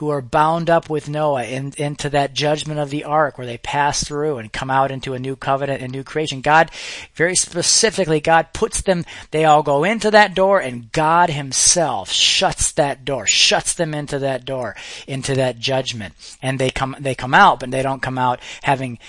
who 0.04 0.10
are 0.10 0.22
bound 0.22 0.70
up 0.70 0.89
with 0.89 1.08
Noah 1.08 1.45
in, 1.45 1.72
into 1.78 2.10
that 2.10 2.34
judgment 2.34 2.78
of 2.78 2.89
the 2.89 3.06
ark 3.06 3.38
where 3.38 3.47
they 3.47 3.58
pass 3.58 4.04
through 4.04 4.38
and 4.38 4.51
come 4.51 4.70
out 4.70 4.91
into 4.91 5.14
a 5.14 5.20
new 5.20 5.38
covenant 5.38 5.82
and 5.82 5.93
new 5.93 6.04
creation. 6.04 6.41
God, 6.41 6.70
very 7.16 7.36
specifically, 7.36 8.20
God 8.20 8.51
puts 8.51 8.82
them, 8.82 9.06
they 9.32 9.45
all 9.45 9.64
go 9.64 9.86
into 9.86 10.12
that 10.12 10.36
door 10.36 10.60
and 10.60 10.91
God 10.91 11.30
himself 11.30 12.12
shuts 12.12 12.74
that 12.74 13.06
door, 13.06 13.26
shuts 13.26 13.74
them 13.76 13.93
into 13.93 14.20
that 14.20 14.43
door, 14.43 14.76
into 15.08 15.36
that 15.36 15.58
judgment. 15.58 16.14
And 16.41 16.60
they 16.60 16.70
come, 16.70 16.97
they 16.99 17.16
come 17.16 17.34
out, 17.34 17.62
but 17.62 17.72
they 17.72 17.82
don't 17.82 18.01
come 18.01 18.18
out 18.18 18.41
having 18.62 18.99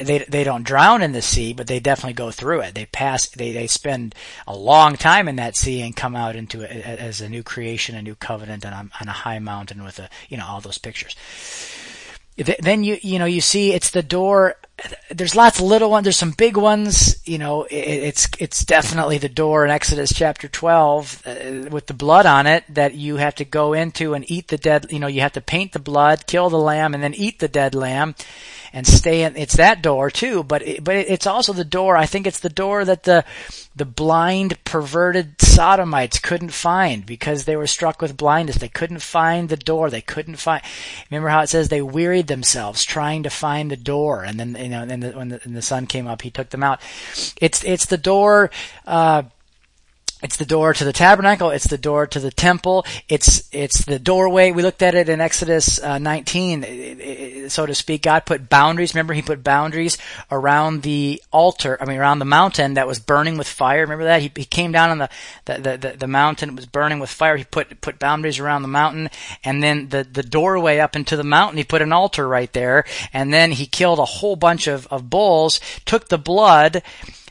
they 0.00 0.18
they 0.20 0.44
don't 0.44 0.64
drown 0.64 1.02
in 1.02 1.12
the 1.12 1.22
sea, 1.22 1.52
but 1.52 1.66
they 1.66 1.80
definitely 1.80 2.14
go 2.14 2.30
through 2.30 2.60
it. 2.60 2.74
They 2.74 2.86
pass. 2.86 3.28
They 3.28 3.52
they 3.52 3.66
spend 3.66 4.14
a 4.46 4.56
long 4.56 4.96
time 4.96 5.28
in 5.28 5.36
that 5.36 5.56
sea 5.56 5.82
and 5.82 5.96
come 5.96 6.16
out 6.16 6.36
into 6.36 6.62
it 6.62 6.84
as 6.84 7.20
a 7.20 7.28
new 7.28 7.42
creation, 7.42 7.96
a 7.96 8.02
new 8.02 8.14
covenant, 8.14 8.64
on 8.64 8.72
a, 8.72 8.88
on 9.00 9.08
a 9.08 9.12
high 9.12 9.38
mountain 9.38 9.84
with 9.84 9.98
a 9.98 10.08
you 10.28 10.36
know 10.36 10.46
all 10.46 10.60
those 10.60 10.78
pictures. 10.78 11.16
Then 12.36 12.82
you 12.82 12.98
you 13.02 13.18
know 13.18 13.26
you 13.26 13.40
see 13.40 13.72
it's 13.72 13.90
the 13.90 14.02
door. 14.02 14.56
There's 15.10 15.36
lots 15.36 15.58
of 15.58 15.66
little 15.66 15.90
ones. 15.90 16.04
There's 16.04 16.16
some 16.16 16.30
big 16.30 16.56
ones. 16.56 17.16
You 17.26 17.38
know 17.38 17.66
it's 17.70 18.28
it's 18.38 18.64
definitely 18.64 19.18
the 19.18 19.28
door 19.28 19.64
in 19.64 19.70
Exodus 19.70 20.12
chapter 20.14 20.48
12 20.48 21.22
uh, 21.26 21.70
with 21.70 21.86
the 21.86 21.94
blood 21.94 22.24
on 22.24 22.46
it 22.46 22.64
that 22.70 22.94
you 22.94 23.16
have 23.16 23.34
to 23.36 23.44
go 23.44 23.74
into 23.74 24.14
and 24.14 24.28
eat 24.30 24.48
the 24.48 24.56
dead. 24.56 24.86
You 24.90 24.98
know 24.98 25.08
you 25.08 25.20
have 25.20 25.32
to 25.32 25.40
paint 25.40 25.72
the 25.72 25.78
blood, 25.78 26.26
kill 26.26 26.48
the 26.48 26.56
lamb, 26.56 26.94
and 26.94 27.02
then 27.02 27.14
eat 27.14 27.38
the 27.38 27.48
dead 27.48 27.74
lamb 27.74 28.14
and 28.72 28.86
stay 28.86 29.22
in. 29.22 29.36
It's 29.36 29.56
that 29.56 29.82
door 29.82 30.10
too, 30.10 30.42
but 30.42 30.62
it, 30.62 30.84
but 30.84 30.96
it's 30.96 31.26
also 31.26 31.52
the 31.52 31.64
door. 31.64 31.96
I 31.96 32.06
think 32.06 32.26
it's 32.26 32.40
the 32.40 32.48
door 32.48 32.84
that 32.84 33.02
the 33.02 33.24
the 33.74 33.84
blind, 33.84 34.62
perverted 34.64 35.40
sodomites 35.40 36.18
couldn't 36.18 36.52
find 36.52 37.06
because 37.06 37.44
they 37.44 37.56
were 37.56 37.66
struck 37.66 38.02
with 38.02 38.16
blindness. 38.16 38.56
They 38.56 38.68
couldn't 38.68 39.02
find 39.02 39.48
the 39.48 39.56
door. 39.56 39.90
They 39.90 40.00
couldn't 40.00 40.36
find. 40.36 40.62
Remember 41.10 41.28
how 41.28 41.40
it 41.40 41.48
says 41.48 41.68
they 41.68 41.82
wearied 41.82 42.26
themselves 42.26 42.84
trying 42.84 43.22
to 43.22 43.30
find 43.30 43.70
the 43.70 43.76
door, 43.76 44.24
and 44.24 44.38
then 44.38 44.56
you 44.58 44.68
know, 44.68 44.82
and 44.82 45.02
the, 45.02 45.10
when 45.10 45.28
the, 45.28 45.40
the 45.46 45.62
sun 45.62 45.86
came 45.86 46.06
up, 46.06 46.22
he 46.22 46.30
took 46.30 46.50
them 46.50 46.62
out. 46.62 46.80
It's 47.40 47.64
it's 47.64 47.86
the 47.86 47.98
door. 47.98 48.50
Uh, 48.86 49.24
it's 50.22 50.36
the 50.36 50.44
door 50.44 50.72
to 50.72 50.84
the 50.84 50.92
tabernacle. 50.92 51.50
It's 51.50 51.66
the 51.66 51.76
door 51.76 52.06
to 52.06 52.20
the 52.20 52.30
temple. 52.30 52.86
It's 53.08 53.48
it's 53.50 53.84
the 53.84 53.98
doorway. 53.98 54.52
We 54.52 54.62
looked 54.62 54.82
at 54.82 54.94
it 54.94 55.08
in 55.08 55.20
Exodus 55.20 55.82
uh, 55.82 55.98
19, 55.98 57.48
so 57.48 57.66
to 57.66 57.74
speak. 57.74 58.02
God 58.02 58.24
put 58.24 58.48
boundaries. 58.48 58.94
Remember, 58.94 59.14
He 59.14 59.22
put 59.22 59.42
boundaries 59.42 59.98
around 60.30 60.82
the 60.82 61.20
altar. 61.32 61.76
I 61.80 61.86
mean, 61.86 61.98
around 61.98 62.20
the 62.20 62.24
mountain 62.24 62.74
that 62.74 62.86
was 62.86 63.00
burning 63.00 63.36
with 63.36 63.48
fire. 63.48 63.80
Remember 63.80 64.04
that 64.04 64.22
He, 64.22 64.30
he 64.36 64.44
came 64.44 64.70
down 64.70 64.90
on 64.90 64.98
the 64.98 65.08
the, 65.46 65.76
the 65.76 65.96
the, 65.98 66.06
mountain. 66.06 66.50
It 66.50 66.56
was 66.56 66.66
burning 66.66 67.00
with 67.00 67.10
fire. 67.10 67.36
He 67.36 67.44
put 67.44 67.80
put 67.80 67.98
boundaries 67.98 68.38
around 68.38 68.62
the 68.62 68.68
mountain, 68.68 69.10
and 69.42 69.60
then 69.62 69.88
the 69.88 70.04
the 70.04 70.22
doorway 70.22 70.78
up 70.78 70.94
into 70.94 71.16
the 71.16 71.24
mountain. 71.24 71.58
He 71.58 71.64
put 71.64 71.82
an 71.82 71.92
altar 71.92 72.28
right 72.28 72.52
there, 72.52 72.84
and 73.12 73.32
then 73.32 73.50
He 73.50 73.66
killed 73.66 73.98
a 73.98 74.04
whole 74.04 74.36
bunch 74.36 74.68
of 74.68 74.86
of 74.86 75.10
bulls. 75.10 75.60
Took 75.84 76.08
the 76.08 76.18
blood 76.18 76.82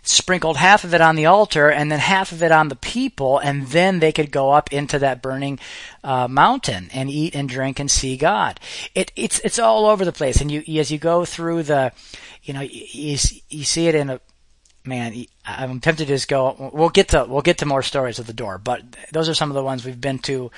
sprinkled 0.04 0.58
half 0.58 0.84
of 0.84 0.94
it 0.94 1.02
on 1.02 1.16
the 1.16 1.26
altar 1.26 1.70
and 1.70 1.92
then 1.92 2.00
half 2.00 2.32
of 2.32 2.42
it 2.42 2.52
on 2.52 2.70
the 2.70 2.76
people, 2.76 3.38
and 3.40 3.68
then 3.68 4.00
they 4.00 4.12
could 4.12 4.32
go 4.32 4.52
up 4.52 4.72
into 4.74 5.00
that 5.00 5.22
burning 5.22 5.60
uh, 6.04 6.28
mountain 6.28 6.90
and 6.94 7.10
eat 7.10 7.36
and 7.36 7.48
drink 7.48 7.80
and 7.80 7.90
see 7.90 8.18
God. 8.18 8.60
It, 8.96 9.12
it's 9.16 9.40
it's 9.40 9.60
all 9.60 9.86
over 9.86 10.06
the 10.06 10.12
place, 10.12 10.42
and 10.42 10.52
you 10.52 10.80
as 10.80 10.92
you 10.92 10.98
go 10.98 11.26
through 11.26 11.64
the, 11.64 11.92
you 12.44 12.54
know, 12.54 12.62
you, 12.62 13.18
you 13.50 13.64
see 13.64 13.88
it 13.88 13.96
in 13.96 14.10
a 14.10 14.20
man. 14.86 15.26
I'm 15.46 15.80
tempted 15.80 16.08
to 16.08 16.14
just 16.14 16.28
go. 16.28 16.72
We'll 16.74 16.90
get 16.90 17.10
to 17.10 17.26
we'll 17.28 17.42
get 17.42 17.60
to 17.60 17.66
more 17.66 17.84
stories 17.84 18.20
of 18.20 18.28
the 18.28 18.34
door, 18.34 18.58
but 18.58 18.82
those 19.12 19.30
are 19.30 19.34
some 19.34 19.50
of 19.52 19.56
the 19.56 19.64
ones 19.64 19.86
we've 19.86 20.00
been 20.00 20.20
to 20.20 20.52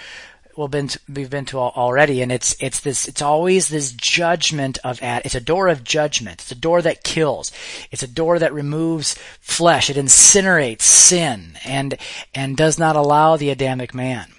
well 0.56 0.68
been 0.68 0.88
to, 0.90 1.00
we've 1.12 1.30
been 1.30 1.46
to 1.46 1.60
already, 1.60 2.22
and 2.22 2.32
it's 2.32 2.56
it's 2.60 2.80
this 2.80 3.08
it's 3.08 3.22
always 3.22 3.68
this 3.68 3.92
judgment 3.92 4.78
of 4.84 5.02
at 5.02 5.26
it's 5.26 5.36
a 5.36 5.42
door 5.42 5.68
of 5.68 5.84
judgment. 5.84 6.42
It's 6.42 6.52
a 6.52 6.56
door 6.56 6.82
that 6.82 7.04
kills. 7.04 7.52
It's 7.92 8.04
a 8.04 8.08
door 8.08 8.40
that 8.40 8.54
removes 8.54 9.16
flesh. 9.40 9.90
It 9.90 9.98
incinerates 9.98 10.82
sin 10.82 11.58
and 11.66 11.98
and 12.34 12.58
does 12.58 12.78
not 12.78 12.96
allow 12.96 13.38
the 13.38 13.50
Adamic 13.50 13.94
man. 13.94 14.32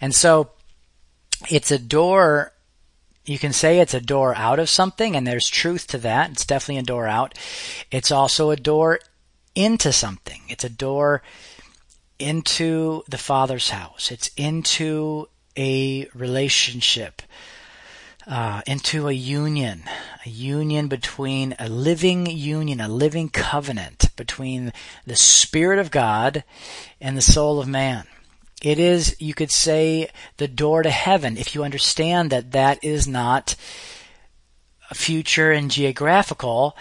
And 0.00 0.14
so 0.14 0.50
it's 1.50 1.70
a 1.70 1.78
door 1.78 2.52
you 3.24 3.38
can 3.38 3.52
say 3.52 3.78
it's 3.78 3.94
a 3.94 4.00
door 4.00 4.34
out 4.34 4.58
of 4.58 4.68
something, 4.68 5.14
and 5.14 5.26
there's 5.26 5.48
truth 5.48 5.86
to 5.88 5.98
that. 5.98 6.32
It's 6.32 6.46
definitely 6.46 6.78
a 6.78 6.82
door 6.82 7.06
out. 7.06 7.38
It's 7.90 8.10
also 8.10 8.50
a 8.50 8.56
door 8.56 8.98
into 9.54 9.92
something. 9.92 10.42
It's 10.48 10.64
a 10.64 10.68
door 10.68 11.22
into 12.18 13.02
the 13.08 13.18
Father's 13.18 13.70
house. 13.70 14.10
It's 14.10 14.30
into 14.36 15.28
a 15.56 16.08
relationship 16.14 17.22
uh, 18.26 18.62
into 18.66 19.08
a 19.08 19.12
union, 19.12 19.82
a 20.24 20.28
union 20.28 20.88
between 20.88 21.54
a 21.58 21.68
living 21.68 22.26
union, 22.26 22.80
a 22.80 22.88
living 22.88 23.28
covenant 23.28 24.14
between 24.16 24.72
the 25.06 25.16
Spirit 25.16 25.78
of 25.78 25.90
God 25.90 26.44
and 27.00 27.16
the 27.16 27.22
soul 27.22 27.60
of 27.60 27.68
man. 27.68 28.04
It 28.62 28.78
is, 28.78 29.16
you 29.18 29.34
could 29.34 29.50
say, 29.50 30.08
the 30.36 30.46
door 30.46 30.82
to 30.82 30.90
heaven 30.90 31.36
if 31.36 31.54
you 31.54 31.64
understand 31.64 32.30
that 32.30 32.52
that 32.52 32.82
is 32.84 33.08
not 33.08 33.56
future 34.92 35.50
and 35.50 35.70
geographical. 35.70 36.76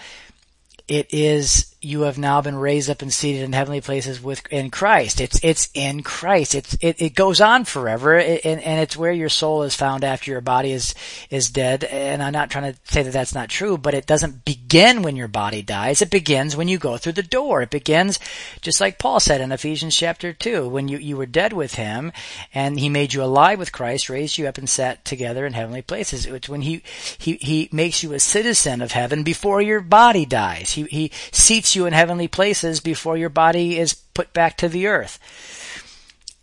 It 0.88 1.08
is 1.12 1.71
you 1.84 2.02
have 2.02 2.20
now 2.20 2.42
been 2.42 2.56
raised 2.56 2.92
up 2.92 3.02
and 3.02 3.12
seated 3.12 3.42
in 3.42 3.54
heavenly 3.54 3.82
places 3.82 4.22
with 4.22 4.46
in 4.52 4.70
Christ. 4.70 5.20
It's 5.20 5.40
it's 5.44 5.70
in 5.74 6.04
Christ. 6.04 6.54
It's 6.54 6.78
it, 6.80 7.02
it 7.02 7.16
goes 7.16 7.42
on 7.42 7.66
forever, 7.66 8.20
and, 8.20 8.62
and 8.62 8.80
it's 8.80 8.96
where 8.96 9.12
your 9.12 9.30
soul 9.30 9.64
is 9.64 9.76
found 9.76 10.04
after 10.04 10.30
your 10.30 10.42
body 10.42 10.72
is 10.74 10.94
is 11.32 11.50
dead. 11.50 11.84
And 11.84 12.22
I'm 12.22 12.34
not 12.34 12.52
trying 12.52 12.72
to 12.72 12.80
say 12.84 13.02
that 13.02 13.14
that's 13.14 13.34
not 13.34 13.50
true, 13.50 13.80
but 13.80 13.96
it 13.96 14.06
doesn't 14.06 14.46
begin 14.46 15.02
when 15.02 15.16
your 15.16 15.28
body 15.28 15.64
dies. 15.64 16.04
It 16.04 16.12
begins 16.12 16.56
when 16.56 16.68
you 16.68 16.78
go 16.78 16.98
through 16.98 17.14
the 17.14 17.24
door. 17.24 17.64
It 17.64 17.72
begins 17.72 18.20
just 18.62 18.80
like 18.80 19.00
Paul 19.00 19.20
said 19.20 19.42
in 19.42 19.52
Ephesians 19.52 19.98
chapter 19.98 20.34
two, 20.34 20.70
when 20.70 20.88
you 20.88 21.00
you 21.00 21.18
were 21.18 21.26
dead 21.26 21.52
with 21.52 21.74
Him, 21.74 22.12
and 22.54 22.80
He 22.80 22.90
made 22.90 23.16
you 23.16 23.24
alive 23.24 23.58
with 23.58 23.72
Christ, 23.72 24.08
raised 24.08 24.38
you 24.38 24.48
up, 24.48 24.60
and 24.60 24.70
sat 24.70 25.04
together 25.04 25.48
in 25.48 25.54
heavenly 25.54 25.82
places. 25.82 26.28
It's 26.28 26.48
when 26.48 26.62
He 26.62 26.84
He 27.18 27.38
He 27.38 27.70
makes 27.72 28.04
you 28.04 28.14
a 28.14 28.20
citizen 28.20 28.84
of 28.84 28.92
heaven 28.92 29.24
before 29.24 29.64
your 29.64 29.82
body 29.82 30.28
dies. 30.28 30.74
He 30.74 30.84
He 30.84 31.12
seats 31.32 31.71
you 31.76 31.86
in 31.86 31.94
heavenly 31.94 32.28
places 32.28 32.80
before 32.80 33.18
your 33.18 33.30
body 33.30 33.78
is 33.78 33.94
put 33.94 34.34
back 34.34 34.58
to 34.58 34.70
the 34.70 34.88
earth. 34.88 35.20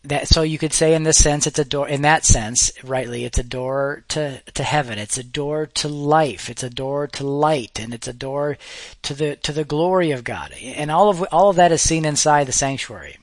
That, 0.05 0.29
so 0.29 0.43
you 0.43 0.59
could 0.59 0.73
say 0.73 0.95
in 0.95 1.03
this 1.03 1.19
sense, 1.19 1.47
it's 1.47 1.59
a 1.59 1.65
door, 1.65 1.89
in 1.89 2.03
that 2.03 2.25
sense, 2.25 2.73
rightly, 2.83 3.25
it's 3.25 3.39
a 3.39 3.43
door 3.43 4.05
to, 4.09 4.41
to 4.55 4.63
heaven. 4.63 4.99
It's 4.99 5.19
a 5.19 5.25
door 5.25 5.67
to 5.67 5.89
life. 5.89 6.49
It's 6.49 6.63
a 6.63 6.71
door 6.71 7.07
to 7.09 7.27
light 7.27 7.79
and 7.79 7.93
it's 7.93 8.09
a 8.09 8.13
door 8.13 8.57
to 9.03 9.15
the, 9.15 9.37
to 9.37 9.53
the 9.53 9.65
glory 9.65 10.13
of 10.13 10.25
God. 10.25 10.53
And 10.63 10.91
all 10.91 11.09
of, 11.09 11.23
all 11.33 11.51
of 11.51 11.57
that 11.57 11.73
is 11.73 11.83
seen 11.83 12.05
inside 12.05 12.47
the 12.47 12.53
sanctuary. 12.53 13.19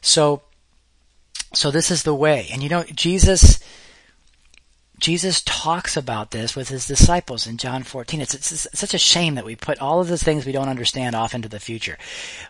So, 0.00 0.42
so 1.54 1.70
this 1.70 1.90
is 1.90 2.02
the 2.02 2.14
way. 2.14 2.48
And 2.52 2.62
you 2.62 2.68
know, 2.68 2.84
Jesus, 2.84 3.58
Jesus 4.98 5.42
talks 5.42 5.96
about 5.96 6.32
this 6.32 6.56
with 6.56 6.68
his 6.68 6.86
disciples 6.86 7.46
in 7.46 7.56
John 7.56 7.84
14. 7.84 8.20
It's, 8.20 8.34
it's, 8.34 8.66
it's, 8.66 8.78
such 8.78 8.94
a 8.94 8.98
shame 8.98 9.36
that 9.36 9.44
we 9.44 9.54
put 9.54 9.78
all 9.78 10.00
of 10.00 10.08
the 10.08 10.18
things 10.18 10.44
we 10.44 10.52
don't 10.52 10.68
understand 10.68 11.14
off 11.14 11.34
into 11.34 11.48
the 11.48 11.60
future. 11.60 11.96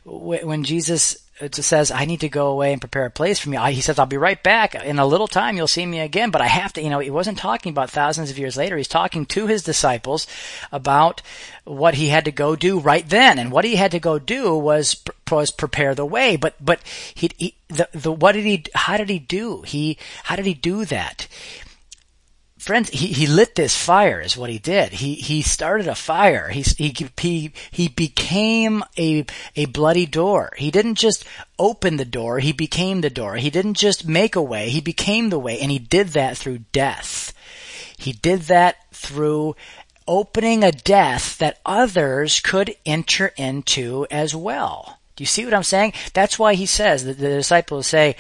When 0.05 0.65
Jesus 0.65 1.19
uh, 1.43 1.49
says, 1.51 1.91
I 1.91 2.07
need 2.07 2.21
to 2.21 2.29
go 2.29 2.49
away 2.49 2.73
and 2.73 2.81
prepare 2.81 3.05
a 3.05 3.11
place 3.11 3.39
for 3.39 3.51
me, 3.51 3.59
he 3.73 3.83
says, 3.83 3.99
I'll 3.99 4.07
be 4.07 4.17
right 4.17 4.43
back. 4.43 4.75
In 4.75 4.99
a 4.99 5.07
little 5.07 5.29
time, 5.29 5.57
you'll 5.57 5.67
see 5.67 5.85
me 5.85 6.01
again, 6.01 6.31
but 6.31 6.41
I 6.41 6.47
have 6.47 6.73
to, 6.75 6.83
you 6.83 6.89
know, 6.89 7.01
he 7.01 7.11
wasn't 7.11 7.39
talking 7.39 7.71
about 7.71 7.91
thousands 7.91 8.31
of 8.31 8.39
years 8.39 8.57
later. 8.57 8.79
He's 8.79 8.89
talking 8.89 9.27
to 9.27 9.47
his 9.47 9.63
disciples 9.63 10.27
about 10.73 11.21
what 11.65 11.95
he 11.95 12.09
had 12.09 12.25
to 12.25 12.33
go 12.33 12.57
do 12.57 12.79
right 12.79 13.07
then. 13.07 13.39
And 13.39 13.53
what 13.53 13.67
he 13.67 13.77
had 13.77 13.91
to 13.91 14.01
go 14.01 14.19
do 14.19 14.57
was, 14.57 15.03
was 15.31 15.51
prepare 15.51 15.95
the 15.95 16.07
way. 16.07 16.37
But, 16.37 16.55
but 16.65 16.81
he, 17.15 17.31
he 17.37 17.55
the, 17.69 17.89
the, 17.93 18.11
what 18.11 18.33
did 18.33 18.45
he, 18.45 18.65
how 18.75 18.97
did 18.97 19.11
he 19.11 19.19
do? 19.19 19.63
He, 19.63 19.99
how 20.25 20.37
did 20.37 20.47
he 20.47 20.55
do 20.55 20.87
that? 20.87 21.29
Friends, 22.69 22.91
he, 22.91 23.07
he 23.07 23.27
lit 23.27 23.55
this 23.55 23.75
fire 23.75 24.21
is 24.21 24.37
what 24.37 24.51
he 24.51 24.59
did. 24.59 24.93
He, 24.93 25.15
he 25.15 25.41
started 25.41 25.89
a 25.89 25.95
fire. 25.95 26.51
He, 26.51 26.61
he, 26.61 26.95
he, 27.19 27.53
he 27.71 27.89
became 27.89 28.85
a, 28.99 29.25
a 29.57 29.65
bloody 29.65 30.05
door. 30.05 30.53
He 30.59 30.71
didn't 30.71 30.97
just 30.97 31.25
open 31.59 31.97
the 31.97 32.05
door. 32.05 32.41
He 32.41 32.53
became 32.53 33.01
the 33.01 33.09
door. 33.09 33.37
He 33.37 33.49
didn't 33.49 33.79
just 33.79 34.07
make 34.07 34.37
a 34.37 34.43
way. 34.43 34.69
He 34.69 34.83
became 34.83 35.31
the 35.31 35.39
way 35.39 35.59
and 35.59 35.71
he 35.71 35.79
did 35.79 36.09
that 36.09 36.37
through 36.37 36.59
death. 36.73 37.33
He 37.97 38.13
did 38.13 38.43
that 38.43 38.77
through 38.93 39.57
opening 40.07 40.63
a 40.63 40.71
death 40.71 41.39
that 41.39 41.61
others 41.65 42.39
could 42.41 42.77
enter 42.85 43.33
into 43.39 44.07
as 44.11 44.37
well. 44.37 44.99
Do 45.17 45.23
you 45.23 45.27
see 45.27 45.47
what 45.47 45.55
I'm 45.55 45.63
saying? 45.63 45.95
That's 46.13 46.39
why 46.39 46.53
he 46.53 46.67
says 46.67 47.07
that 47.07 47.17
the 47.17 47.31
disciples 47.31 47.87
say, 47.87 48.17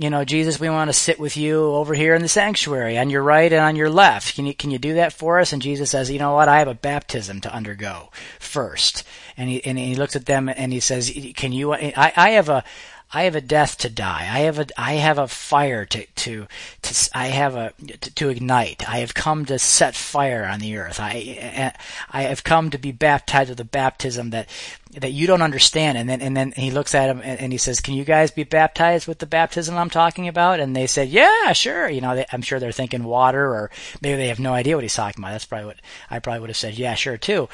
you 0.00 0.08
know, 0.08 0.24
Jesus, 0.24 0.58
we 0.58 0.70
want 0.70 0.88
to 0.88 0.94
sit 0.94 1.20
with 1.20 1.36
you 1.36 1.62
over 1.62 1.92
here 1.92 2.14
in 2.14 2.22
the 2.22 2.28
sanctuary 2.28 2.96
on 2.96 3.10
your 3.10 3.22
right 3.22 3.52
and 3.52 3.60
on 3.60 3.76
your 3.76 3.90
left. 3.90 4.34
Can 4.34 4.46
you, 4.46 4.54
can 4.54 4.70
you 4.70 4.78
do 4.78 4.94
that 4.94 5.12
for 5.12 5.38
us? 5.38 5.52
And 5.52 5.60
Jesus 5.60 5.90
says, 5.90 6.10
you 6.10 6.18
know 6.18 6.32
what? 6.32 6.48
I 6.48 6.60
have 6.60 6.68
a 6.68 6.74
baptism 6.74 7.42
to 7.42 7.54
undergo 7.54 8.08
first. 8.38 9.04
And 9.36 9.50
he, 9.50 9.62
and 9.62 9.78
he 9.78 9.94
looks 9.94 10.16
at 10.16 10.24
them 10.24 10.48
and 10.48 10.72
he 10.72 10.80
says, 10.80 11.12
can 11.36 11.52
you, 11.52 11.74
I, 11.74 12.12
I 12.16 12.30
have 12.30 12.48
a, 12.48 12.64
I 13.12 13.24
have 13.24 13.34
a 13.34 13.40
death 13.40 13.76
to 13.78 13.90
die. 13.90 14.28
I 14.30 14.40
have 14.40 14.58
a 14.60 14.66
I 14.76 14.94
have 14.94 15.18
a 15.18 15.26
fire 15.26 15.84
to 15.84 16.06
to 16.06 16.46
to 16.82 17.10
I 17.12 17.26
have 17.28 17.56
a 17.56 17.72
to, 17.86 18.14
to, 18.14 18.28
ignite. 18.28 18.88
I 18.88 18.98
have 18.98 19.14
come 19.14 19.44
to 19.46 19.58
set 19.58 19.96
fire 19.96 20.44
on 20.44 20.60
the 20.60 20.76
earth. 20.76 20.98
I 21.00 21.72
I 22.10 22.22
have 22.22 22.44
come 22.44 22.70
to 22.70 22.78
be 22.78 22.92
baptized 22.92 23.50
with 23.50 23.58
a 23.58 23.64
baptism 23.64 24.30
that 24.30 24.48
that 24.92 25.10
you 25.10 25.26
don't 25.26 25.42
understand. 25.42 25.98
And 25.98 26.08
then 26.08 26.20
and 26.20 26.36
then 26.36 26.52
he 26.52 26.70
looks 26.70 26.94
at 26.94 27.10
him 27.10 27.20
and, 27.24 27.40
and 27.40 27.52
he 27.52 27.58
says, 27.58 27.80
"Can 27.80 27.94
you 27.94 28.04
guys 28.04 28.30
be 28.30 28.44
baptized 28.44 29.08
with 29.08 29.18
the 29.18 29.26
baptism 29.26 29.76
I'm 29.76 29.90
talking 29.90 30.28
about?" 30.28 30.60
And 30.60 30.76
they 30.76 30.86
said, 30.86 31.08
"Yeah, 31.08 31.52
sure." 31.52 31.88
You 31.88 32.00
know, 32.00 32.14
they, 32.14 32.26
I'm 32.32 32.42
sure 32.42 32.60
they're 32.60 32.70
thinking 32.70 33.02
water, 33.02 33.44
or 33.44 33.72
maybe 34.00 34.18
they 34.18 34.28
have 34.28 34.38
no 34.38 34.52
idea 34.52 34.76
what 34.76 34.84
he's 34.84 34.94
talking 34.94 35.22
about. 35.22 35.32
That's 35.32 35.46
probably 35.46 35.66
what 35.66 35.80
I 36.10 36.20
probably 36.20 36.40
would 36.40 36.50
have 36.50 36.56
said. 36.56 36.78
Yeah, 36.78 36.94
sure 36.94 37.16
too. 37.16 37.48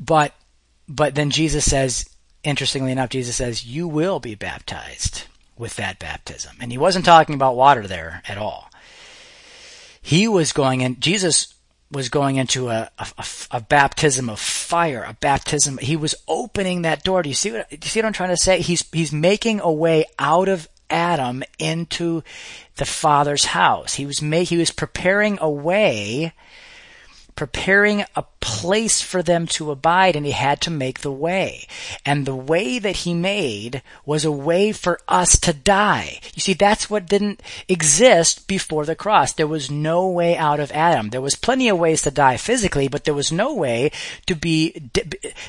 But 0.00 0.34
but 0.88 1.14
then 1.14 1.30
Jesus 1.30 1.64
says, 1.64 2.08
interestingly 2.44 2.92
enough, 2.92 3.10
Jesus 3.10 3.36
says, 3.36 3.64
you 3.64 3.88
will 3.88 4.20
be 4.20 4.34
baptized 4.34 5.24
with 5.56 5.76
that 5.76 5.98
baptism. 5.98 6.56
And 6.60 6.72
he 6.72 6.78
wasn't 6.78 7.04
talking 7.04 7.34
about 7.34 7.56
water 7.56 7.86
there 7.86 8.22
at 8.26 8.38
all. 8.38 8.70
He 10.00 10.26
was 10.26 10.52
going 10.52 10.80
in, 10.80 10.98
Jesus 10.98 11.54
was 11.90 12.08
going 12.08 12.36
into 12.36 12.70
a, 12.70 12.90
a, 12.98 13.26
a, 13.50 13.60
baptism 13.60 14.28
of 14.30 14.40
fire, 14.40 15.04
a 15.06 15.12
baptism. 15.14 15.78
He 15.78 15.94
was 15.94 16.14
opening 16.26 16.82
that 16.82 17.04
door. 17.04 17.22
Do 17.22 17.28
you 17.28 17.34
see 17.34 17.52
what, 17.52 17.68
do 17.68 17.76
you 17.80 17.88
see 17.88 18.00
what 18.00 18.06
I'm 18.06 18.12
trying 18.14 18.30
to 18.30 18.36
say? 18.36 18.60
He's, 18.60 18.82
he's 18.92 19.12
making 19.12 19.60
a 19.60 19.70
way 19.70 20.06
out 20.18 20.48
of 20.48 20.68
Adam 20.90 21.44
into 21.58 22.22
the 22.76 22.84
Father's 22.84 23.44
house. 23.44 23.94
He 23.94 24.06
was 24.06 24.22
make, 24.22 24.48
he 24.48 24.56
was 24.56 24.70
preparing 24.70 25.38
a 25.40 25.50
way 25.50 26.32
preparing 27.42 28.04
a 28.14 28.22
place 28.38 29.00
for 29.00 29.20
them 29.20 29.48
to 29.48 29.72
abide 29.72 30.14
and 30.14 30.24
he 30.24 30.30
had 30.30 30.60
to 30.60 30.70
make 30.70 31.00
the 31.00 31.10
way. 31.10 31.66
And 32.06 32.24
the 32.24 32.36
way 32.36 32.78
that 32.78 32.98
he 32.98 33.14
made 33.14 33.82
was 34.06 34.24
a 34.24 34.30
way 34.30 34.70
for 34.70 35.00
us 35.08 35.40
to 35.40 35.52
die. 35.52 36.20
You 36.34 36.40
see, 36.40 36.54
that's 36.54 36.88
what 36.88 37.06
didn't 37.06 37.42
exist 37.66 38.46
before 38.46 38.86
the 38.86 38.94
cross. 38.94 39.32
There 39.32 39.48
was 39.48 39.72
no 39.72 40.06
way 40.06 40.36
out 40.36 40.60
of 40.60 40.70
Adam. 40.70 41.10
There 41.10 41.20
was 41.20 41.34
plenty 41.34 41.68
of 41.68 41.80
ways 41.80 42.02
to 42.02 42.12
die 42.12 42.36
physically, 42.36 42.86
but 42.86 43.02
there 43.02 43.12
was 43.12 43.32
no 43.32 43.52
way 43.52 43.90
to 44.26 44.36
be, 44.36 44.88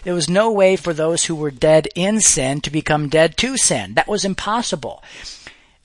there 0.03 0.15
was 0.15 0.27
no 0.27 0.51
way 0.51 0.75
for 0.75 0.95
those 0.95 1.25
who 1.25 1.35
were 1.35 1.51
dead 1.51 1.87
in 1.93 2.21
sin 2.21 2.59
to 2.61 2.71
become 2.71 3.07
dead 3.07 3.37
to 3.37 3.55
sin. 3.55 3.93
That 3.93 4.07
was 4.07 4.25
impossible 4.25 5.03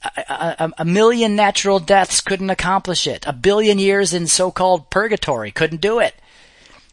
a, 0.03 0.73
a, 0.79 0.85
million 0.85 1.35
natural 1.35 1.81
deaths 1.81 2.21
couldn't 2.21 2.51
accomplish 2.51 3.07
it. 3.07 3.27
A 3.27 3.33
billion 3.33 3.79
years 3.79 4.15
in 4.15 4.27
so-called 4.27 4.91
purgatory 4.91 5.51
couldn't 5.51 5.81
do 5.81 5.99
it. 5.99 6.15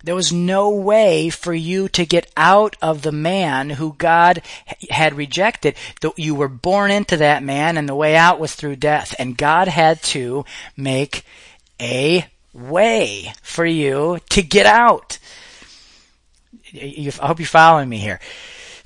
There 0.03 0.15
was 0.15 0.31
no 0.31 0.69
way 0.69 1.29
for 1.29 1.53
you 1.53 1.89
to 1.89 2.05
get 2.05 2.31
out 2.37 2.75
of 2.81 3.01
the 3.01 3.11
man 3.11 3.71
who 3.71 3.95
God 3.97 4.43
had 4.89 5.15
rejected. 5.15 5.75
You 6.15 6.35
were 6.35 6.47
born 6.47 6.91
into 6.91 7.17
that 7.17 7.41
man 7.41 7.77
and 7.77 7.89
the 7.89 7.95
way 7.95 8.15
out 8.15 8.39
was 8.39 8.53
through 8.53 8.75
death. 8.75 9.15
And 9.17 9.37
God 9.37 9.67
had 9.67 10.03
to 10.03 10.45
make 10.77 11.25
a 11.81 12.27
way 12.53 13.33
for 13.41 13.65
you 13.65 14.19
to 14.29 14.43
get 14.43 14.67
out. 14.67 15.17
I 16.75 17.11
hope 17.21 17.39
you're 17.39 17.47
following 17.47 17.89
me 17.89 17.97
here. 17.97 18.19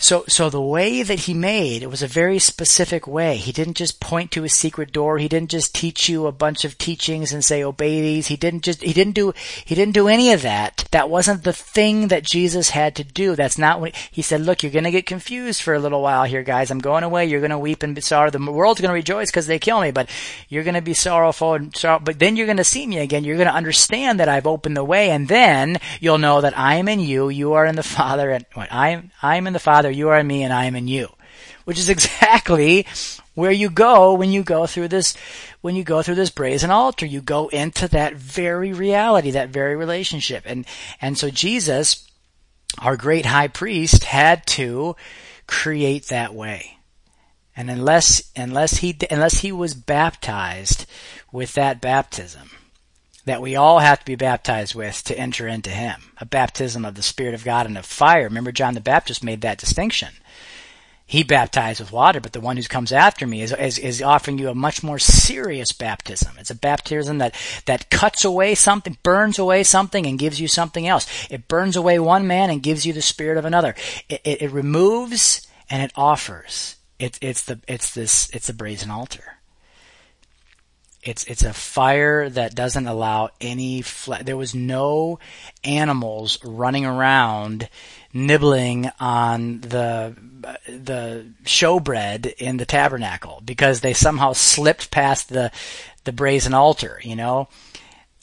So, 0.02 0.24
so 0.30 0.50
the 0.50 0.62
way 0.62 1.04
that 1.04 1.20
he 1.20 1.34
made, 1.34 1.84
it 1.84 1.89
was 1.89 2.02
a 2.02 2.08
very 2.08 2.39
specific 2.39 3.06
way. 3.06 3.36
He 3.36 3.52
didn't 3.52 3.74
just 3.76 4.00
point 4.00 4.32
to 4.32 4.45
a 4.45 4.50
secret 4.50 4.93
door. 4.93 5.18
He 5.18 5.28
didn't 5.28 5.52
just 5.52 5.76
teach 5.76 6.08
you 6.08 6.26
a 6.26 6.32
bunch 6.32 6.64
of 6.64 6.78
teachings 6.78 7.34
and 7.34 7.43
say, 7.43 7.62
obey 7.62 8.02
these. 8.02 8.28
He 8.28 8.38
didn't 8.38 8.64
just, 8.64 8.82
he 8.82 8.93
didn't 8.93 9.14
do, 9.14 9.34
he 9.66 9.76
didn't 9.76 9.93
do 9.93 10.08
any 10.08 10.32
of 10.32 10.41
that. 10.43 10.88
That 10.91 11.10
wasn't 11.10 11.43
the 11.43 11.52
thing 11.52 12.08
that 12.08 12.24
Jesus 12.24 12.70
had 12.70 12.95
to 12.95 13.04
do. 13.04 13.36
That's 13.36 13.58
not 13.58 13.82
what, 13.82 13.93
he 14.10 14.22
said, 14.22 14.39
look, 14.39 14.64
you're 14.64 14.72
gonna 14.72 14.89
get 14.89 15.06
confused 15.06 15.62
for 15.62 15.74
a 15.74 15.80
little 15.80 16.02
while 16.02 16.24
here, 16.24 16.43
guys. 16.43 16.72
I'm 16.72 16.80
going 16.80 17.04
away. 17.04 17.26
You're 17.26 17.41
gonna 17.41 17.60
weep 17.60 17.84
and 17.84 17.93
be 17.93 18.00
sorry. 18.00 18.30
The 18.32 18.39
world's 18.39 18.80
gonna 18.80 18.93
rejoice 18.93 19.30
because 19.30 19.47
they 19.47 19.60
kill 19.60 19.82
me, 19.82 19.91
but 19.91 20.10
you're 20.47 20.64
gonna 20.64 20.82
be 20.82 20.93
sorrowful 20.93 21.56
and 21.56 21.76
sorrow, 21.76 22.00
but 22.00 22.20
then 22.20 22.38
you're 22.38 22.47
gonna 22.47 22.64
see 22.64 22.88
me 22.88 23.00
again. 23.00 23.26
You're 23.26 23.38
gonna 23.38 23.50
understand 23.50 24.22
that 24.22 24.30
I've 24.30 24.47
opened 24.47 24.78
the 24.78 24.84
way 24.86 25.10
and 25.10 25.28
then 25.28 25.78
you'll 26.00 26.18
know 26.20 26.39
that 26.39 26.58
I 26.58 26.76
am 26.76 26.88
in 26.88 27.02
you, 27.02 27.28
you 27.28 27.54
are 27.54 27.66
in 27.66 27.76
the 27.76 27.84
Father, 27.84 28.30
and 28.30 28.45
what, 28.54 28.72
I, 28.72 29.04
I 29.22 29.36
am 29.36 29.45
in 29.45 29.54
the 29.54 29.60
Father, 29.60 29.89
you 29.90 30.10
are 30.10 30.20
in 30.20 30.28
me 30.28 30.44
and 30.44 30.54
I 30.54 30.66
am 30.66 30.76
in 30.76 30.88
you. 30.88 31.10
Which 31.66 31.80
is 31.80 31.90
exactly 31.90 32.86
where 33.36 33.52
you 33.52 33.70
go 33.70 34.14
when 34.14 34.32
you 34.32 34.44
go 34.44 34.66
through 34.66 34.90
this, 34.90 35.16
when 35.62 35.76
you 35.76 35.84
go 35.84 36.02
through 36.02 36.16
this 36.16 36.30
brazen 36.30 36.72
altar. 36.72 37.06
You 37.06 37.22
go 37.22 37.48
into 37.50 37.88
that 37.90 38.16
very 38.16 38.74
reality, 38.74 39.32
that 39.32 39.50
very 39.50 39.76
relationship. 39.76 40.44
And, 40.46 40.66
and 41.02 41.18
so 41.18 41.30
Jesus, 41.30 42.08
our 42.80 42.98
great 42.98 43.26
high 43.26 43.48
priest, 43.48 44.04
had 44.04 44.46
to 44.48 44.96
create 45.48 46.08
that 46.08 46.34
way. 46.34 46.78
And 47.56 47.70
unless, 47.70 48.32
unless 48.36 48.78
he, 48.78 48.98
unless 49.12 49.40
he 49.40 49.52
was 49.52 49.74
baptized 49.74 50.86
with 51.32 51.54
that 51.56 51.82
baptism, 51.82 52.50
that 53.30 53.42
we 53.42 53.56
all 53.56 53.80
have 53.80 54.00
to 54.00 54.06
be 54.06 54.16
baptized 54.16 54.74
with 54.74 55.04
to 55.04 55.18
enter 55.18 55.48
into 55.48 55.70
Him. 55.70 56.12
A 56.18 56.26
baptism 56.26 56.84
of 56.84 56.96
the 56.96 57.04
Spirit 57.04 57.36
of 57.36 57.46
God 57.46 57.68
and 57.68 57.78
of 57.78 57.86
fire. 57.86 58.24
Remember 58.24 58.52
John 58.52 58.74
the 58.74 58.82
Baptist 58.82 59.24
made 59.24 59.42
that 59.42 59.60
distinction. 59.60 60.10
He 61.06 61.24
baptized 61.24 61.80
with 61.80 61.92
water, 61.92 62.20
but 62.20 62.34
the 62.34 62.40
one 62.40 62.58
who 62.58 62.64
comes 62.64 62.92
after 62.92 63.26
me 63.26 63.42
is, 63.42 63.52
is, 63.52 63.80
is 63.80 64.02
offering 64.02 64.38
you 64.38 64.50
a 64.50 64.56
much 64.56 64.84
more 64.84 65.00
serious 65.00 65.72
baptism. 65.74 66.36
It's 66.38 66.52
a 66.52 66.56
baptism 66.56 67.18
that, 67.18 67.36
that 67.66 67.90
cuts 67.90 68.26
away 68.26 68.54
something, 68.54 68.98
burns 69.02 69.40
away 69.40 69.64
something 69.64 70.06
and 70.06 70.20
gives 70.20 70.40
you 70.40 70.48
something 70.48 70.88
else. 70.88 71.08
It 71.32 71.48
burns 71.48 71.76
away 71.76 71.98
one 71.98 72.28
man 72.28 72.50
and 72.50 72.62
gives 72.62 72.86
you 72.86 72.94
the 72.94 73.02
spirit 73.02 73.38
of 73.38 73.46
another. 73.46 73.74
It, 74.08 74.22
it, 74.24 74.42
it 74.44 74.52
removes 74.52 75.48
and 75.70 75.82
it 75.82 75.92
offers. 75.96 76.76
It's, 77.00 77.18
it's 77.22 77.44
the, 77.44 77.60
it's 77.68 77.94
this, 77.94 78.30
it's 78.32 78.48
the 78.48 78.54
brazen 78.54 78.92
altar. 78.92 79.39
It's 81.02 81.24
it's 81.26 81.43
a 81.43 81.54
fire 81.54 82.30
that 82.30 82.56
doesn't 82.56 82.88
allow 82.88 83.30
any 83.39 83.82
fle- 83.82 84.24
there 84.24 84.36
was 84.36 84.54
no 84.54 85.20
animals 85.64 86.38
running 86.43 86.86
around 86.86 87.70
nibbling 88.12 88.89
on 89.00 89.62
the 89.62 90.16
the 90.68 91.34
showbread 91.45 92.34
in 92.34 92.58
the 92.58 92.66
tabernacle 92.66 93.41
because 93.45 93.80
they 93.80 93.93
somehow 93.93 94.34
slipped 94.34 94.91
past 94.91 95.30
the 95.30 95.52
the 96.04 96.12
brazen 96.12 96.54
altar, 96.54 97.00
you 97.04 97.16
know. 97.16 97.47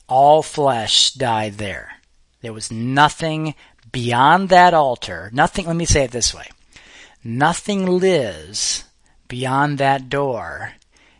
All 0.09 0.43
flesh 0.43 1.13
died 1.13 1.55
there. 1.55 1.93
There 2.43 2.53
was 2.53 2.71
nothing 2.71 3.55
beyond 3.91 4.51
that 4.51 4.75
altar. 4.75 5.31
Nothing, 5.33 5.67
let 5.67 5.77
me 5.77 5.85
say 5.85 6.05
it 6.05 6.11
this 6.11 6.35
way. 6.35 6.49
Nothing 7.25 7.87
lives 7.87 8.85
beyond 9.29 9.79
that 9.79 10.09
door 10.09 10.75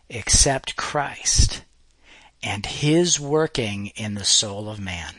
except 0.09 0.75
Christ 0.75 1.63
and 2.41 2.65
His 2.65 3.19
working 3.19 3.87
in 3.95 4.13
the 4.13 4.23
soul 4.23 4.69
of 4.69 4.79
man. 4.79 5.15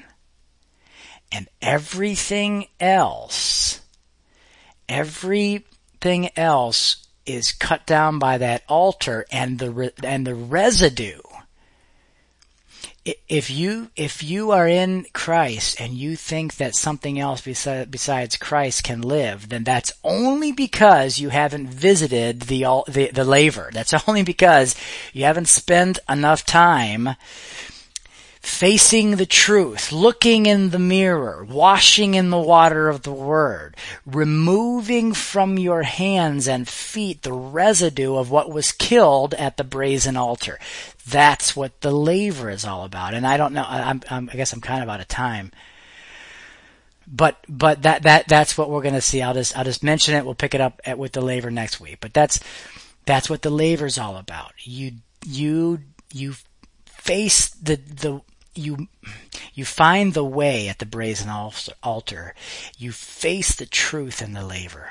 And 1.31 1.49
everything 1.61 2.67
else, 2.81 3.81
everything 4.89 6.31
else 6.37 7.07
is 7.27 7.53
cut 7.53 7.87
down 7.87 8.19
by 8.19 8.39
that 8.39 8.63
altar 8.69 9.27
and 9.31 9.59
the, 9.59 9.93
and 10.03 10.27
the 10.27 10.35
residue 10.35 11.21
if 13.29 13.51
you 13.51 13.91
if 13.97 14.23
you 14.23 14.51
are 14.51 14.67
in 14.67 15.07
Christ 15.13 15.81
and 15.81 15.95
you 15.95 16.17
think 16.17 16.57
that 16.57 16.75
something 16.75 17.19
else 17.19 17.41
besides 17.41 18.37
Christ 18.37 18.85
can 18.85 19.01
live, 19.01 19.49
then 19.49 19.65
that's 19.65 19.93
only 20.05 20.53
because 20.53 21.19
you 21.19 21.29
haven't 21.29 21.69
visited 21.69 22.43
the 22.43 22.63
the, 22.89 23.11
the 23.13 23.25
laver. 23.25 23.71
That's 23.73 23.95
only 24.09 24.23
because 24.23 24.75
you 25.13 25.25
haven't 25.25 25.49
spent 25.49 25.99
enough 26.09 26.45
time 26.45 27.11
facing 28.49 29.13
the 29.13 29.27
truth, 29.27 29.93
looking 29.93 30.47
in 30.47 30.71
the 30.71 30.79
mirror, 30.79 31.45
washing 31.45 32.15
in 32.15 32.31
the 32.31 32.41
water 32.41 32.89
of 32.89 33.03
the 33.03 33.13
Word, 33.13 33.77
removing 34.05 35.13
from 35.13 35.59
your 35.59 35.83
hands 35.83 36.49
and 36.49 36.67
feet 36.67 37.23
the 37.23 37.33
residue 37.33 38.17
of 38.17 38.31
what 38.31 38.51
was 38.51 38.73
killed 38.73 39.35
at 39.35 39.59
the 39.59 39.65
brazen 39.65 40.17
altar. 40.17 40.59
That's 41.07 41.55
what 41.55 41.83
the 41.83 41.93
laver 41.93 42.51
is 42.51 42.65
all 42.65 42.85
about. 42.85 43.15
And 43.15 43.27
I 43.27 43.37
don't 43.37 43.53
know, 43.53 43.67
I'm, 43.69 44.03
i 44.11 44.21
guess 44.35 44.53
I'm 44.53 44.63
kind 44.63 44.83
of 44.83 44.89
out 44.89 45.01
of 45.01 45.09
time. 45.09 45.53
But, 47.07 47.37
but 47.49 47.83
that, 47.83 48.03
that, 48.03 48.29
that's 48.29 48.59
what 48.59 48.71
we're 48.71 48.83
to 48.83 49.01
see. 49.01 49.23
I'll 49.23 49.35
just, 49.35 49.57
I'll 49.57 49.65
just 49.65 49.85
mention 49.85 50.15
it. 50.15 50.25
We'll 50.25 50.35
pick 50.35 50.55
it 50.55 50.61
up 50.61 50.81
at, 50.85 50.99
with 50.99 51.13
the 51.13 51.21
laver 51.21 51.51
next 51.51 51.81
week. 51.81 51.99
But 52.01 52.13
that's, 52.13 52.41
that's 53.05 53.31
what 53.31 53.43
the 53.43 53.51
laver 53.51 53.87
is 53.87 53.99
all 53.99 54.17
about. 54.17 54.53
You, 54.59 54.93
you, 55.25 55.81
you 56.13 56.35
face 56.87 57.51
the, 57.51 57.77
the, 57.77 58.23
you 58.59 58.89
you 59.55 59.65
find 59.65 60.15
the 60.15 60.25
way 60.25 60.69
at 60.69 60.79
the 60.79 60.87
brazen 60.87 61.31
altar. 61.83 62.35
You 62.77 62.93
face 62.93 63.55
the 63.55 63.67
truth 63.67 64.21
in 64.23 64.33
the 64.33 64.45
laver. 64.45 64.91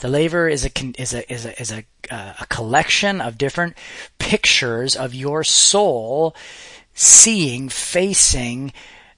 The 0.00 0.08
laver 0.08 0.48
is 0.48 0.64
a 0.64 0.70
is 1.00 1.14
a 1.14 1.32
is 1.32 1.44
a 1.44 1.60
is 1.60 1.72
a, 1.72 1.84
uh, 2.10 2.34
a 2.40 2.46
collection 2.46 3.20
of 3.20 3.38
different 3.38 3.76
pictures 4.18 4.96
of 4.96 5.14
your 5.14 5.44
soul 5.44 6.34
seeing, 6.94 7.68
facing 7.68 8.72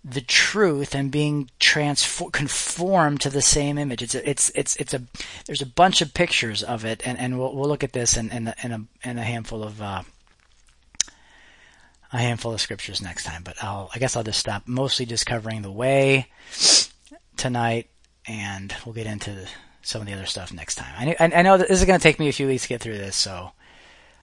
the 0.04 0.20
truth 0.20 0.94
and 0.94 1.10
being 1.10 1.50
transformed, 1.58 2.32
conformed 2.32 3.20
to 3.20 3.30
the 3.30 3.42
same 3.42 3.76
image. 3.76 4.02
It's 4.02 4.14
a, 4.14 4.28
it's 4.28 4.50
it's 4.54 4.76
it's 4.76 4.94
a 4.94 5.02
there's 5.46 5.62
a 5.62 5.66
bunch 5.66 6.00
of 6.00 6.14
pictures 6.14 6.62
of 6.62 6.84
it, 6.84 7.02
and, 7.04 7.18
and 7.18 7.38
we'll 7.38 7.54
we'll 7.54 7.68
look 7.68 7.84
at 7.84 7.92
this 7.92 8.16
in 8.16 8.30
in 8.30 8.48
a 8.48 8.54
in 8.62 8.72
a, 8.72 9.08
in 9.08 9.18
a 9.18 9.24
handful 9.24 9.62
of 9.62 9.82
uh, 9.82 10.02
a 12.16 12.20
handful 12.20 12.52
of 12.52 12.60
scriptures 12.60 13.02
next 13.02 13.24
time, 13.24 13.42
but 13.42 13.62
I'll, 13.62 13.90
I 13.94 13.98
guess 13.98 14.16
I'll 14.16 14.24
just 14.24 14.40
stop 14.40 14.62
mostly 14.66 15.06
just 15.06 15.26
covering 15.26 15.62
the 15.62 15.70
way 15.70 16.28
tonight 17.36 17.90
and 18.26 18.74
we'll 18.84 18.94
get 18.94 19.06
into 19.06 19.46
some 19.82 20.00
of 20.00 20.06
the 20.06 20.14
other 20.14 20.26
stuff 20.26 20.52
next 20.52 20.76
time. 20.76 20.94
I, 20.96 21.16
I 21.20 21.42
know 21.42 21.58
that 21.58 21.68
this 21.68 21.78
is 21.80 21.86
going 21.86 21.98
to 21.98 22.02
take 22.02 22.18
me 22.18 22.28
a 22.28 22.32
few 22.32 22.46
weeks 22.46 22.62
to 22.62 22.68
get 22.68 22.80
through 22.80 22.98
this, 22.98 23.16
so 23.16 23.52